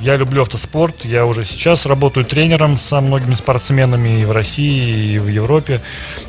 я 0.00 0.16
люблю 0.16 0.42
автоспорт, 0.42 1.04
я 1.04 1.26
уже 1.26 1.44
сейчас 1.44 1.86
работаю 1.86 2.24
тренером 2.24 2.76
со 2.76 3.00
многими 3.00 3.34
спортсменами 3.34 4.20
и 4.20 4.24
в 4.24 4.30
России, 4.30 5.14
и 5.14 5.18
в 5.18 5.28
Европе. 5.28 5.80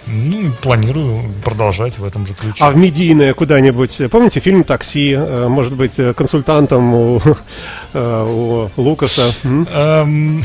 Ну, 0.07 0.51
планирую 0.61 1.21
продолжать 1.43 1.99
в 1.99 2.03
этом 2.03 2.25
же 2.25 2.33
ключе. 2.33 2.63
А 2.63 2.71
в 2.71 2.77
медийное 2.77 3.33
куда-нибудь? 3.33 4.01
Помните 4.09 4.39
фильм 4.39 4.63
«Такси»? 4.63 5.13
Э, 5.15 5.47
может 5.47 5.75
быть, 5.75 5.99
э, 5.99 6.13
консультантом 6.13 6.93
у, 6.93 7.21
э, 7.93 8.23
у 8.27 8.69
Лукаса? 8.81 9.31
Эм, 9.43 10.43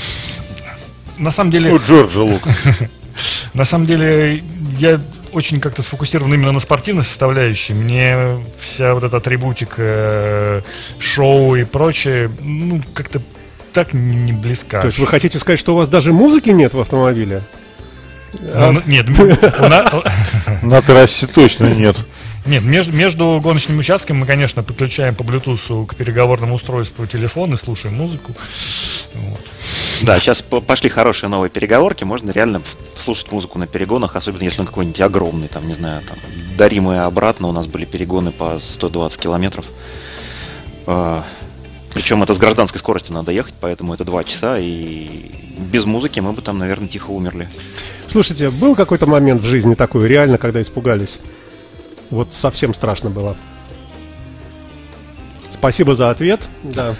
на 1.16 1.30
самом 1.30 1.50
деле... 1.50 1.72
У 1.72 1.78
Джорджа 1.78 2.20
Лукаса. 2.20 2.90
На 3.54 3.64
самом 3.64 3.86
деле, 3.86 4.42
я 4.78 5.00
очень 5.32 5.60
как-то 5.60 5.82
сфокусирован 5.82 6.32
именно 6.34 6.52
на 6.52 6.60
спортивной 6.60 7.04
составляющей. 7.04 7.72
Мне 7.72 8.38
вся 8.60 8.94
вот 8.94 9.04
эта 9.04 9.16
атрибутика, 9.16 9.74
э, 9.78 10.60
шоу 10.98 11.54
и 11.56 11.64
прочее, 11.64 12.30
ну, 12.40 12.80
как-то 12.94 13.20
так 13.72 13.92
не 13.92 14.32
близка. 14.32 14.80
То 14.80 14.86
есть 14.86 14.98
вы 14.98 15.06
хотите 15.06 15.38
сказать, 15.38 15.58
что 15.58 15.74
у 15.74 15.76
вас 15.76 15.88
даже 15.88 16.12
музыки 16.12 16.50
нет 16.50 16.74
в 16.74 16.80
автомобиле? 16.80 17.42
Ну, 18.32 18.50
а... 18.52 18.82
Нет, 18.86 19.06
на 20.62 20.82
трассе 20.82 21.26
точно 21.26 21.66
нет. 21.66 21.96
Нет, 22.46 22.62
между, 22.62 22.92
между 22.92 23.40
гоночным 23.42 23.78
участком 23.78 24.18
мы, 24.18 24.26
конечно, 24.26 24.62
подключаем 24.62 25.14
по 25.14 25.22
Bluetooth 25.22 25.86
к 25.86 25.94
переговорному 25.94 26.54
устройству 26.54 27.06
телефон 27.06 27.54
и 27.54 27.56
слушаем 27.56 27.94
музыку. 27.94 28.34
Вот. 29.14 29.40
Да, 30.02 30.20
сейчас 30.20 30.42
пошли 30.42 30.90
хорошие 30.90 31.30
новые 31.30 31.48
переговорки, 31.48 32.04
можно 32.04 32.30
реально 32.32 32.60
слушать 33.04 33.30
музыку 33.30 33.58
на 33.58 33.66
перегонах, 33.66 34.16
особенно 34.16 34.42
если 34.42 34.60
он 34.60 34.66
какой-нибудь 34.66 35.00
огромный, 35.00 35.48
там, 35.48 35.66
не 35.68 35.74
знаю, 35.74 36.02
там, 36.06 36.18
и 36.58 36.96
обратно 36.96 37.48
у 37.48 37.52
нас 37.52 37.66
были 37.66 37.84
перегоны 37.84 38.32
по 38.32 38.58
120 38.58 39.20
километров. 39.20 39.66
А, 40.86 41.24
Причем 41.92 42.22
это 42.22 42.34
с 42.34 42.38
гражданской 42.38 42.78
скоростью 42.78 43.14
надо 43.14 43.30
ехать, 43.32 43.54
поэтому 43.60 43.94
это 43.94 44.04
два 44.04 44.24
часа, 44.24 44.58
и 44.58 45.30
без 45.58 45.84
музыки 45.84 46.20
мы 46.20 46.32
бы 46.32 46.42
там, 46.42 46.58
наверное, 46.58 46.88
тихо 46.88 47.10
умерли. 47.10 47.48
Слушайте, 48.08 48.50
был 48.50 48.74
какой-то 48.74 49.06
момент 49.06 49.42
в 49.42 49.46
жизни 49.46 49.74
такой, 49.74 50.08
реально, 50.08 50.38
когда 50.38 50.60
испугались? 50.60 51.18
Вот 52.10 52.32
совсем 52.32 52.74
страшно 52.74 53.10
было. 53.10 53.36
Спасибо 55.64 55.94
за 55.94 56.10
ответ. 56.10 56.40
Да. 56.62 56.94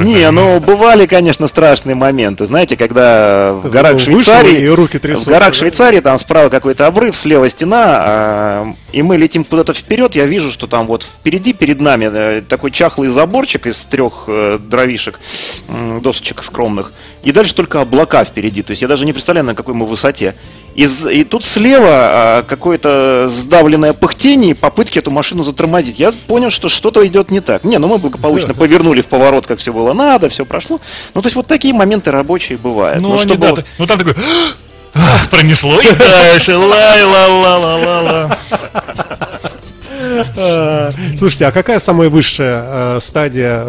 Не, 0.00 0.30
ну 0.30 0.60
бывали, 0.60 1.04
конечно, 1.04 1.46
страшные 1.46 1.94
моменты. 1.94 2.46
Знаете, 2.46 2.78
когда 2.78 3.52
в 3.52 3.68
горах 3.68 4.00
Швейцарии, 4.00 4.66
в 5.14 5.26
горах 5.26 5.52
Швейцарии 5.52 6.00
там 6.00 6.18
справа 6.18 6.48
какой-то 6.48 6.86
обрыв, 6.86 7.14
слева 7.18 7.50
стена, 7.50 7.84
а, 8.02 8.74
и 8.92 9.02
мы 9.02 9.18
летим 9.18 9.44
куда-то 9.44 9.74
вперед, 9.74 10.14
я 10.14 10.24
вижу, 10.24 10.50
что 10.50 10.66
там 10.66 10.86
вот 10.86 11.02
впереди 11.02 11.52
перед 11.52 11.82
нами 11.82 12.08
э, 12.10 12.40
такой 12.48 12.70
чахлый 12.70 13.08
заборчик 13.08 13.66
из 13.66 13.80
трех 13.80 14.24
э, 14.26 14.58
дровишек, 14.58 15.20
досочек 16.00 16.42
скромных, 16.42 16.94
и 17.24 17.32
дальше 17.32 17.54
только 17.54 17.82
облака 17.82 18.24
впереди. 18.24 18.62
То 18.62 18.70
есть 18.70 18.80
я 18.80 18.88
даже 18.88 19.04
не 19.04 19.12
представляю, 19.12 19.44
на 19.44 19.54
какой 19.54 19.74
мы 19.74 19.84
высоте. 19.84 20.34
И, 20.74 20.88
и 21.10 21.24
тут 21.24 21.44
слева 21.44 21.88
а, 21.88 22.42
какое-то 22.42 23.26
сдавленное 23.28 23.92
пыхтение, 23.92 24.54
попытки 24.54 24.98
эту 24.98 25.10
машину 25.10 25.44
затормозить. 25.44 25.98
Я 25.98 26.12
понял, 26.26 26.50
что 26.50 26.68
что-то 26.68 27.06
идет 27.06 27.30
не 27.30 27.40
так. 27.40 27.64
Не, 27.64 27.78
ну 27.78 27.88
мы 27.88 27.98
благополучно 27.98 28.54
повернули 28.54 29.02
в 29.02 29.06
поворот, 29.06 29.46
как 29.46 29.58
все 29.58 29.72
было 29.72 29.92
надо, 29.92 30.28
все 30.28 30.44
прошло. 30.44 30.80
Ну, 31.14 31.22
то 31.22 31.26
есть 31.26 31.36
вот 31.36 31.46
такие 31.46 31.74
моменты 31.74 32.10
рабочие 32.10 32.58
бывают. 32.58 33.02
Ну, 33.02 33.10
ну, 33.10 33.20
они, 33.20 33.36
да, 33.36 33.50
вот... 33.50 33.64
ну 33.78 33.86
там 33.86 33.98
такой, 33.98 34.14
пронесло 35.30 35.78
и 35.80 35.94
дальше, 35.94 36.56
ла-ла-ла-ла-ла-ла. 36.56 38.36
Слушайте, 41.16 41.46
а 41.46 41.52
какая 41.52 41.80
самая 41.80 42.08
высшая 42.08 42.64
э, 42.64 42.98
стадия, 43.00 43.64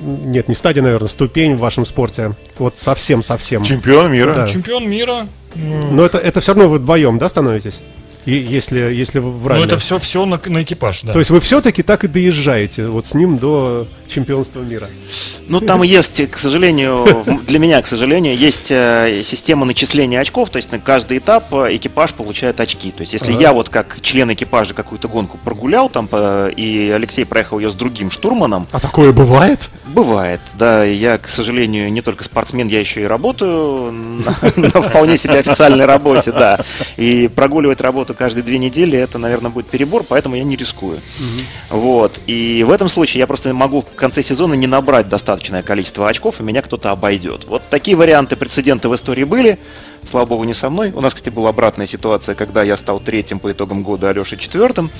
нет, 0.00 0.48
не 0.48 0.54
стадия, 0.54 0.82
наверное, 0.82 1.08
ступень 1.08 1.56
в 1.56 1.58
вашем 1.58 1.84
спорте? 1.84 2.32
Вот 2.58 2.78
совсем-совсем. 2.78 3.64
Чемпион 3.64 4.12
мира. 4.12 4.32
Да. 4.32 4.48
Чемпион 4.48 4.88
мира. 4.88 5.26
Но 5.54 6.04
это, 6.04 6.18
это 6.18 6.40
все 6.40 6.52
равно 6.52 6.68
вы 6.68 6.78
вдвоем, 6.78 7.18
да, 7.18 7.28
становитесь? 7.28 7.82
И 8.24 8.34
если, 8.34 8.78
если 8.78 9.18
в 9.18 9.46
ралли. 9.46 9.60
Ну, 9.60 9.66
это 9.66 9.78
все, 9.78 9.98
все 9.98 10.24
на, 10.24 10.40
на 10.44 10.62
экипаж, 10.62 11.02
да. 11.02 11.12
То 11.12 11.18
есть 11.18 11.30
вы 11.30 11.40
все-таки 11.40 11.82
так 11.82 12.04
и 12.04 12.08
доезжаете 12.08 12.86
вот 12.86 13.06
с 13.06 13.14
ним 13.14 13.38
до 13.38 13.86
чемпионства 14.08 14.60
мира? 14.60 14.88
Ну, 15.48 15.60
там 15.60 15.82
есть, 15.82 16.30
к 16.30 16.36
сожалению, 16.36 17.24
для 17.46 17.58
меня, 17.58 17.82
к 17.82 17.86
сожалению, 17.86 18.36
есть 18.36 18.70
э, 18.70 19.22
система 19.24 19.66
начисления 19.66 20.20
очков, 20.20 20.50
то 20.50 20.56
есть 20.56 20.70
на 20.70 20.78
каждый 20.78 21.18
этап 21.18 21.52
э, 21.52 21.76
экипаж 21.76 22.14
получает 22.14 22.60
очки. 22.60 22.92
То 22.92 23.00
есть 23.00 23.12
если 23.12 23.32
я 23.32 23.52
вот 23.52 23.68
как 23.68 24.00
член 24.02 24.32
экипажа 24.32 24.74
какую-то 24.74 25.08
гонку 25.08 25.38
прогулял 25.42 25.88
там, 25.88 26.08
и 26.12 26.92
Алексей 26.94 27.24
проехал 27.24 27.58
ее 27.58 27.70
с 27.70 27.74
другим 27.74 28.10
штурманом. 28.10 28.68
А 28.70 28.78
такое 28.78 29.12
бывает? 29.12 29.68
Бывает, 29.86 30.40
да. 30.54 30.84
Я, 30.84 31.18
к 31.18 31.28
сожалению, 31.28 31.92
не 31.92 32.00
только 32.00 32.24
спортсмен, 32.24 32.68
я 32.68 32.80
еще 32.80 33.02
и 33.02 33.04
работаю 33.04 33.92
на 34.56 34.82
вполне 34.82 35.16
себе 35.16 35.38
официальной 35.38 35.84
работе, 35.84 36.32
да. 36.32 36.60
И 36.96 37.28
прогуливать 37.28 37.80
работу 37.80 38.11
работу 38.12 38.18
каждые 38.18 38.44
две 38.44 38.58
недели, 38.58 38.98
это, 38.98 39.18
наверное, 39.18 39.50
будет 39.50 39.66
перебор, 39.66 40.04
поэтому 40.08 40.36
я 40.36 40.44
не 40.44 40.56
рискую. 40.56 40.98
Угу. 40.98 41.78
Вот. 41.78 42.20
И 42.26 42.64
в 42.66 42.70
этом 42.70 42.88
случае 42.88 43.20
я 43.20 43.26
просто 43.26 43.52
могу 43.52 43.82
в 43.82 43.94
конце 43.96 44.22
сезона 44.22 44.54
не 44.54 44.66
набрать 44.66 45.08
достаточное 45.08 45.62
количество 45.62 46.08
очков, 46.08 46.40
и 46.40 46.42
меня 46.42 46.62
кто-то 46.62 46.90
обойдет. 46.90 47.44
Вот 47.46 47.62
такие 47.70 47.96
варианты, 47.96 48.36
прецеденты 48.36 48.88
в 48.88 48.94
истории 48.94 49.24
были. 49.24 49.58
Слава 50.10 50.26
богу, 50.26 50.44
не 50.44 50.54
со 50.54 50.68
мной. 50.68 50.90
У 50.92 51.00
нас, 51.00 51.14
кстати, 51.14 51.32
была 51.32 51.50
обратная 51.50 51.86
ситуация, 51.86 52.34
когда 52.34 52.64
я 52.64 52.76
стал 52.76 52.98
третьим 52.98 53.38
по 53.38 53.52
итогам 53.52 53.82
года, 53.82 54.10
Алеша 54.10 54.36
четвертым. 54.36 54.90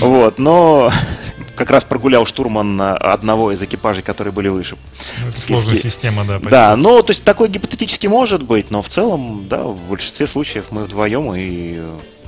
Вот, 0.00 0.38
но 0.38 0.92
как 1.56 1.70
раз 1.70 1.84
прогулял 1.84 2.26
штурман 2.26 2.80
одного 2.80 3.52
из 3.52 3.62
экипажей, 3.62 4.02
которые 4.02 4.32
были 4.32 4.48
выше. 4.48 4.76
Ну, 5.22 5.28
это 5.28 5.40
сложная 5.40 5.76
система, 5.76 6.24
да. 6.24 6.34
Почти. 6.34 6.50
Да, 6.50 6.76
но 6.76 7.00
то 7.02 7.12
есть 7.12 7.24
такое 7.24 7.48
гипотетически 7.48 8.08
может 8.08 8.42
быть, 8.42 8.70
но 8.70 8.82
в 8.82 8.88
целом, 8.88 9.46
да, 9.48 9.62
в 9.62 9.88
большинстве 9.88 10.26
случаев 10.26 10.66
мы 10.70 10.84
вдвоем 10.84 11.32
и 11.34 11.80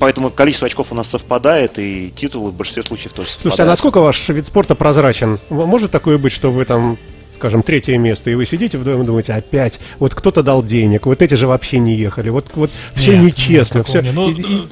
Поэтому 0.04 0.28
количество 0.28 0.66
очков 0.66 0.88
у 0.90 0.94
нас 0.94 1.08
совпадает, 1.08 1.78
и 1.78 2.12
титулы 2.14 2.50
в 2.50 2.54
большинстве 2.54 2.82
случаев 2.82 3.14
тоже 3.14 3.30
совпадают. 3.30 3.40
Слушайте, 3.40 3.62
а 3.62 3.66
насколько 3.66 4.00
ваш 4.02 4.28
вид 4.28 4.44
спорта 4.44 4.74
прозрачен? 4.74 5.38
Может 5.48 5.92
такое 5.92 6.18
быть, 6.18 6.30
что 6.30 6.52
вы 6.52 6.66
там 6.66 6.98
скажем, 7.34 7.62
третье 7.62 7.96
место, 7.96 8.28
и 8.30 8.34
вы 8.34 8.44
сидите 8.44 8.76
вдвоем 8.76 9.00
и 9.00 9.06
думаете, 9.06 9.32
опять, 9.32 9.80
вот 9.98 10.14
кто-то 10.14 10.42
дал 10.42 10.62
денег, 10.62 11.06
вот 11.06 11.22
эти 11.22 11.32
же 11.32 11.46
вообще 11.46 11.78
не 11.78 11.94
ехали, 11.94 12.28
вот, 12.28 12.50
вот 12.54 12.70
все 12.94 13.16
нет, 13.16 13.22
нечестно, 13.22 13.78
нет, 13.78 13.86
все. 13.86 14.02
Не, 14.02 14.12
ну, 14.12 14.28
и, 14.28 14.42
и... 14.42 14.68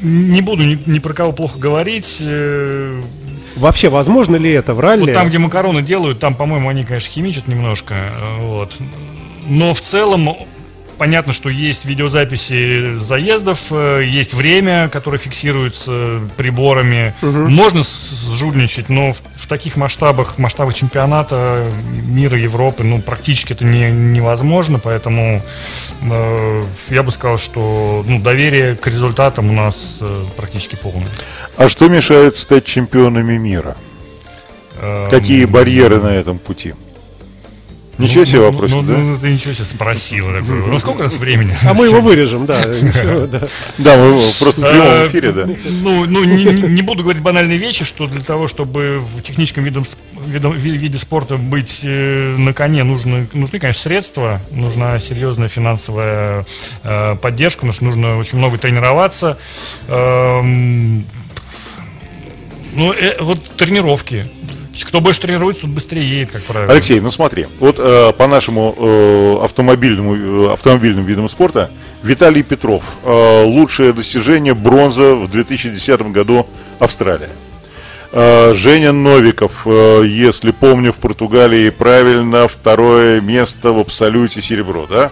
не 0.00 0.40
буду 0.40 0.64
ни, 0.64 0.78
ни 0.86 0.98
про 0.98 1.12
кого 1.12 1.32
плохо 1.32 1.58
говорить. 1.58 2.22
Э... 2.22 3.02
Вообще, 3.56 3.90
возможно 3.90 4.36
ли 4.36 4.50
это 4.50 4.72
в 4.72 4.80
ралли? 4.80 5.00
Вот 5.02 5.12
там, 5.12 5.28
где 5.28 5.36
макароны 5.36 5.82
делают, 5.82 6.20
там, 6.20 6.34
по-моему, 6.34 6.70
они, 6.70 6.84
конечно, 6.84 7.12
химичат 7.12 7.48
немножко, 7.48 7.94
э, 7.94 8.40
вот. 8.40 8.78
Но 9.46 9.74
в 9.74 9.80
целом 9.82 10.38
Понятно, 10.98 11.32
что 11.32 11.48
есть 11.48 11.84
видеозаписи 11.84 12.96
заездов, 12.96 13.68
э, 13.70 14.02
есть 14.04 14.34
время, 14.34 14.88
которое 14.88 15.18
фиксируется 15.18 16.20
приборами. 16.36 17.14
Угу. 17.22 17.48
Можно 17.48 17.82
сжульничать, 17.84 18.88
но 18.88 19.12
в, 19.12 19.22
в 19.34 19.46
таких 19.46 19.76
масштабах, 19.76 20.34
в 20.34 20.38
масштабах 20.38 20.74
чемпионата 20.74 21.70
мира, 22.04 22.36
Европы, 22.36 22.82
ну, 22.82 23.00
практически 23.00 23.52
это 23.52 23.64
не, 23.64 23.90
невозможно, 23.90 24.80
поэтому 24.80 25.40
э, 26.02 26.64
я 26.90 27.02
бы 27.04 27.12
сказал, 27.12 27.38
что 27.38 28.04
ну, 28.06 28.20
доверие 28.20 28.74
к 28.74 28.86
результатам 28.88 29.50
у 29.50 29.52
нас 29.52 29.98
э, 30.00 30.24
практически 30.36 30.74
полное. 30.74 31.08
А 31.56 31.68
что 31.68 31.88
мешает 31.88 32.36
стать 32.36 32.64
чемпионами 32.64 33.38
мира? 33.38 33.76
Эм... 34.80 35.10
Какие 35.10 35.44
барьеры 35.44 36.00
на 36.00 36.08
этом 36.08 36.38
пути? 36.38 36.74
Ничего 37.98 38.24
себе 38.24 38.38
ну, 38.38 38.50
вопрос, 38.52 38.70
ну, 38.70 38.82
да? 38.82 38.96
Ну, 38.96 39.18
ты 39.18 39.30
ничего 39.30 39.52
себе 39.52 39.64
спросил. 39.64 40.26
Такой. 40.26 40.66
Ну, 40.66 40.78
сколько 40.78 41.00
у 41.00 41.02
нас 41.02 41.16
времени? 41.16 41.52
А 41.64 41.74
мы 41.74 41.86
его 41.86 42.00
вырежем, 42.00 42.46
да. 42.46 42.60
Да, 43.78 43.96
мы 43.96 44.06
его 44.06 44.20
просто 44.38 44.60
в 44.60 44.70
прямом 44.70 44.86
а, 44.86 45.06
эфире, 45.08 45.32
да. 45.32 45.48
Ну, 45.82 46.06
ну 46.06 46.24
не 46.24 46.82
буду 46.82 47.02
говорить 47.02 47.22
банальные 47.22 47.58
вещи, 47.58 47.84
что 47.84 48.06
для 48.06 48.20
того, 48.20 48.46
чтобы 48.46 49.00
в 49.00 49.22
техническом 49.22 49.64
виде 49.64 50.98
спорта 50.98 51.36
быть 51.36 51.82
э, 51.84 52.36
на 52.38 52.52
коне, 52.52 52.84
нужны, 52.84 53.28
нужны, 53.32 53.58
конечно, 53.58 53.82
средства, 53.82 54.40
нужна 54.50 54.98
серьезная 55.00 55.48
финансовая 55.48 56.46
э, 56.84 57.16
поддержка, 57.20 57.60
потому 57.60 57.72
что 57.72 57.84
нужно 57.84 58.18
очень 58.18 58.38
много 58.38 58.58
тренироваться. 58.58 59.38
Эм, 59.88 61.04
ну, 62.74 62.92
э, 62.92 63.16
вот 63.20 63.42
тренировки 63.56 64.28
Кто 64.84 65.00
больше 65.00 65.20
тренируется, 65.20 65.62
тот 65.62 65.70
быстрее 65.70 66.08
едет, 66.08 66.32
как 66.32 66.42
правило. 66.42 66.72
Алексей, 66.72 67.00
ну 67.00 67.10
смотри, 67.10 67.46
вот 67.58 67.76
э, 67.78 68.12
по 68.12 68.26
нашему 68.26 68.74
э, 68.78 69.44
автомобильному, 69.44 70.16
э, 70.16 70.52
автомобильным 70.52 71.04
видам 71.04 71.28
спорта, 71.28 71.70
Виталий 72.02 72.42
Петров, 72.42 72.96
э, 73.04 73.44
лучшее 73.44 73.92
достижение 73.92 74.54
бронза 74.54 75.14
в 75.14 75.30
2010 75.30 76.02
году 76.12 76.46
Австралия. 76.78 77.30
Э, 78.12 78.52
Женя 78.54 78.92
Новиков, 78.92 79.62
э, 79.66 80.04
если 80.06 80.50
помню, 80.52 80.92
в 80.92 80.96
Португалии 80.96 81.70
правильно, 81.70 82.48
второе 82.48 83.20
место 83.20 83.72
в 83.72 83.78
абсолюте 83.78 84.40
серебро, 84.40 84.86
да? 84.88 85.10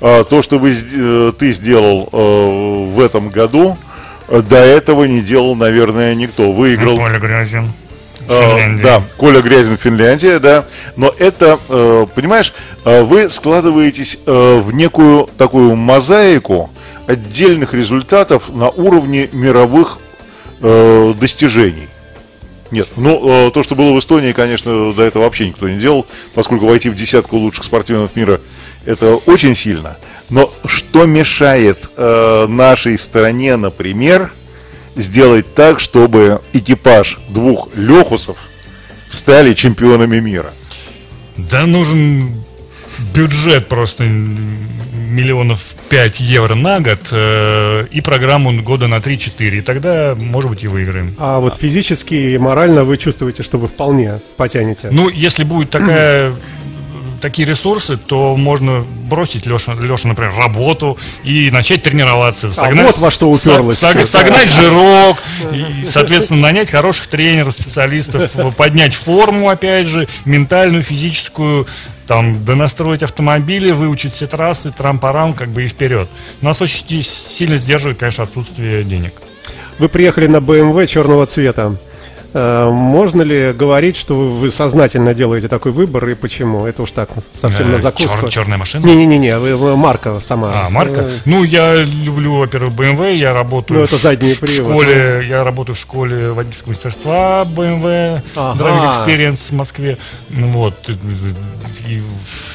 Э, 0.00 0.24
То, 0.24 0.42
что 0.42 0.58
вы, 0.58 0.70
э, 0.70 1.32
ты 1.38 1.52
сделал 1.52 2.08
э, 2.12 2.84
в 2.94 3.00
этом 3.00 3.28
году, 3.30 3.76
э, 4.28 4.42
до 4.42 4.56
этого 4.58 5.04
не 5.04 5.20
делал, 5.20 5.56
наверное, 5.56 6.14
никто. 6.14 6.52
Выиграл 6.52 6.96
Коля 6.96 7.18
Грязин. 7.18 7.72
Э, 8.28 8.50
Финляндия. 8.50 8.82
Да, 8.82 9.02
Коля 9.16 9.40
Грязин, 9.40 9.76
Финляндия, 9.76 10.38
да. 10.38 10.66
Но 10.96 11.14
это, 11.18 11.58
э, 11.68 12.06
понимаешь, 12.14 12.52
э, 12.84 13.02
вы 13.02 13.28
складываетесь 13.28 14.18
в 14.26 14.72
некую 14.72 15.28
такую 15.38 15.74
мозаику 15.74 16.70
отдельных 17.06 17.74
результатов 17.74 18.54
на 18.54 18.68
уровне 18.68 19.28
мировых 19.32 19.98
достижений. 20.60 21.88
Нет, 22.72 22.88
ну 22.96 23.50
то, 23.54 23.62
что 23.62 23.76
было 23.76 23.92
в 23.92 23.98
Эстонии, 23.98 24.32
конечно, 24.32 24.92
до 24.92 25.04
этого 25.04 25.22
вообще 25.22 25.46
никто 25.46 25.68
не 25.68 25.78
делал, 25.78 26.04
поскольку 26.34 26.66
войти 26.66 26.90
в 26.90 26.96
десятку 26.96 27.36
лучших 27.36 27.64
спортсменов 27.64 28.16
мира 28.16 28.40
это 28.84 29.14
очень 29.26 29.54
сильно. 29.54 29.96
Но 30.30 30.52
что 30.66 31.06
мешает 31.06 31.90
э, 31.96 32.46
нашей 32.48 32.98
стране, 32.98 33.56
например, 33.56 34.32
сделать 34.98 35.54
так, 35.54 35.80
чтобы 35.80 36.40
экипаж 36.52 37.18
двух 37.28 37.68
Лехусов 37.74 38.38
стали 39.08 39.54
чемпионами 39.54 40.20
мира? 40.20 40.52
Да 41.36 41.66
нужен 41.66 42.34
бюджет 43.14 43.68
просто 43.68 44.04
миллионов 44.04 45.74
5 45.88 46.20
евро 46.20 46.54
на 46.54 46.80
год 46.80 46.98
э, 47.12 47.86
и 47.90 48.00
программу 48.00 48.60
года 48.62 48.88
на 48.88 48.96
3-4. 48.96 49.58
И 49.58 49.60
тогда, 49.60 50.14
может 50.16 50.50
быть, 50.50 50.64
и 50.64 50.66
выиграем. 50.68 51.14
А 51.18 51.38
вот 51.38 51.54
физически 51.54 52.14
и 52.14 52.38
морально 52.38 52.84
вы 52.84 52.98
чувствуете, 52.98 53.42
что 53.42 53.58
вы 53.58 53.68
вполне 53.68 54.20
потянете? 54.36 54.88
Ну, 54.90 55.08
если 55.08 55.44
будет 55.44 55.70
такая 55.70 56.34
такие 57.20 57.46
ресурсы, 57.46 57.96
то 57.96 58.36
можно 58.36 58.84
бросить 59.08 59.46
Леша, 59.46 59.74
Леша, 59.74 60.08
например, 60.08 60.34
работу 60.36 60.98
и 61.24 61.50
начать 61.50 61.82
тренироваться. 61.82 62.48
А 62.48 62.70
вот 62.86 62.98
во 62.98 63.10
что 63.10 63.30
уперлось 63.30 63.78
со- 63.78 64.06
согнать 64.06 64.50
жирок, 64.50 65.18
и, 65.52 65.84
соответственно, 65.84 66.40
нанять 66.42 66.70
хороших 66.70 67.06
тренеров, 67.08 67.54
специалистов, 67.54 68.32
поднять 68.56 68.94
форму, 68.94 69.48
опять 69.48 69.86
же, 69.86 70.08
ментальную, 70.24 70.82
физическую, 70.82 71.66
там, 72.06 72.44
донастроить 72.44 73.02
автомобили, 73.02 73.70
выучить 73.70 74.12
все 74.12 74.26
трассы, 74.26 74.70
трам-парам, 74.70 75.34
как 75.34 75.48
бы 75.48 75.64
и 75.64 75.68
вперед. 75.68 76.08
Нас 76.40 76.60
очень 76.62 77.02
сильно 77.02 77.58
сдерживает, 77.58 77.98
конечно, 77.98 78.24
отсутствие 78.24 78.82
денег. 78.84 79.12
Вы 79.78 79.88
приехали 79.88 80.26
на 80.26 80.38
BMW 80.38 80.86
черного 80.86 81.26
цвета. 81.26 81.76
Э, 82.34 82.68
Можно 82.70 83.22
ли 83.22 83.52
говорить, 83.52 83.96
что 83.96 84.14
вы 84.14 84.50
сознательно 84.50 85.14
делаете 85.14 85.48
такой 85.48 85.72
выбор 85.72 86.06
и 86.08 86.14
почему? 86.14 86.66
Это 86.66 86.82
уж 86.82 86.90
так, 86.90 87.08
совсем 87.32 87.70
на 87.70 87.76
Э, 87.76 87.78
закуску. 87.78 88.26
чер- 88.26 88.30
черная 88.30 88.58
машина? 88.58 88.84
Не-не-не, 88.86 89.38
вы- 89.38 89.76
марка 89.76 90.20
сама. 90.20 90.52
А, 90.66 90.70
марка? 90.70 91.00
Э, 91.02 91.10
Ну, 91.24 91.42
я 91.44 91.76
люблю, 91.76 92.34
во-первых, 92.38 92.74
BMW, 92.74 93.16
я 93.16 93.32
работаю 93.32 93.78
Ну, 93.80 93.84
это 93.84 93.96
в- 93.96 94.00
задний 94.00 94.34
в 94.34 94.40
привод, 94.40 94.72
школе, 94.82 95.24
я 95.28 95.42
работаю 95.42 95.74
в 95.74 95.78
школе 95.78 96.30
водительского 96.32 96.70
мастерства 96.72 97.44
BMW, 97.44 98.20
Ага. 98.36 98.62
Driving 98.62 98.90
Experience 98.92 99.48
в 99.50 99.52
Москве. 99.52 99.96
Вот, 100.28 100.90
и, 101.88 102.02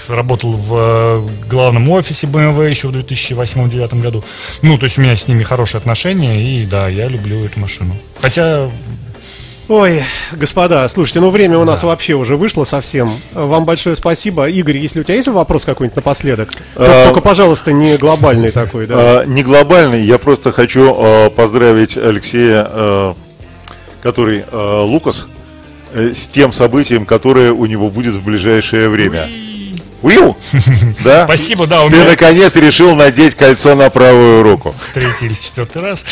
работал 0.08 0.54
в 0.54 1.24
главном 1.50 1.90
офисе 1.90 2.28
BMW 2.28 2.70
еще 2.70 2.90
в 2.90 2.92
2008-2009 2.92 4.02
году. 4.02 4.24
Ну, 4.62 4.78
то 4.78 4.84
есть 4.84 4.98
у 5.00 5.02
меня 5.02 5.16
с 5.16 5.28
ними 5.28 5.42
хорошие 5.44 5.80
отношения, 5.80 6.44
и 6.62 6.66
да, 6.66 6.88
я 6.90 7.08
люблю 7.08 7.44
эту 7.46 7.60
машину. 7.60 7.96
Хотя, 8.22 8.70
Ой, 9.70 10.04
господа, 10.34 10.88
слушайте, 10.90 11.22
ну 11.22 11.30
время 11.30 11.58
у 11.58 11.64
нас 11.64 11.84
вообще 11.84 12.16
уже 12.16 12.36
вышло 12.36 12.66
совсем. 12.66 13.10
Вам 13.34 13.64
большое 13.64 13.96
спасибо. 13.96 14.50
Игорь, 14.50 14.78
если 14.78 15.00
у 15.00 15.04
тебя 15.04 15.16
есть 15.16 15.30
вопрос 15.30 15.64
какой-нибудь 15.64 15.96
напоследок, 15.96 16.50
А, 16.76 17.06
только, 17.06 17.22
пожалуйста, 17.22 17.72
не 17.72 17.96
глобальный 17.98 18.52
такой, 18.52 18.88
да. 18.88 19.24
Э, 19.24 19.26
не 19.26 19.42
глобальный, 19.42 20.04
я 20.04 20.18
просто 20.18 20.52
хочу 20.52 20.94
э, 20.94 21.30
поздравить 21.30 21.98
Алексея, 21.98 22.68
э, 22.70 23.14
который 24.02 24.44
э, 24.52 24.82
Лукас, 24.82 25.28
э, 25.94 26.12
с 26.14 26.28
тем 26.28 26.52
событием, 26.52 27.06
которое 27.06 27.54
у 27.54 27.66
него 27.66 27.90
будет 27.90 28.16
в 28.16 28.24
ближайшее 28.24 28.90
время. 28.90 29.30
Уиу! 30.04 30.38
Да? 31.04 31.26
спасибо, 31.26 31.66
да, 31.68 31.84
у 31.84 31.90
Ты 31.90 31.96
меня 31.96 32.06
наконец 32.06 32.56
решил 32.56 32.96
надеть 32.96 33.36
кольцо 33.36 33.76
на 33.76 33.90
правую 33.90 34.44
руку. 34.44 34.74
третий 34.94 35.26
или 35.26 35.34
четвертый 35.34 35.82
раз. 35.82 36.04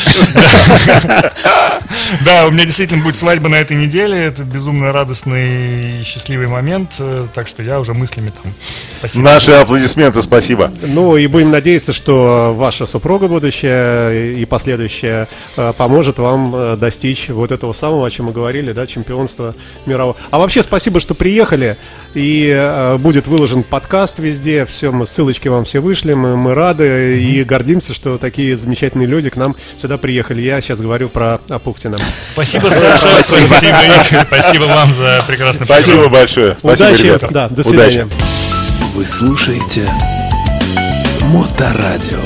Да, 2.24 2.46
у 2.46 2.50
меня 2.50 2.64
действительно 2.64 3.02
будет 3.02 3.16
свадьба 3.16 3.48
на 3.48 3.56
этой 3.56 3.76
неделе. 3.76 4.18
Это 4.26 4.44
безумно 4.44 4.92
радостный 4.92 6.00
и 6.00 6.02
счастливый 6.02 6.46
момент. 6.46 7.00
Так 7.34 7.46
что 7.46 7.62
я 7.62 7.80
уже 7.80 7.94
мыслями 7.94 8.30
там. 8.42 8.52
Спасибо. 8.98 9.24
Наши 9.24 9.52
аплодисменты, 9.52 10.22
спасибо. 10.22 10.72
Ну 10.82 11.16
и 11.16 11.26
будем 11.26 11.50
надеяться, 11.50 11.92
что 11.92 12.54
ваша 12.56 12.86
супруга 12.86 13.28
будущая 13.28 14.34
и 14.34 14.44
последующая 14.44 15.28
э, 15.56 15.72
поможет 15.76 16.18
вам 16.18 16.54
э, 16.54 16.76
достичь 16.76 17.28
вот 17.28 17.50
этого 17.52 17.72
самого, 17.72 18.06
о 18.06 18.10
чем 18.10 18.26
мы 18.26 18.32
говорили, 18.32 18.72
да, 18.72 18.86
чемпионства 18.86 19.54
мирового. 19.86 20.16
А 20.30 20.38
вообще 20.38 20.62
спасибо, 20.62 21.00
что 21.00 21.14
приехали. 21.14 21.76
И 22.14 22.52
э, 22.54 22.96
будет 22.98 23.26
выложен 23.26 23.62
подкаст 23.62 24.18
везде. 24.18 24.64
Все, 24.66 24.92
мы 24.92 25.06
ссылочки 25.06 25.48
вам 25.48 25.64
все 25.64 25.80
вышли. 25.80 26.12
Мы, 26.14 26.36
мы 26.36 26.54
рады 26.54 27.18
и 27.20 27.42
гордимся, 27.44 27.94
что 27.94 28.18
такие 28.18 28.56
замечательные 28.56 29.06
люди 29.06 29.30
к 29.30 29.36
нам 29.36 29.56
сюда 29.80 29.96
приехали. 29.96 30.42
Я 30.42 30.60
сейчас 30.60 30.80
говорю 30.80 31.08
про 31.08 31.40
Апухтина. 31.48 31.96
Спасибо, 32.32 32.68
Саша. 32.70 33.22
Спасибо. 33.22 34.24
Спасибо 34.26 34.64
вам 34.64 34.92
за 34.92 35.20
прекрасный 35.26 35.66
Спасибо 35.66 36.08
большое. 36.08 36.56
Спасибо, 36.58 36.88
Удачи. 36.88 37.02
ребята. 37.02 37.28
Да, 37.30 37.48
до 37.48 37.54
Удачи. 37.62 37.68
свидания. 37.68 38.08
Вы 38.94 39.06
слушаете 39.06 39.88
Моторадио. 41.32 42.18